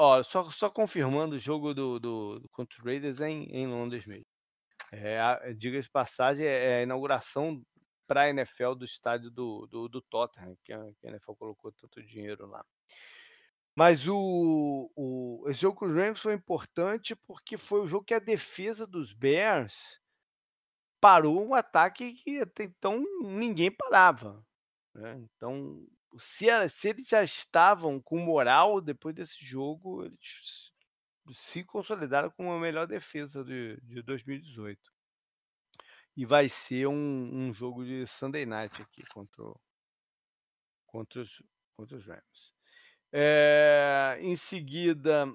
Ó, 0.00 0.22
só, 0.22 0.48
só 0.52 0.70
confirmando 0.70 1.34
o 1.34 1.38
jogo 1.40 1.74
do, 1.74 1.98
do, 1.98 2.38
do 2.38 2.48
contra 2.50 2.78
os 2.78 2.84
Raiders 2.84 3.20
é 3.20 3.28
em, 3.28 3.44
em 3.50 3.66
Londres 3.66 4.06
mesmo. 4.06 4.26
É, 4.92 5.52
Diga-se 5.54 5.90
passagem, 5.90 6.46
é 6.46 6.76
a 6.76 6.82
inauguração 6.82 7.60
para 8.06 8.22
a 8.22 8.30
NFL 8.30 8.74
do 8.74 8.84
estádio 8.84 9.28
do, 9.28 9.66
do, 9.66 9.88
do 9.88 10.00
Tottenham, 10.02 10.56
que 10.62 10.72
a, 10.72 10.78
que 11.00 11.06
a 11.08 11.10
NFL 11.10 11.32
colocou 11.32 11.72
tanto 11.72 12.00
dinheiro 12.00 12.46
lá. 12.46 12.64
Mas 13.76 14.06
o, 14.06 14.88
o, 14.94 15.44
esse 15.48 15.62
jogo 15.62 15.76
com 15.76 15.86
os 15.86 15.94
Rams 15.94 16.20
foi 16.20 16.32
importante 16.32 17.16
porque 17.26 17.56
foi 17.56 17.80
o 17.80 17.86
jogo 17.88 18.04
que 18.04 18.14
a 18.14 18.20
defesa 18.20 18.86
dos 18.86 19.12
Bears 19.12 20.00
parou 21.00 21.44
um 21.44 21.54
ataque 21.54 22.12
que 22.12 22.38
até 22.40 22.62
então 22.62 23.04
ninguém 23.20 23.72
parava. 23.72 24.46
Né? 24.94 25.24
Então, 25.24 25.84
se, 26.16 26.46
se 26.70 26.88
eles 26.88 27.08
já 27.08 27.22
estavam 27.22 28.00
com 28.00 28.18
moral 28.18 28.80
depois 28.80 29.14
desse 29.14 29.44
jogo, 29.44 30.04
eles 30.04 30.72
se 31.34 31.62
consolidaram 31.64 32.30
como 32.30 32.52
a 32.52 32.60
melhor 32.60 32.86
defesa 32.86 33.44
de, 33.44 33.78
de 33.82 34.02
2018. 34.02 34.80
E 36.16 36.24
vai 36.24 36.48
ser 36.48 36.86
um, 36.88 37.48
um, 37.48 37.52
jogo 37.52 37.84
de 37.84 38.06
Sunday 38.06 38.46
Night 38.46 38.80
aqui 38.82 39.04
contra, 39.06 39.44
contra, 40.86 41.20
os, 41.20 41.42
contra 41.76 41.96
os 41.96 42.06
Rams. 42.06 42.52
É, 43.12 44.18
em 44.20 44.36
seguida 44.36 45.26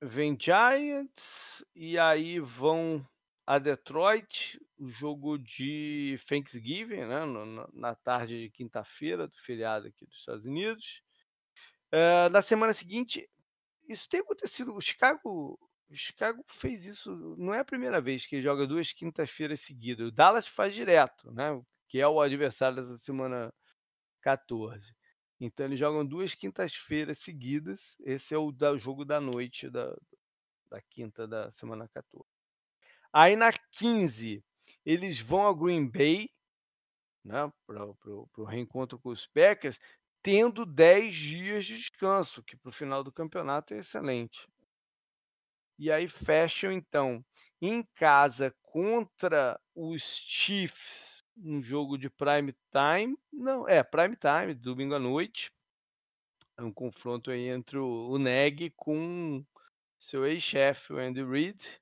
vem 0.00 0.36
Giants 0.38 1.64
e 1.74 1.98
aí 1.98 2.38
vão 2.38 3.06
a 3.46 3.58
Detroit, 3.58 4.60
o 4.76 4.88
jogo 4.88 5.38
de 5.38 6.18
Thanksgiving, 6.28 7.06
né, 7.06 7.20
na 7.72 7.94
tarde 7.94 8.42
de 8.42 8.50
quinta-feira 8.50 9.28
do 9.28 9.36
feriado 9.36 9.86
aqui 9.86 10.04
dos 10.04 10.18
Estados 10.18 10.44
Unidos. 10.44 11.02
É, 11.92 12.28
na 12.28 12.42
semana 12.42 12.72
seguinte, 12.72 13.28
isso 13.88 14.08
tem 14.08 14.20
acontecido. 14.20 14.74
O 14.74 14.80
Chicago, 14.80 15.58
o 15.88 15.94
Chicago 15.94 16.44
fez 16.48 16.84
isso, 16.84 17.14
não 17.38 17.54
é 17.54 17.60
a 17.60 17.64
primeira 17.64 18.00
vez 18.00 18.26
que 18.26 18.42
joga 18.42 18.66
duas 18.66 18.92
quintas-feiras 18.92 19.60
seguidas. 19.60 20.08
O 20.08 20.12
Dallas 20.12 20.48
faz 20.48 20.74
direto, 20.74 21.30
né, 21.32 21.62
que 21.88 22.00
é 22.00 22.08
o 22.08 22.20
adversário 22.20 22.76
dessa 22.76 22.98
semana 22.98 23.54
14. 24.22 24.92
Então 25.38 25.66
eles 25.66 25.78
jogam 25.78 26.04
duas 26.04 26.34
quintas-feiras 26.34 27.18
seguidas. 27.18 27.96
Esse 28.00 28.34
é 28.34 28.38
o 28.38 28.50
da, 28.50 28.76
jogo 28.76 29.04
da 29.04 29.20
noite 29.20 29.70
da, 29.70 29.94
da 30.68 30.80
quinta 30.80 31.28
da 31.28 31.52
semana 31.52 31.88
14. 31.88 32.25
Aí 33.18 33.34
na 33.34 33.50
15, 33.50 34.44
eles 34.84 35.18
vão 35.18 35.48
a 35.48 35.54
Green 35.54 35.88
Bay 35.88 36.28
né, 37.24 37.50
para 37.66 37.86
o 37.86 38.44
reencontro 38.44 38.98
com 38.98 39.08
os 39.08 39.26
Packers, 39.26 39.80
tendo 40.22 40.66
10 40.66 41.16
dias 41.16 41.64
de 41.64 41.78
descanso, 41.78 42.42
que 42.42 42.58
para 42.58 42.68
o 42.68 42.72
final 42.74 43.02
do 43.02 43.10
campeonato 43.10 43.72
é 43.72 43.78
excelente. 43.78 44.46
E 45.78 45.90
aí 45.90 46.06
fecham, 46.06 46.70
então, 46.70 47.24
em 47.58 47.82
casa 47.94 48.54
contra 48.62 49.58
os 49.74 50.02
Chiefs 50.02 51.24
um 51.38 51.62
jogo 51.62 51.96
de 51.96 52.10
prime 52.10 52.54
time. 52.70 53.16
Não, 53.32 53.66
é 53.66 53.82
prime 53.82 54.16
time, 54.16 54.52
domingo 54.52 54.94
à 54.94 54.98
noite. 54.98 55.50
É 56.58 56.62
um 56.62 56.70
confronto 56.70 57.30
aí 57.30 57.48
entre 57.48 57.78
o, 57.78 58.10
o 58.10 58.18
Neg 58.18 58.74
com 58.76 59.42
seu 59.98 60.26
ex-chefe, 60.26 60.92
o 60.92 60.98
Andy 60.98 61.24
Reid. 61.24 61.80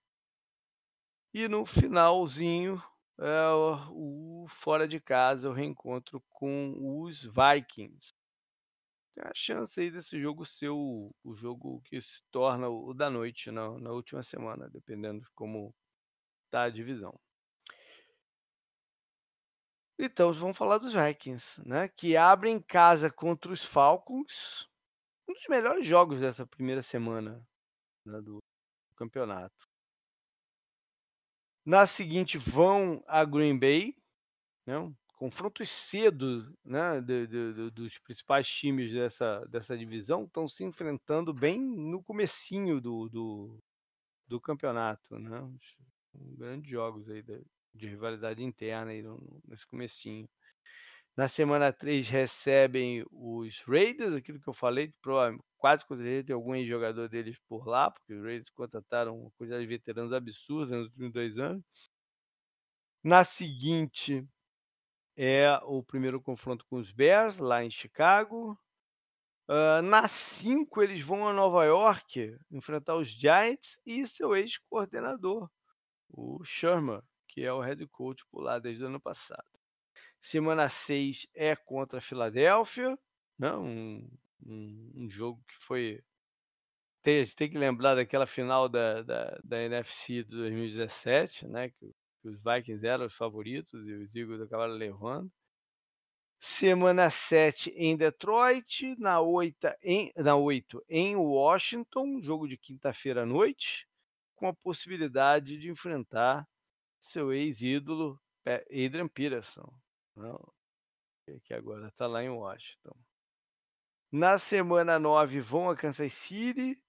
E 1.34 1.48
no 1.48 1.66
finalzinho, 1.66 2.80
é, 3.18 3.50
o, 3.90 4.46
fora 4.48 4.86
de 4.86 5.00
casa, 5.00 5.50
o 5.50 5.52
reencontro 5.52 6.22
com 6.30 6.76
os 7.02 7.24
Vikings. 7.24 8.10
Tem 9.16 9.24
a 9.24 9.32
chance 9.34 9.80
aí 9.80 9.90
desse 9.90 10.20
jogo 10.20 10.46
ser 10.46 10.68
o, 10.68 11.12
o 11.24 11.34
jogo 11.34 11.80
que 11.86 12.00
se 12.00 12.22
torna 12.30 12.68
o, 12.68 12.90
o 12.90 12.94
da 12.94 13.10
noite 13.10 13.50
na, 13.50 13.68
na 13.80 13.90
última 13.90 14.22
semana, 14.22 14.70
dependendo 14.70 15.22
de 15.22 15.30
como 15.34 15.74
está 16.46 16.62
a 16.62 16.70
divisão. 16.70 17.18
Então, 19.98 20.32
vamos 20.32 20.56
falar 20.56 20.78
dos 20.78 20.92
Vikings, 20.92 21.60
né? 21.66 21.88
Que 21.88 22.16
abrem 22.16 22.60
casa 22.60 23.10
contra 23.10 23.52
os 23.52 23.64
Falcons. 23.64 24.68
Um 25.28 25.32
dos 25.32 25.48
melhores 25.48 25.84
jogos 25.84 26.20
dessa 26.20 26.46
primeira 26.46 26.80
semana 26.80 27.44
né, 28.06 28.20
do 28.20 28.38
campeonato. 28.96 29.73
Na 31.64 31.86
seguinte, 31.86 32.36
vão 32.36 33.02
a 33.06 33.24
Green 33.24 33.58
Bay. 33.58 33.96
Né? 34.66 34.74
Confrontos 35.16 35.70
cedo 35.70 36.54
né, 36.64 37.00
de, 37.00 37.26
de, 37.26 37.54
de, 37.54 37.70
dos 37.70 37.98
principais 37.98 38.46
times 38.48 38.92
dessa, 38.92 39.44
dessa 39.46 39.76
divisão 39.78 40.24
estão 40.24 40.46
se 40.46 40.64
enfrentando 40.64 41.32
bem 41.32 41.58
no 41.58 42.02
comecinho 42.02 42.80
do, 42.80 43.08
do, 43.08 43.58
do 44.26 44.40
campeonato. 44.40 45.18
Né? 45.18 45.50
Grandes 46.14 46.70
jogos 46.70 47.08
aí 47.08 47.22
de 47.74 47.88
rivalidade 47.88 48.42
interna 48.42 48.90
aí 48.90 49.02
no, 49.02 49.18
nesse 49.48 49.66
comecinho. 49.66 50.28
Na 51.16 51.28
semana 51.28 51.72
3 51.72 52.08
recebem 52.08 53.04
os 53.12 53.62
Raiders, 53.68 54.14
aquilo 54.14 54.40
que 54.40 54.48
eu 54.48 54.52
falei, 54.52 54.92
quase 55.56 55.86
com 55.86 55.96
certeza 55.96 56.26
tem 56.26 56.34
algum 56.34 56.60
jogador 56.64 57.08
deles 57.08 57.38
por 57.48 57.68
lá, 57.68 57.88
porque 57.88 58.12
os 58.12 58.22
Raiders 58.22 58.50
contrataram 58.50 59.20
uma 59.20 59.30
quantidade 59.32 59.62
de 59.62 59.68
veteranos 59.68 60.12
absurda 60.12 60.76
nos 60.76 60.86
últimos 60.88 61.12
dois 61.12 61.38
anos. 61.38 61.64
Na 63.04 63.22
seguinte 63.22 64.26
é 65.16 65.56
o 65.64 65.84
primeiro 65.84 66.20
confronto 66.20 66.66
com 66.66 66.76
os 66.76 66.90
Bears, 66.90 67.38
lá 67.38 67.62
em 67.64 67.70
Chicago. 67.70 68.58
Uh, 69.48 69.82
na 69.82 70.08
5 70.08 70.82
eles 70.82 71.00
vão 71.02 71.28
a 71.28 71.32
Nova 71.32 71.64
York 71.64 72.36
enfrentar 72.50 72.96
os 72.96 73.08
Giants 73.08 73.78
e 73.86 74.06
seu 74.06 74.34
ex-coordenador, 74.34 75.50
o 76.08 76.42
Sherman, 76.42 77.02
que 77.28 77.42
é 77.42 77.52
o 77.52 77.60
head 77.60 77.86
coach 77.88 78.24
por 78.30 78.42
lá 78.42 78.58
desde 78.58 78.82
o 78.84 78.86
ano 78.88 79.00
passado. 79.00 79.53
Semana 80.24 80.70
6 80.70 81.26
é 81.34 81.54
contra 81.54 81.98
a 81.98 82.00
Filadélfia, 82.00 82.98
né? 83.38 83.52
um, 83.52 84.10
um, 84.46 84.92
um, 84.96 85.10
jogo 85.10 85.44
que 85.46 85.54
foi. 85.62 86.02
Tem, 87.02 87.22
tem 87.26 87.50
que 87.50 87.58
lembrar 87.58 87.94
daquela 87.94 88.26
final 88.26 88.66
da, 88.66 89.02
da, 89.02 89.38
da 89.44 89.60
NFC 89.60 90.24
de 90.24 90.30
2017, 90.30 91.46
né? 91.46 91.68
Que, 91.68 91.94
que, 92.22 92.28
os 92.28 92.42
Vikings 92.42 92.86
eram 92.86 93.04
os 93.04 93.14
favoritos 93.14 93.86
e 93.86 93.92
os 93.92 94.16
Eagles 94.16 94.40
acabaram 94.40 94.72
levando. 94.72 95.30
Semana 96.40 97.10
7 97.10 97.68
em 97.76 97.94
Detroit, 97.94 98.96
na 98.98 99.20
8 99.20 99.74
em, 99.82 100.10
na 100.16 100.36
8 100.36 100.82
em 100.88 101.16
Washington, 101.16 102.22
jogo 102.22 102.48
de 102.48 102.56
quinta-feira 102.56 103.24
à 103.24 103.26
noite, 103.26 103.86
com 104.36 104.48
a 104.48 104.54
possibilidade 104.54 105.58
de 105.58 105.68
enfrentar 105.68 106.48
seu 107.02 107.30
ex-ídolo 107.30 108.18
Adrian 108.70 109.08
Peterson, 109.08 109.70
não, 110.16 110.38
né, 111.26 111.38
que 111.44 111.54
agora 111.54 111.88
está 111.88 112.06
lá 112.06 112.22
em 112.22 112.28
Washington. 112.28 112.96
Na 114.12 114.38
semana 114.38 114.98
9 114.98 115.40
vão 115.40 115.68
a 115.68 115.76
Kansas 115.76 116.12
City 116.12 116.80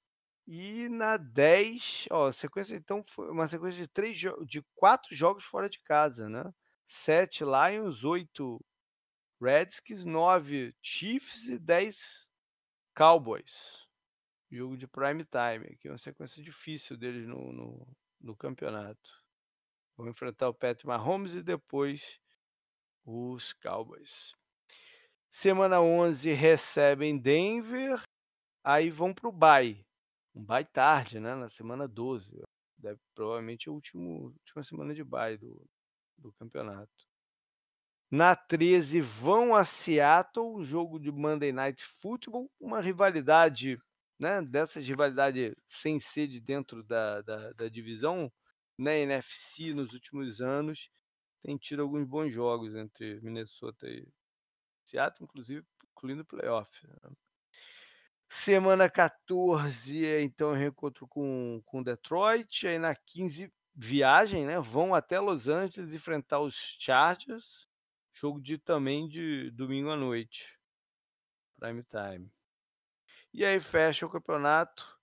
e 0.48 0.88
na 0.90 1.18
10, 1.18 2.08
ó, 2.12 2.32
sequência 2.32 2.76
então 2.76 3.04
foi 3.10 3.32
uma 3.32 3.48
sequência 3.48 3.82
de 3.82 3.88
três 3.88 4.18
de 4.20 4.62
quatro 4.76 5.16
jogos 5.16 5.44
fora 5.44 5.68
de 5.68 5.80
casa, 5.82 6.30
né? 6.30 6.54
7 6.86 7.44
Lions, 7.44 8.04
8 8.04 8.64
Redskins, 9.42 10.06
9 10.06 10.76
Chiefs 10.82 11.48
e 11.48 11.58
10 11.58 12.28
Cowboys. 12.96 13.86
Jogo 14.52 14.78
de 14.78 14.88
prime 14.88 15.26
time, 15.26 15.74
aqui 15.74 15.88
é 15.88 15.92
uma 15.92 15.98
sequência 15.98 16.44
difícil 16.44 16.96
deles 16.96 17.28
no, 17.28 17.52
no, 17.52 17.88
no 18.22 18.36
campeonato. 18.36 19.24
Vão 19.98 20.08
enfrentar 20.10 20.50
o 20.50 20.54
Patrick 20.54 20.86
Mahomes 20.86 21.34
e 21.36 21.42
depois 21.42 22.20
os 23.06 23.54
Cowboys. 23.54 24.34
Semana 25.32 25.82
11 25.82 26.32
recebem 26.34 27.18
Denver, 27.18 28.02
aí 28.64 28.90
vão 28.90 29.14
para 29.14 29.30
o 29.30 29.32
bye. 29.32 29.86
Um 30.34 30.44
bye 30.44 30.66
tarde, 30.66 31.20
né? 31.20 31.36
Na 31.36 31.50
semana 31.50 31.88
12. 31.88 32.44
Deve, 32.78 33.00
provavelmente 33.14 33.70
a 33.70 33.72
última, 33.72 34.10
última 34.10 34.64
semana 34.64 34.94
de 34.94 35.04
bye 35.04 35.38
do, 35.38 35.66
do 36.18 36.34
campeonato. 36.34 36.92
Na 38.10 38.36
13 38.36 39.02
vão 39.02 39.56
a 39.56 39.64
Seattle, 39.64 40.64
jogo 40.64 41.00
de 41.00 41.12
Monday 41.12 41.52
Night 41.52 41.84
Football, 42.00 42.50
uma 42.60 42.80
rivalidade, 42.80 43.78
né? 44.20 44.42
Dessas 44.42 44.88
rivalidade 44.88 45.56
sem 45.68 46.00
sede 46.00 46.40
dentro 46.40 46.84
da, 46.84 47.22
da, 47.22 47.52
da 47.54 47.68
divisão, 47.68 48.32
na 48.78 48.94
NFC 48.96 49.74
nos 49.74 49.94
últimos 49.94 50.42
anos 50.42 50.90
tem 51.46 51.58
tido 51.58 51.84
alguns 51.84 52.08
bons 52.08 52.32
jogos 52.32 52.74
entre 52.76 53.22
Minnesota 53.22 53.88
e 53.88 54.08
Seattle, 54.88 55.26
inclusive 55.26 55.64
incluindo 55.92 56.24
o 56.24 56.26
playoff. 56.26 56.88
Né? 56.88 57.12
Semana 58.28 58.90
14, 58.90 60.24
então 60.24 60.54
reencontro 60.54 61.08
com, 61.08 61.62
com 61.64 61.84
Detroit. 61.84 62.68
Aí 62.68 62.80
na 62.80 62.96
15, 62.96 63.54
viagem, 63.76 64.48
né? 64.48 64.60
Vão 64.60 64.96
até 64.96 65.20
Los 65.20 65.48
Angeles 65.48 65.94
enfrentar 65.94 66.40
os 66.40 66.56
Chargers. 66.80 67.70
Jogo 68.12 68.42
de 68.42 68.58
também 68.58 69.08
de 69.08 69.52
domingo 69.52 69.92
à 69.92 69.96
noite. 69.96 70.60
Prime 71.60 71.84
time. 71.84 72.34
E 73.32 73.46
aí 73.46 73.60
fecha 73.60 74.04
o 74.04 74.10
campeonato 74.10 74.95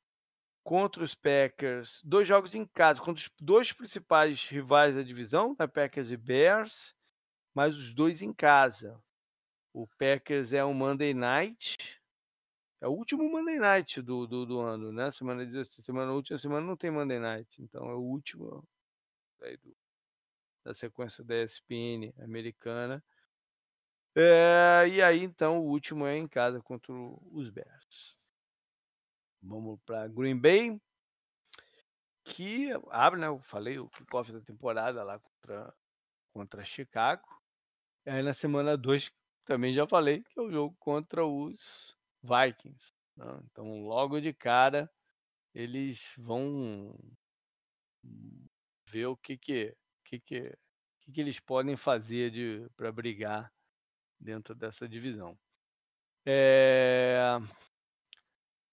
contra 0.63 1.03
os 1.03 1.15
Packers, 1.15 2.01
dois 2.05 2.27
jogos 2.27 2.55
em 2.55 2.65
casa, 2.65 3.01
contra 3.01 3.21
os 3.21 3.31
dois 3.41 3.73
principais 3.73 4.47
rivais 4.47 4.95
da 4.95 5.03
divisão, 5.03 5.57
né, 5.59 5.67
Packers 5.67 6.11
e 6.11 6.17
Bears, 6.17 6.95
mas 7.55 7.77
os 7.77 7.93
dois 7.93 8.23
em 8.23 8.33
casa. 8.33 9.03
O 9.73 9.87
Packers 9.99 10.53
é 10.53 10.65
um 10.65 10.75
Monday 10.75 11.15
Night, 11.15 11.77
é 12.81 12.89
o 12.89 12.93
último 12.93 13.29
Monday 13.31 13.59
Night 13.59 14.03
do, 14.03 14.27
do, 14.27 14.45
do 14.45 14.61
ano, 14.61 14.93
né? 14.93 15.11
Semana 15.11 15.45
16, 15.47 15.85
semana 15.85 16.13
última 16.13 16.37
semana 16.39 16.67
não 16.67 16.77
tem 16.77 16.91
Monday 16.91 17.19
Night, 17.19 17.63
então 17.63 17.89
é 17.89 17.95
o 17.95 18.01
último 18.01 18.67
do, 19.41 19.77
da 20.65 20.75
sequência 20.75 21.25
da 21.25 21.43
ESPN 21.43 22.13
americana. 22.19 23.03
É, 24.15 24.87
e 24.89 25.01
aí 25.01 25.23
então 25.23 25.61
o 25.61 25.69
último 25.69 26.07
é 26.07 26.17
em 26.17 26.29
casa 26.29 26.61
contra 26.61 26.93
os 26.93 27.51
Bears. 27.51 28.17
Vamos 29.43 29.81
para 29.85 30.07
Green 30.07 30.39
Bay, 30.39 30.81
que 32.25 32.71
abre, 32.91 33.21
né? 33.21 33.27
Eu 33.27 33.41
falei 33.41 33.79
o 33.79 33.89
kickoff 33.89 34.31
da 34.33 34.41
temporada 34.41 35.03
lá 35.03 35.19
contra, 35.19 35.75
contra 36.33 36.65
Chicago. 36.65 37.27
E 38.07 38.11
aí 38.11 38.23
na 38.23 38.33
semana 38.33 38.77
2 38.77 39.11
também 39.45 39.75
já 39.75 39.87
falei 39.87 40.23
que 40.23 40.39
é 40.39 40.43
o 40.43 40.51
jogo 40.51 40.77
contra 40.79 41.27
os 41.27 41.97
Vikings. 42.23 42.93
Né? 43.17 43.41
Então 43.45 43.83
logo 43.85 44.21
de 44.21 44.33
cara 44.33 44.89
eles 45.53 46.15
vão 46.17 46.97
ver 48.87 49.07
o 49.07 49.17
que 49.17 49.37
que, 49.37 49.77
que, 50.05 50.21
que, 50.21 50.59
que, 51.01 51.13
que 51.13 51.21
eles 51.21 51.41
podem 51.41 51.77
fazer 51.77 52.31
de 52.31 52.71
para 52.77 52.93
brigar 52.93 53.53
dentro 54.19 54.55
dessa 54.55 54.89
divisão. 54.89 55.37
É 56.25 57.19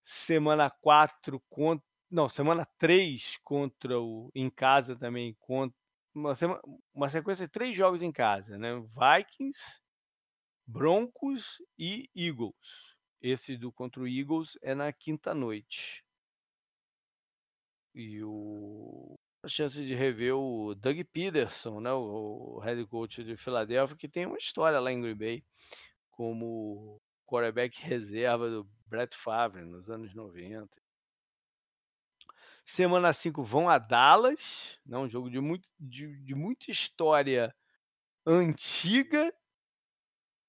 semana 0.10 0.70
4 0.70 1.40
contra. 1.50 1.86
Não, 2.10 2.28
semana 2.28 2.66
3 2.78 3.38
contra 3.44 4.00
o. 4.00 4.32
Em 4.34 4.50
casa 4.50 4.96
também. 4.96 5.36
Contra, 5.40 5.78
uma, 6.14 6.36
semana, 6.36 6.60
uma 6.94 7.10
sequência 7.10 7.46
de 7.46 7.52
três 7.52 7.76
jogos 7.76 8.02
em 8.02 8.12
casa, 8.12 8.58
né? 8.58 8.72
Vikings, 8.80 9.82
Broncos 10.68 11.62
e 11.78 12.10
Eagles. 12.16 12.96
Esse 13.22 13.58
do 13.58 13.72
contra 13.72 14.02
o 14.02 14.08
Eagles 14.08 14.58
é 14.62 14.74
na 14.74 14.92
quinta 14.92 15.34
noite. 15.34 16.04
E 17.94 18.24
o 18.24 19.16
a 19.44 19.48
chance 19.48 19.82
de 19.86 19.96
rever 19.96 20.36
o 20.36 20.76
Doug 20.76 21.00
Peterson, 21.14 21.80
né, 21.80 21.94
o 21.94 22.60
head 22.60 22.86
coach 22.88 23.24
de 23.24 23.38
Filadélfia, 23.38 23.96
que 23.96 24.10
tem 24.10 24.26
uma 24.26 24.38
história 24.38 24.80
lá 24.82 24.92
em 24.92 25.02
Green 25.02 25.16
Bay 25.16 25.44
como 26.12 26.99
quarterback 27.30 27.80
reserva 27.86 28.50
do 28.50 28.68
Brett 28.88 29.16
Favre 29.16 29.64
nos 29.64 29.90
anos 29.90 30.14
90. 30.16 30.82
Semana 32.66 33.12
5 33.14 33.44
vão 33.44 33.68
a 33.70 33.78
Dallas, 33.78 34.78
né, 34.86 34.98
um 34.98 35.10
jogo 35.10 35.30
de, 35.30 35.40
muito, 35.40 35.68
de, 35.80 36.16
de 36.24 36.36
muita 36.36 36.70
história 36.72 37.54
antiga, 38.26 39.34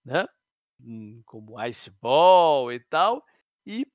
né? 0.04 0.26
Hum, 0.80 1.22
como 1.26 1.62
Ice 1.66 1.90
Ball 1.90 2.72
e 2.72 2.80
tal, 2.80 3.24
e 3.66 3.86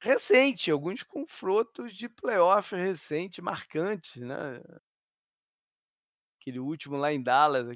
recente, 0.00 0.70
alguns 0.70 1.02
confrontos 1.02 1.94
de 1.94 2.08
playoff 2.08 2.74
recente, 2.76 3.40
marcantes, 3.42 4.16
né? 4.16 4.60
Aquele 6.44 6.58
último 6.58 6.98
lá 6.98 7.10
em 7.10 7.22
Dallas, 7.22 7.74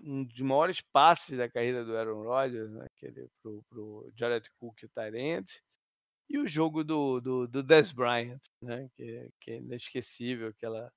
um 0.00 0.22
dos 0.22 0.38
maiores 0.38 0.80
passes 0.80 1.36
da 1.36 1.50
carreira 1.50 1.84
do 1.84 1.96
Aaron 1.96 2.22
Rodgers, 2.22 2.70
né? 2.70 2.86
Aquele 2.86 3.28
pro, 3.42 3.60
pro 3.68 4.12
Jared 4.14 4.48
Cook 4.60 4.80
e 4.82 4.86
o 4.86 4.88
Tyrant. 4.88 5.50
E 6.28 6.38
o 6.38 6.46
jogo 6.46 6.84
do, 6.84 7.20
do, 7.20 7.48
do 7.48 7.60
Des 7.60 7.90
Bryant, 7.90 8.40
né? 8.62 8.88
Que, 8.94 9.32
que 9.40 9.50
é 9.50 9.56
inesquecível, 9.56 10.48
aquela, 10.50 10.92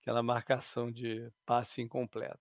aquela 0.00 0.20
marcação 0.20 0.90
de 0.90 1.30
passe 1.46 1.80
incompleto. 1.80 2.40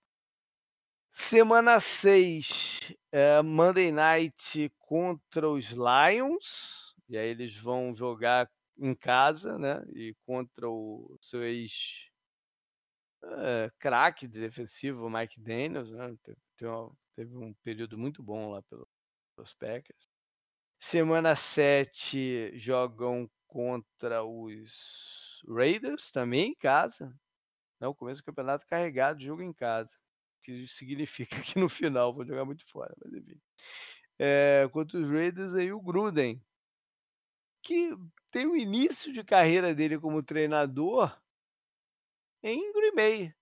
Semana 1.12 1.80
6, 1.80 2.96
é, 3.12 3.40
Monday 3.44 3.92
Night 3.92 4.72
contra 4.80 5.48
os 5.48 5.70
Lions. 5.70 6.96
E 7.08 7.20
aí 7.20 7.28
eles 7.28 7.56
vão 7.56 7.94
jogar 7.94 8.50
em 8.80 8.96
casa, 8.96 9.60
né? 9.60 9.84
E 9.94 10.16
contra 10.26 10.68
o 10.68 11.16
seu 11.22 11.44
ex 11.44 12.11
craque 13.80 14.28
defensivo, 14.28 15.10
Mike 15.10 15.40
Daniels, 15.40 15.92
né? 15.92 16.16
Teve, 16.24 16.72
uma, 16.72 16.92
teve, 17.16 17.38
um 17.38 17.54
período 17.64 17.98
muito 17.98 18.22
bom 18.24 18.52
lá 18.52 18.62
pelo, 18.64 18.88
pelos 19.36 19.54
Packers. 19.54 20.10
Semana 20.80 21.36
7 21.36 22.58
jogam 22.58 23.30
contra 23.48 24.24
os 24.24 25.44
Raiders, 25.48 26.12
também 26.12 26.50
em 26.52 26.56
casa. 26.56 27.14
Né? 27.80 27.88
O 27.88 27.96
começo 27.96 28.22
do 28.22 28.26
campeonato 28.26 28.66
carregado, 28.66 29.22
jogo 29.22 29.42
em 29.42 29.54
casa. 29.54 29.92
Que 30.44 30.68
significa 30.68 31.40
que 31.42 31.60
no 31.60 31.70
final 31.70 32.14
vou 32.14 32.26
jogar 32.26 32.46
muito 32.46 32.68
fora, 32.70 32.96
mas 33.04 33.14
enfim. 33.14 33.40
É, 34.18 34.68
contra 34.72 35.00
os 35.00 35.10
Raiders 35.10 35.56
aí 35.56 35.72
o 35.72 35.82
Gruden, 35.82 36.42
que 37.62 37.96
tem 38.30 38.48
o 38.48 38.56
início 38.56 39.12
de 39.14 39.24
carreira 39.24 39.74
dele 39.74 40.00
como 40.00 40.24
treinador 40.24 41.16
em 42.44 42.72
Green 42.92 42.96
Bay, 42.96 43.34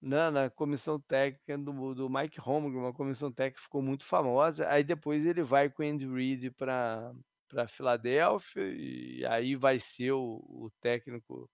né, 0.00 0.30
na 0.30 0.50
comissão 0.50 1.00
técnica 1.00 1.58
do, 1.58 1.94
do 1.94 2.10
Mike 2.10 2.40
Holmgren, 2.40 2.80
uma 2.80 2.92
comissão 2.92 3.32
técnica 3.32 3.58
que 3.58 3.64
ficou 3.64 3.82
muito 3.82 4.04
famosa. 4.04 4.68
Aí 4.68 4.84
depois 4.84 5.26
ele 5.26 5.42
vai 5.42 5.70
com 5.70 5.82
o 5.82 5.86
Andy 5.86 6.06
Reid 6.06 6.50
para 6.52 7.12
para 7.46 7.68
Filadélfia 7.68 8.62
e 8.66 9.24
aí 9.26 9.54
vai 9.54 9.78
ser 9.78 10.10
o, 10.12 10.42
o 10.48 10.70
técnico 10.80 11.48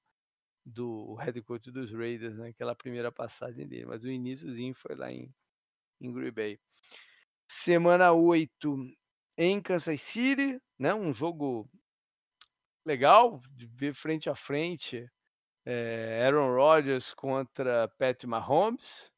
do 0.64 1.14
head 1.16 1.42
coach 1.42 1.70
dos 1.70 1.92
Raiders 1.92 2.38
naquela 2.38 2.72
né, 2.72 2.76
primeira 2.76 3.12
passagem 3.12 3.66
dele, 3.66 3.86
mas 3.86 4.04
o 4.04 4.08
iníciozinho 4.08 4.74
foi 4.74 4.94
lá 4.94 5.12
em, 5.12 5.30
em 6.00 6.12
Green 6.12 6.32
Bay. 6.32 6.58
Semana 7.50 8.12
8 8.12 8.76
em 9.36 9.60
Kansas 9.60 10.00
City, 10.00 10.58
né, 10.78 10.94
um 10.94 11.12
jogo 11.12 11.68
legal 12.86 13.40
de 13.50 13.66
ver 13.66 13.92
frente 13.92 14.30
a 14.30 14.34
frente 14.34 15.06
é, 15.72 16.26
Aaron 16.26 16.52
Rodgers 16.52 17.14
contra 17.14 17.86
Pat 17.96 18.24
Mahomes, 18.24 19.08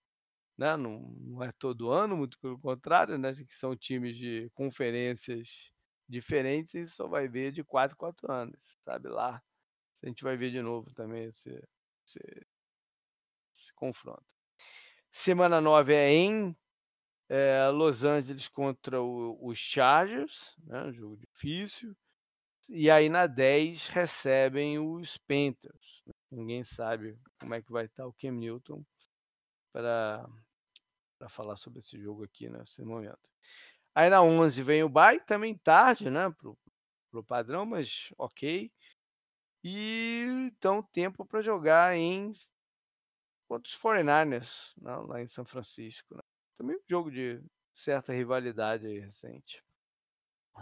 né? 0.59 0.77
Não, 0.77 1.01
não, 1.01 1.43
é 1.43 1.51
todo 1.53 1.91
ano, 1.91 2.15
muito 2.15 2.39
pelo 2.39 2.59
contrário, 2.59 3.17
né? 3.17 3.33
Que 3.33 3.55
são 3.55 3.75
times 3.75 4.17
de 4.19 4.51
conferências 4.51 5.73
diferentes 6.07 6.75
e 6.75 6.87
só 6.89 7.09
vai 7.09 7.27
ver 7.27 7.53
de 7.53 7.65
4 7.65 7.97
4 7.97 8.31
anos, 8.31 8.61
sabe 8.85 9.09
lá. 9.09 9.43
A 10.03 10.07
gente 10.07 10.23
vai 10.23 10.37
ver 10.37 10.51
de 10.51 10.61
novo 10.61 10.93
também 10.93 11.25
esse, 11.25 11.49
esse, 11.49 12.47
esse 13.57 13.73
confronto. 13.75 14.25
Semana 15.11 15.59
9 15.59 15.95
é 15.95 16.11
em 16.11 16.55
é, 17.31 17.67
Los 17.69 18.05
Angeles 18.05 18.47
contra 18.49 19.01
os 19.01 19.59
Chargers, 19.59 20.55
né? 20.67 20.85
um 20.85 20.93
jogo 20.93 21.17
difícil. 21.17 21.97
E 22.69 22.91
aí 22.91 23.09
na 23.09 23.27
10 23.27 23.89
recebem 23.89 24.79
os 24.79 25.17
Panthers. 25.17 26.03
Ninguém 26.33 26.65
sabe 26.65 27.19
como 27.39 27.53
é 27.55 27.61
que 27.61 27.71
vai 27.71 27.85
estar 27.85 28.07
o 28.07 28.13
Cam 28.15 28.33
Newton 28.33 28.83
para 29.71 30.27
falar 31.29 31.57
sobre 31.57 31.81
esse 31.81 32.01
jogo 32.01 32.25
aqui 32.25 32.49
nesse 32.49 32.83
momento. 32.83 33.21
Aí 33.95 34.09
na 34.09 34.23
11 34.23 34.63
vem 34.63 34.83
o 34.83 34.89
Bay, 34.89 35.21
também 35.21 35.59
tarde, 35.59 36.09
né, 36.09 36.31
pro, 36.31 36.59
pro 37.11 37.23
padrão, 37.23 37.67
mas 37.67 38.09
ok. 38.17 38.73
E 39.63 40.25
então 40.47 40.83
tempo 40.83 41.27
para 41.27 41.43
jogar 41.43 41.95
em 41.95 42.33
contra 43.47 43.69
os 43.69 43.77
49ers, 43.77 44.73
né, 44.81 44.97
lá 44.97 45.21
em 45.21 45.29
São 45.29 45.45
Francisco. 45.45 46.15
Né? 46.15 46.23
Também 46.57 46.77
um 46.77 46.85
jogo 46.89 47.11
de 47.11 47.45
certa 47.75 48.11
rivalidade 48.15 48.89
recente. 49.01 49.63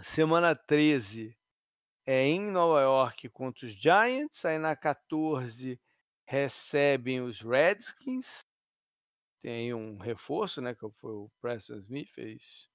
Semana 0.03 0.57
13 0.57 1.39
é 2.13 2.25
em 2.25 2.51
Nova 2.51 2.81
York 2.81 3.29
contra 3.29 3.65
os 3.65 3.73
Giants. 3.73 4.45
Aí 4.45 4.59
na 4.59 4.75
14 4.75 5.81
recebem 6.27 7.21
os 7.21 7.41
Redskins. 7.41 8.41
Tem 9.41 9.73
um 9.73 9.97
reforço, 9.97 10.61
né? 10.61 10.75
Que 10.75 10.91
foi 10.91 11.13
o 11.13 11.31
Preston 11.41 11.77
Smith, 11.77 12.09
fez, 12.09 12.69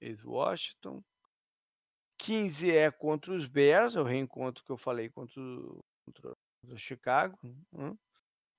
fez 0.00 0.24
Washington. 0.24 1.00
15 2.18 2.72
é 2.72 2.90
contra 2.90 3.32
os 3.32 3.46
Bears, 3.46 3.94
é 3.94 4.00
o 4.00 4.04
reencontro 4.04 4.64
que 4.64 4.72
eu 4.72 4.76
falei 4.76 5.08
contra 5.08 5.40
o, 5.40 5.84
contra 6.04 6.32
o 6.64 6.76
Chicago. 6.76 7.38
Né? 7.70 7.96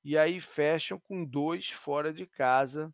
E 0.05 0.17
aí 0.17 0.39
fecham 0.39 0.97
com 1.01 1.26
dois 1.26 1.69
fora 1.69 2.13
de 2.13 2.26
casa, 2.26 2.93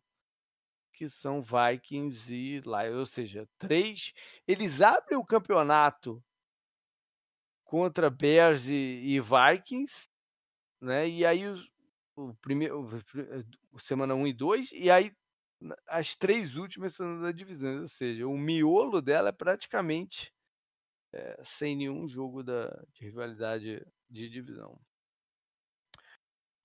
que 0.92 1.08
são 1.08 1.40
Vikings 1.40 2.34
e 2.34 2.58
Lions. 2.58 2.96
Ou 2.96 3.06
seja, 3.06 3.48
três. 3.56 4.12
Eles 4.48 4.82
abrem 4.82 5.16
o 5.16 5.24
campeonato 5.24 6.20
contra 7.70 8.10
Bears 8.10 8.68
e, 8.68 8.74
e 8.74 9.20
Vikings, 9.20 10.08
né? 10.80 11.08
E 11.08 11.24
aí 11.24 11.44
o, 12.16 12.34
primeiro, 12.42 12.90
o, 13.70 13.78
semana 13.78 14.12
1 14.12 14.18
um 14.18 14.26
e 14.26 14.32
2, 14.32 14.72
e 14.72 14.90
aí 14.90 15.16
as 15.86 16.16
três 16.16 16.56
últimas 16.56 16.94
são 16.94 17.22
da 17.22 17.30
divisão, 17.30 17.82
ou 17.82 17.88
seja, 17.88 18.26
o 18.26 18.36
miolo 18.36 19.00
dela 19.00 19.28
é 19.28 19.32
praticamente 19.32 20.34
é, 21.12 21.44
sem 21.44 21.76
nenhum 21.76 22.08
jogo 22.08 22.42
da, 22.42 22.66
de 22.92 23.04
rivalidade 23.04 23.86
de 24.08 24.28
divisão. 24.28 24.76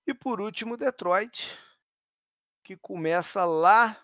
E 0.08 0.14
por 0.14 0.42
último, 0.42 0.76
Detroit, 0.76 1.56
que 2.64 2.76
começa 2.76 3.46
lá 3.46 4.04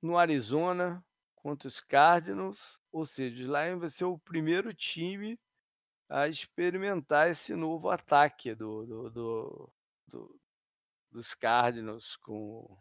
no 0.00 0.16
Arizona 0.16 1.04
contra 1.34 1.68
os 1.68 1.80
Cardinals, 1.80 2.80
ou 2.90 3.04
seja, 3.04 3.42
Lions 3.42 3.80
vai 3.80 3.90
ser 3.90 4.04
o 4.04 4.18
primeiro 4.18 4.72
time 4.72 5.38
a 6.10 6.28
experimentar 6.28 7.30
esse 7.30 7.54
novo 7.54 7.88
ataque 7.88 8.52
do, 8.52 8.84
do, 8.84 9.10
do, 9.10 9.72
do 10.08 10.40
dos 11.12 11.34
Cardinals 11.34 12.16
com 12.16 12.78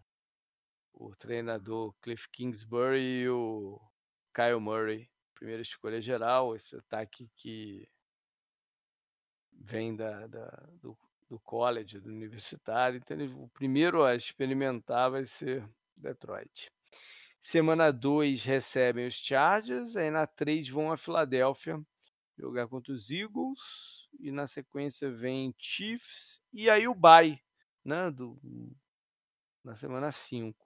o 0.93 1.15
treinador 1.15 1.93
Cliff 2.01 2.27
Kingsbury 2.30 3.21
e 3.21 3.30
o 3.30 3.80
Kyle 4.34 4.59
Murray, 4.59 5.09
primeira 5.34 5.61
escolha 5.61 6.01
geral, 6.01 6.55
esse 6.55 6.75
ataque 6.75 7.30
que 7.36 7.88
vem 9.51 9.95
da, 9.95 10.27
da 10.27 10.47
do, 10.82 10.97
do 11.27 11.39
college, 11.39 11.99
do 11.99 12.09
universitário. 12.09 12.97
Então, 12.97 13.17
ele, 13.17 13.34
o 13.34 13.47
primeiro 13.49 14.03
a 14.03 14.15
experimentar 14.15 15.11
vai 15.11 15.25
ser 15.25 15.67
Detroit. 15.95 16.71
Semana 17.39 17.91
2 17.91 18.43
recebem 18.43 19.07
os 19.07 19.15
Chargers, 19.15 19.95
aí 19.95 20.11
na 20.11 20.27
3 20.27 20.69
vão 20.69 20.91
a 20.91 20.97
Filadélfia 20.97 21.82
jogar 22.39 22.67
contra 22.67 22.93
os 22.93 23.09
Eagles, 23.11 24.07
e 24.19 24.31
na 24.31 24.47
sequência 24.47 25.11
vem 25.11 25.53
Chiefs, 25.57 26.41
e 26.51 26.69
aí 26.69 26.87
o 26.87 26.95
bye, 26.95 27.39
né, 27.83 28.09
do, 28.09 28.39
na 29.63 29.75
semana 29.75 30.11
5. 30.11 30.65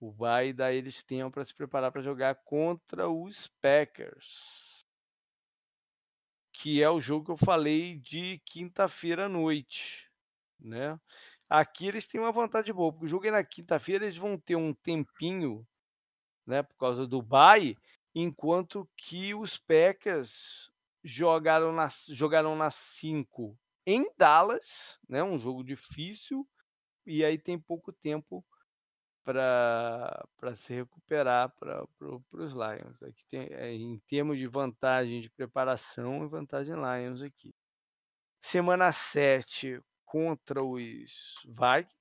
O 0.00 0.12
bye 0.12 0.52
dá 0.52 0.72
eles 0.72 1.02
tempo 1.02 1.32
para 1.32 1.44
se 1.44 1.54
preparar 1.54 1.92
para 1.92 2.02
jogar 2.02 2.34
contra 2.44 3.08
os 3.08 3.48
Packers, 3.60 4.84
que 6.52 6.82
é 6.82 6.88
o 6.88 7.00
jogo 7.00 7.26
que 7.26 7.30
eu 7.30 7.36
falei 7.36 7.98
de 7.98 8.40
quinta-feira 8.44 9.26
à 9.26 9.28
noite, 9.28 10.10
né? 10.58 10.98
Aqui 11.48 11.86
eles 11.86 12.06
têm 12.06 12.20
uma 12.20 12.32
vantagem 12.32 12.74
boa, 12.74 12.92
porque 12.92 13.06
o 13.06 13.08
jogo 13.08 13.26
é 13.26 13.30
na 13.30 13.44
quinta-feira, 13.44 14.04
eles 14.04 14.16
vão 14.16 14.38
ter 14.38 14.56
um 14.56 14.74
tempinho 14.74 15.66
né, 16.46 16.62
por 16.62 16.76
causa 16.76 17.06
do 17.06 17.22
bye, 17.22 17.76
enquanto 18.14 18.88
que 18.96 19.34
os 19.34 19.58
Packers 19.58 20.70
jogaram 21.06 21.72
na 21.72 21.88
jogaram 22.08 22.56
na 22.56 22.70
5 22.70 23.56
em 23.86 24.10
Dallas, 24.16 24.98
né, 25.08 25.22
um 25.22 25.38
jogo 25.38 25.62
difícil, 25.62 26.46
e 27.06 27.24
aí 27.24 27.38
tem 27.38 27.58
pouco 27.58 27.92
tempo 27.92 28.44
para 29.22 30.26
se 30.56 30.74
recuperar 30.74 31.54
para 31.56 31.84
os 32.32 32.52
Lions. 32.52 33.02
Aqui 33.02 33.24
tem, 33.28 33.48
é, 33.52 33.72
em 33.72 33.98
termos 34.08 34.38
de 34.38 34.46
vantagem 34.46 35.20
de 35.20 35.30
preparação, 35.30 36.24
é 36.24 36.26
vantagem 36.26 36.74
Lions 36.74 37.22
aqui. 37.22 37.54
Semana 38.40 38.92
7 38.92 39.80
contra 40.04 40.62
os 40.62 41.34
Vikings. 41.44 41.96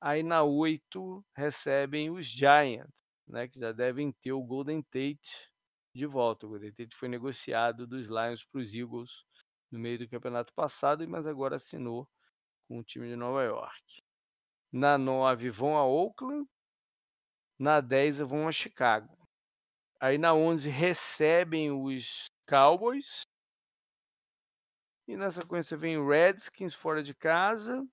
Aí 0.00 0.22
na 0.22 0.42
8 0.42 1.24
recebem 1.36 2.10
os 2.10 2.26
Giants 2.26 3.02
né, 3.26 3.48
que 3.48 3.58
já 3.58 3.72
devem 3.72 4.12
ter 4.12 4.32
o 4.32 4.42
Golden 4.42 4.82
Tate 4.82 5.51
de 5.94 6.06
volta. 6.06 6.46
O 6.46 6.50
Golden 6.50 6.72
Tate 6.72 6.96
foi 6.96 7.08
negociado 7.08 7.86
dos 7.86 8.08
Lions 8.08 8.44
para 8.44 8.60
os 8.60 8.72
Eagles 8.74 9.24
no 9.70 9.78
meio 9.78 9.98
do 9.98 10.08
campeonato 10.08 10.52
passado, 10.52 11.06
mas 11.08 11.26
agora 11.26 11.56
assinou 11.56 12.08
com 12.68 12.78
o 12.78 12.84
time 12.84 13.08
de 13.08 13.16
Nova 13.16 13.42
York. 13.42 13.98
Na 14.70 14.96
9 14.96 15.50
vão 15.50 15.76
a 15.76 15.84
Oakland, 15.84 16.48
na 17.58 17.80
10 17.80 18.20
vão 18.20 18.48
a 18.48 18.52
Chicago. 18.52 19.16
Aí 20.00 20.18
na 20.18 20.34
11 20.34 20.68
recebem 20.68 21.70
os 21.70 22.26
Cowboys. 22.48 23.22
E 25.06 25.16
na 25.16 25.30
sequência 25.30 25.76
vem 25.76 25.96
o 25.96 26.08
Redskins 26.08 26.74
fora 26.74 27.02
de 27.02 27.14
casa. 27.14 27.86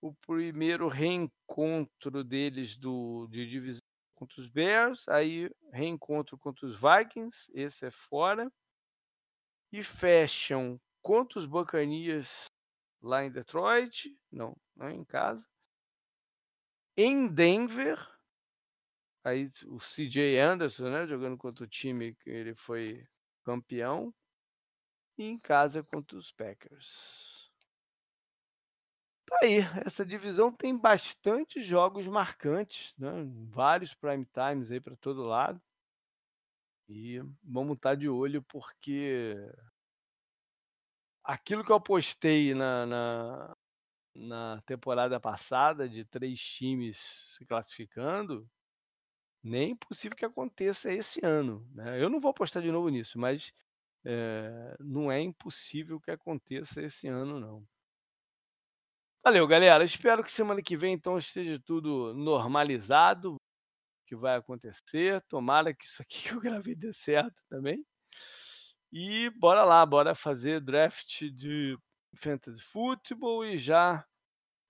O 0.00 0.14
primeiro 0.26 0.86
reencontro 0.86 2.22
deles 2.22 2.76
do, 2.76 3.26
de 3.28 3.46
divisão 3.46 3.80
contra 4.18 4.40
os 4.40 4.48
Bears, 4.48 5.08
aí 5.08 5.48
reencontro 5.72 6.36
contra 6.36 6.66
os 6.66 6.76
Vikings, 6.78 7.50
esse 7.54 7.86
é 7.86 7.90
fora. 7.90 8.52
E 9.70 9.82
fecham 9.82 10.80
contra 11.00 11.38
os 11.38 11.46
Buccaneers 11.46 12.46
lá 13.00 13.24
em 13.24 13.30
Detroit, 13.30 14.18
não, 14.30 14.56
não 14.74 14.88
é 14.88 14.92
em 14.92 15.04
casa. 15.04 15.46
Em 16.96 17.28
Denver, 17.28 17.96
aí 19.22 19.48
o 19.66 19.78
CJ 19.78 20.38
Anderson, 20.40 20.90
né, 20.90 21.06
jogando 21.06 21.38
contra 21.38 21.64
o 21.64 21.68
time 21.68 22.16
que 22.16 22.30
ele 22.30 22.56
foi 22.56 23.06
campeão. 23.44 24.12
E 25.16 25.24
em 25.24 25.38
casa 25.38 25.82
contra 25.82 26.16
os 26.16 26.32
Packers. 26.32 27.37
Tá 29.28 29.40
aí, 29.42 29.58
essa 29.84 30.06
divisão 30.06 30.50
tem 30.50 30.74
bastante 30.74 31.60
jogos 31.60 32.08
marcantes, 32.08 32.94
né? 32.96 33.10
vários 33.50 33.92
prime 33.94 34.24
times 34.24 34.70
aí 34.70 34.80
para 34.80 34.96
todo 34.96 35.22
lado. 35.22 35.60
E 36.88 37.18
vamos 37.44 37.76
estar 37.76 37.90
tá 37.90 37.94
de 37.94 38.08
olho 38.08 38.42
porque 38.44 39.36
aquilo 41.22 41.62
que 41.62 41.70
eu 41.70 41.78
postei 41.78 42.54
na, 42.54 42.86
na, 42.86 43.56
na 44.14 44.62
temporada 44.62 45.20
passada 45.20 45.86
de 45.86 46.06
três 46.06 46.40
times 46.40 46.96
se 47.36 47.44
classificando, 47.44 48.48
nem 49.42 49.76
possível 49.76 50.16
que 50.16 50.24
aconteça 50.24 50.90
esse 50.90 51.20
ano. 51.22 51.68
Né? 51.74 52.02
Eu 52.02 52.08
não 52.08 52.18
vou 52.18 52.30
apostar 52.30 52.62
de 52.62 52.72
novo 52.72 52.88
nisso, 52.88 53.18
mas 53.18 53.52
é, 54.06 54.74
não 54.80 55.12
é 55.12 55.20
impossível 55.20 56.00
que 56.00 56.10
aconteça 56.10 56.80
esse 56.80 57.06
ano, 57.08 57.38
não. 57.38 57.68
Valeu, 59.24 59.46
galera. 59.46 59.84
Espero 59.84 60.22
que 60.24 60.30
semana 60.30 60.62
que 60.62 60.76
vem 60.76 60.94
então 60.94 61.18
esteja 61.18 61.60
tudo 61.64 62.14
normalizado. 62.14 63.36
Que 64.06 64.16
vai 64.16 64.36
acontecer. 64.36 65.22
Tomara 65.28 65.74
que 65.74 65.84
isso 65.84 66.00
aqui 66.02 66.22
que 66.28 66.34
eu 66.34 66.40
gravei 66.40 66.74
dê 66.74 66.92
certo 66.92 67.36
também. 67.48 67.84
E 68.92 69.28
bora 69.30 69.64
lá, 69.64 69.84
bora 69.84 70.14
fazer 70.14 70.60
draft 70.60 71.24
de 71.30 71.76
fantasy 72.16 72.62
football 72.62 73.44
e 73.44 73.58
já 73.58 74.02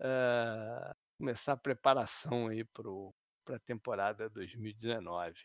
é, 0.01 0.95
começar 1.19 1.53
a 1.53 1.57
preparação 1.57 2.49
aí 2.49 2.65
para 2.65 3.57
a 3.57 3.61
temporada 3.61 4.29
2019. 4.31 5.39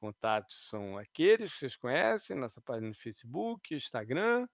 Contatos 0.00 0.68
são 0.68 0.98
aqueles 0.98 1.52
que 1.52 1.58
vocês 1.60 1.76
conhecem, 1.76 2.36
nossa 2.36 2.60
página 2.60 2.88
no 2.88 2.94
Facebook, 2.94 3.74
Instagram, 3.74 4.46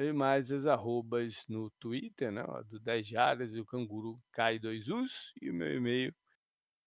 e 0.00 0.12
mais 0.12 0.50
as 0.52 0.64
arrobas 0.64 1.44
no 1.48 1.70
Twitter, 1.72 2.30
né? 2.30 2.44
Do 2.68 2.78
10 2.78 3.06
Jaras 3.06 3.52
e 3.52 3.60
o 3.60 3.66
canguru 3.66 4.20
cai 4.32 4.58
2 4.58 4.88
us 4.88 5.32
e 5.42 5.50
o 5.50 5.54
meu 5.54 5.74
e-mail 5.74 6.14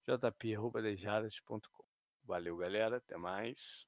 jp.10jaras.com. 0.08 1.84
Valeu, 2.24 2.56
galera. 2.56 2.98
Até 2.98 3.18
mais. 3.18 3.86